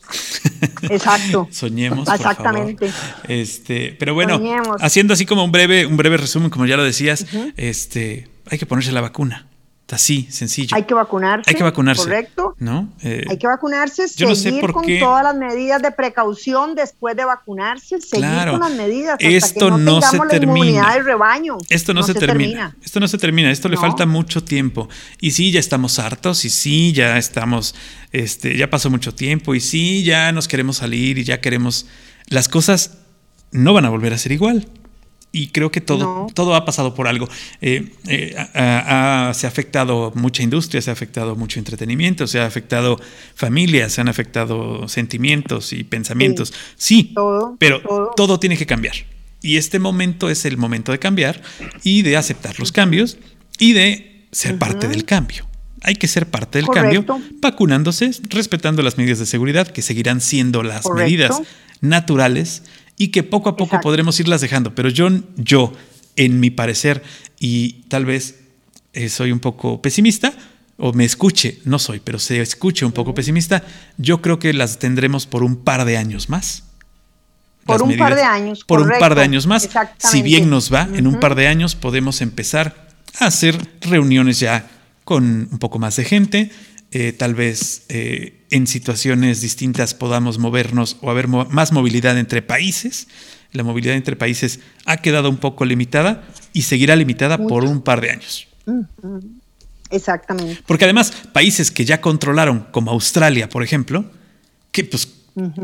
[0.83, 1.47] Exacto.
[1.53, 2.09] soñemos.
[2.09, 2.91] Exactamente.
[3.29, 4.41] Este, pero bueno,
[4.81, 7.27] haciendo así como un breve, un breve resumen, como ya lo decías,
[7.57, 9.47] este, hay que ponerse la vacuna.
[9.95, 10.75] Así, sencillo.
[10.75, 11.49] Hay que vacunarse.
[11.49, 12.03] Hay que vacunarse.
[12.03, 12.57] Correcto.
[12.59, 12.93] ¿No?
[13.05, 18.01] Eh, hay que vacunarse, yo seguir con todas las medidas de precaución después de vacunarse,
[18.01, 19.17] seguir con las medidas.
[19.21, 20.95] Esto que no, se termina.
[20.95, 21.59] Del rebaño.
[21.69, 22.77] Esto no, se, termina.
[22.83, 23.53] Esto no se termina.
[23.53, 24.89] Esto le falta mucho tiempo.
[25.21, 27.77] Y sí, ya estamos hartos, y sí, ya estamos,
[28.11, 31.87] este, ya pasó mucho tiempo, y sí, ya nos queremos salir, y ya queremos.
[32.27, 32.99] Las cosas
[33.53, 34.67] no van a volver a ser igual
[35.35, 37.29] y creo que todo, todo ha pasado por algo.
[37.61, 43.01] Eh, eh, se ha afectado mucha industria, se ha afectado mucho entretenimiento, se ha afectado
[43.35, 46.55] familias, se han afectado sentimientos y pensamientos.
[46.77, 47.13] Sí,
[47.59, 48.39] pero todo.
[48.39, 48.95] tiene que cambiar.
[49.43, 51.43] Y este momento es el momento de cambiar
[51.83, 53.19] y de aceptar los cambios
[53.59, 55.47] y de ser parte del cambio.
[55.83, 57.05] Hay que ser parte del cambio
[57.41, 61.43] vacunándose, respetando las medidas de seguridad que seguirán siendo las medidas
[61.81, 62.63] naturales
[62.97, 64.75] y que poco a poco podremos irlas dejando.
[64.75, 65.73] Pero yo, yo,
[66.17, 67.03] en mi parecer,
[67.41, 68.41] y tal vez
[68.93, 70.33] eh, soy un poco pesimista,
[70.77, 73.65] o me escuche, no soy, pero se escuche un poco pesimista,
[73.97, 76.65] yo creo que las tendremos por un par de años más.
[77.65, 78.65] Por un par de años.
[78.65, 79.69] Por un par de años más.
[79.99, 82.89] Si bien nos va, en un par de años podemos empezar
[83.19, 84.69] a hacer reuniones ya
[85.05, 86.51] con un poco más de gente,
[86.97, 93.09] eh, tal vez eh, en situaciones distintas podamos movernos o haber más movilidad entre países.
[93.51, 96.23] La movilidad entre países ha quedado un poco limitada
[96.53, 98.47] y seguirá limitada por un par de años.
[99.91, 100.63] Exactamente.
[100.67, 104.09] Porque además, países que ya controlaron, como Australia, por ejemplo,
[104.71, 105.09] que pues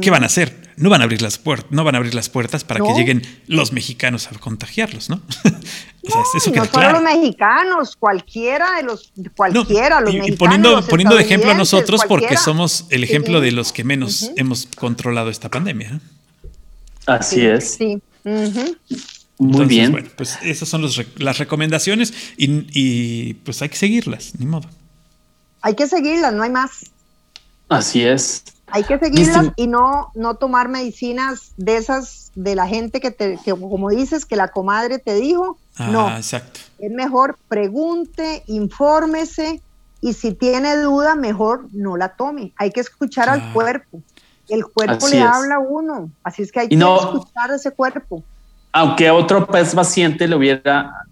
[0.01, 0.73] ¿Qué van a hacer?
[0.77, 3.23] No van a abrir las puertas, no van a abrir las puertas para que lleguen
[3.47, 5.17] los mexicanos a contagiarlos, ¿no?
[6.03, 11.23] o sea, no solo los mexicanos, cualquiera de los, cualquiera, los y, poniendo, poniendo de
[11.23, 15.91] ejemplo a nosotros porque somos el ejemplo de los que menos hemos controlado esta pandemia.
[15.91, 16.01] ¿eh?
[17.07, 17.75] Así es.
[17.75, 18.03] Sí.
[19.39, 19.93] Muy bien.
[19.93, 20.85] Bueno, pues esas son
[21.19, 24.69] las recomendaciones y, y pues hay que seguirlas, ni modo.
[25.63, 26.91] Hay que seguirlas, no hay más.
[27.71, 28.45] Así es.
[28.67, 33.39] Hay que seguirlas y no, no tomar medicinas de esas de la gente que, te,
[33.45, 35.57] que como dices, que la comadre te dijo.
[35.77, 36.61] Ah, no, exacto.
[36.79, 39.63] Es mejor pregunte, infórmese
[40.01, 42.53] y si tiene duda, mejor no la tome.
[42.57, 44.03] Hay que escuchar al cuerpo.
[44.49, 48.25] El cuerpo le habla a uno, así es que hay que escuchar ese cuerpo.
[48.73, 51.07] Aunque a otro paciente le hubiera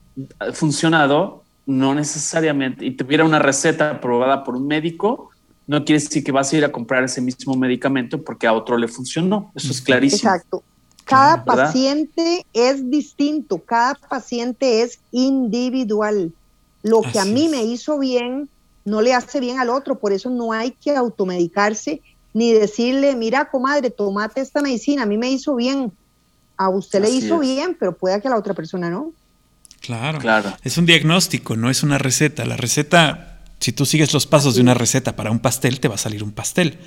[0.52, 5.27] funcionado, no necesariamente, y tuviera una receta aprobada por un médico,
[5.68, 8.78] no quiere decir que vas a ir a comprar ese mismo medicamento porque a otro
[8.78, 9.52] le funcionó.
[9.54, 10.30] Eso es clarísimo.
[10.30, 10.64] Exacto.
[11.04, 16.32] Cada paciente es distinto, cada paciente es individual.
[16.82, 18.48] Lo que a mí me hizo bien
[18.84, 22.00] no le hace bien al otro, por eso no hay que automedicarse
[22.32, 25.92] ni decirle, mira, comadre, tomate esta medicina, a mí me hizo bien,
[26.56, 29.12] a usted le hizo bien, pero puede que a la otra persona no.
[29.80, 30.54] Claro, claro.
[30.64, 32.44] Es un diagnóstico, no es una receta.
[32.44, 35.96] La receta si tú sigues los pasos de una receta para un pastel, te va
[35.96, 36.78] a salir un pastel.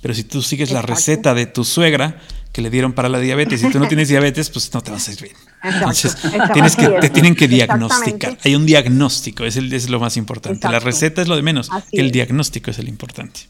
[0.00, 2.20] Pero si tú sigues la receta de tu suegra
[2.52, 5.08] que le dieron para la diabetes y tú no tienes diabetes, pues no te vas
[5.08, 5.36] a ir bien.
[5.62, 6.16] Entonces,
[6.52, 8.38] tienes que, te tienen que diagnosticar.
[8.44, 10.68] Hay un diagnóstico, es, el, es lo más importante.
[10.68, 13.40] La receta es lo de menos, el diagnóstico es el importante.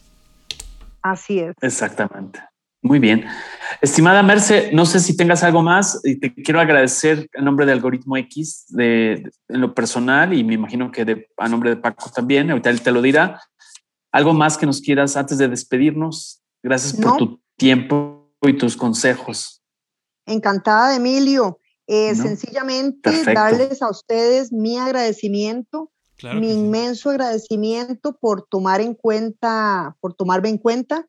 [1.03, 1.55] Así es.
[1.61, 2.41] Exactamente.
[2.83, 3.25] Muy bien.
[3.83, 7.73] Estimada Merce, no sé si tengas algo más y te quiero agradecer a nombre de
[7.73, 12.51] Algoritmo X de, en lo personal y me imagino que a nombre de Paco también,
[12.51, 13.41] ahorita él te lo dirá.
[14.13, 16.41] ¿Algo más que nos quieras antes de despedirnos?
[16.63, 19.63] Gracias por tu tiempo y tus consejos.
[20.25, 21.61] Encantada, Emilio.
[21.87, 25.91] Eh, sencillamente darles a ustedes mi agradecimiento,
[26.35, 31.07] mi inmenso agradecimiento por tomar en cuenta, por tomarme en cuenta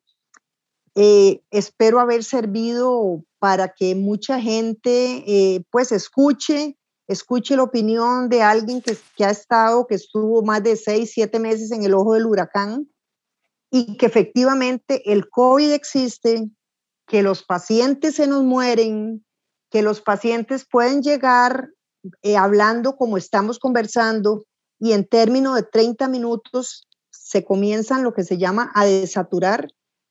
[1.02, 6.76] eh, espero haber servido para que mucha gente eh, pues escuche,
[7.08, 11.38] escuche la opinión de alguien que, que, ha estado, que estuvo más de seis, siete
[11.38, 12.86] meses en el ojo del huracán
[13.70, 16.50] y que efectivamente el COVID existe,
[17.06, 19.24] que los pacientes se nos mueren,
[19.70, 21.70] que los pacientes pueden llegar
[22.20, 24.44] eh, hablando como estamos conversando
[24.78, 29.70] y en términos de 30 minutos se comienzan lo que se llama a desaturar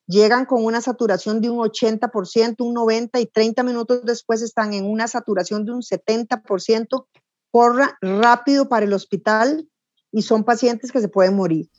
[0.10, 4.90] llegan con una saturación de un 80%, un 90% y 30 minutos después están en
[4.90, 7.06] una saturación de un 70%,
[7.52, 9.70] corra rápido para el hospital
[10.12, 11.70] y son pacientes que se pueden morir.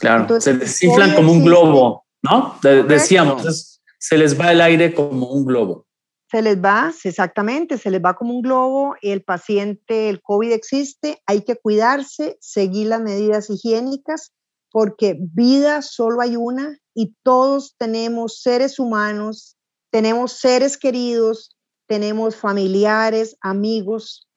[0.00, 2.56] Claro, se desinflan como un globo, ¿no?
[2.60, 5.86] decíamos, se les va el aire como un globo.
[6.28, 11.22] Se les va, exactamente, se les va como un globo, el paciente, el COVID existe,
[11.26, 14.32] hay que cuidarse, seguir las medidas higiénicas,
[14.72, 19.56] porque vida solo hay una y todos tenemos seres humanos,
[19.90, 21.56] tenemos seres queridos,
[21.86, 24.28] tenemos familiares, amigos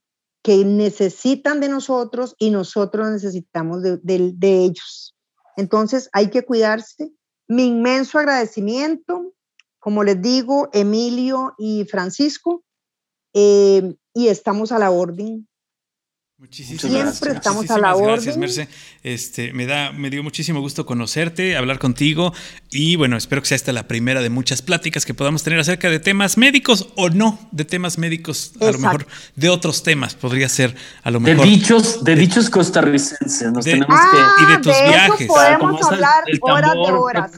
[0.43, 5.15] que necesitan de nosotros y nosotros necesitamos de, ellos.
[5.55, 7.13] Entonces hay que cuidarse.
[7.47, 9.33] Mi inmenso agradecimiento,
[9.79, 12.63] como les digo, Emilio y Francisco,
[13.33, 15.47] eh, y estamos a la orden.
[16.43, 17.35] Muchísimas Siempre gracias.
[17.37, 18.67] estamos a la gracias, Merce.
[19.01, 22.33] Este, me, da, me dio muchísimo gusto conocerte, hablar contigo
[22.69, 25.89] y bueno, espero que sea esta la primera de muchas pláticas que podamos tener acerca
[25.89, 29.07] de temas médicos o no de temas médicos, a lo mejor
[29.37, 31.45] de otros temas, podría ser a lo mejor.
[31.45, 33.95] De dichos, de, dichos costarricenses, nos tenemos que...
[33.95, 35.27] Ah, y de tus viajes.
[35.27, 37.31] podemos hablar horas de horas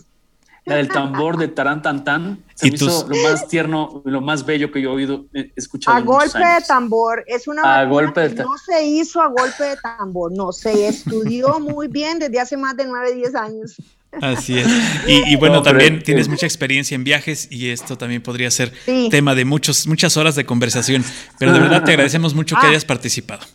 [0.65, 2.43] la del tambor de Tarán Tan Tan.
[2.55, 5.25] Se me hizo lo más tierno, lo más bello que yo he oído,
[5.55, 5.97] escuchado.
[5.97, 7.23] A golpe de tambor.
[7.27, 7.79] Es una.
[7.79, 12.19] A golpe de No se hizo a golpe de tambor, no, se estudió muy bien
[12.19, 13.75] desde hace más de 9, 10 años.
[14.21, 14.67] Así es.
[15.07, 18.71] Y, bueno, también tienes mucha experiencia en viajes y esto también podría ser
[19.11, 21.03] tema de muchos, muchas horas de conversación.
[21.37, 22.69] Pero de verdad te agradecemos mucho que ah.
[22.69, 23.45] hayas participado.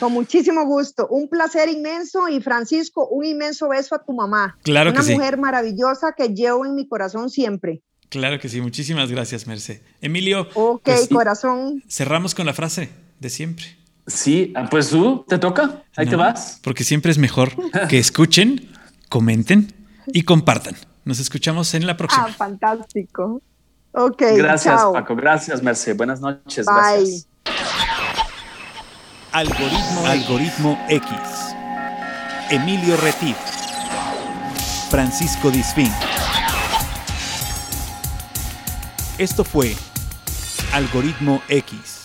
[0.00, 1.06] Con muchísimo gusto.
[1.08, 4.56] Un placer inmenso y Francisco, un inmenso beso a tu mamá.
[4.62, 5.14] Claro que sí.
[5.14, 7.82] Una mujer maravillosa que llevo en mi corazón siempre.
[8.08, 8.60] Claro que sí.
[8.60, 9.82] Muchísimas gracias, Merce.
[10.00, 10.48] Emilio.
[10.54, 11.82] Ok, pues, corazón.
[11.88, 13.76] Cerramos con la frase de siempre.
[14.06, 15.82] Sí, ah, pues tú, te toca.
[15.96, 16.60] Ahí te vas.
[16.62, 17.50] Porque siempre es mejor
[17.88, 18.70] que escuchen,
[19.08, 19.72] comenten
[20.06, 20.76] y compartan.
[21.04, 22.26] Nos escuchamos en la próxima.
[22.28, 23.42] Ah, fantástico.
[23.92, 24.22] Ok.
[24.36, 25.16] Gracias, Paco.
[25.16, 25.94] Gracias, Merce.
[25.94, 26.66] Buenas noches.
[26.66, 27.24] Bye.
[27.44, 27.85] Gracias.
[29.36, 31.10] Algoritmo, Algoritmo X.
[32.48, 33.36] Emilio Retif.
[34.88, 35.92] Francisco Disfín.
[39.18, 39.76] Esto fue
[40.72, 41.95] Algoritmo X.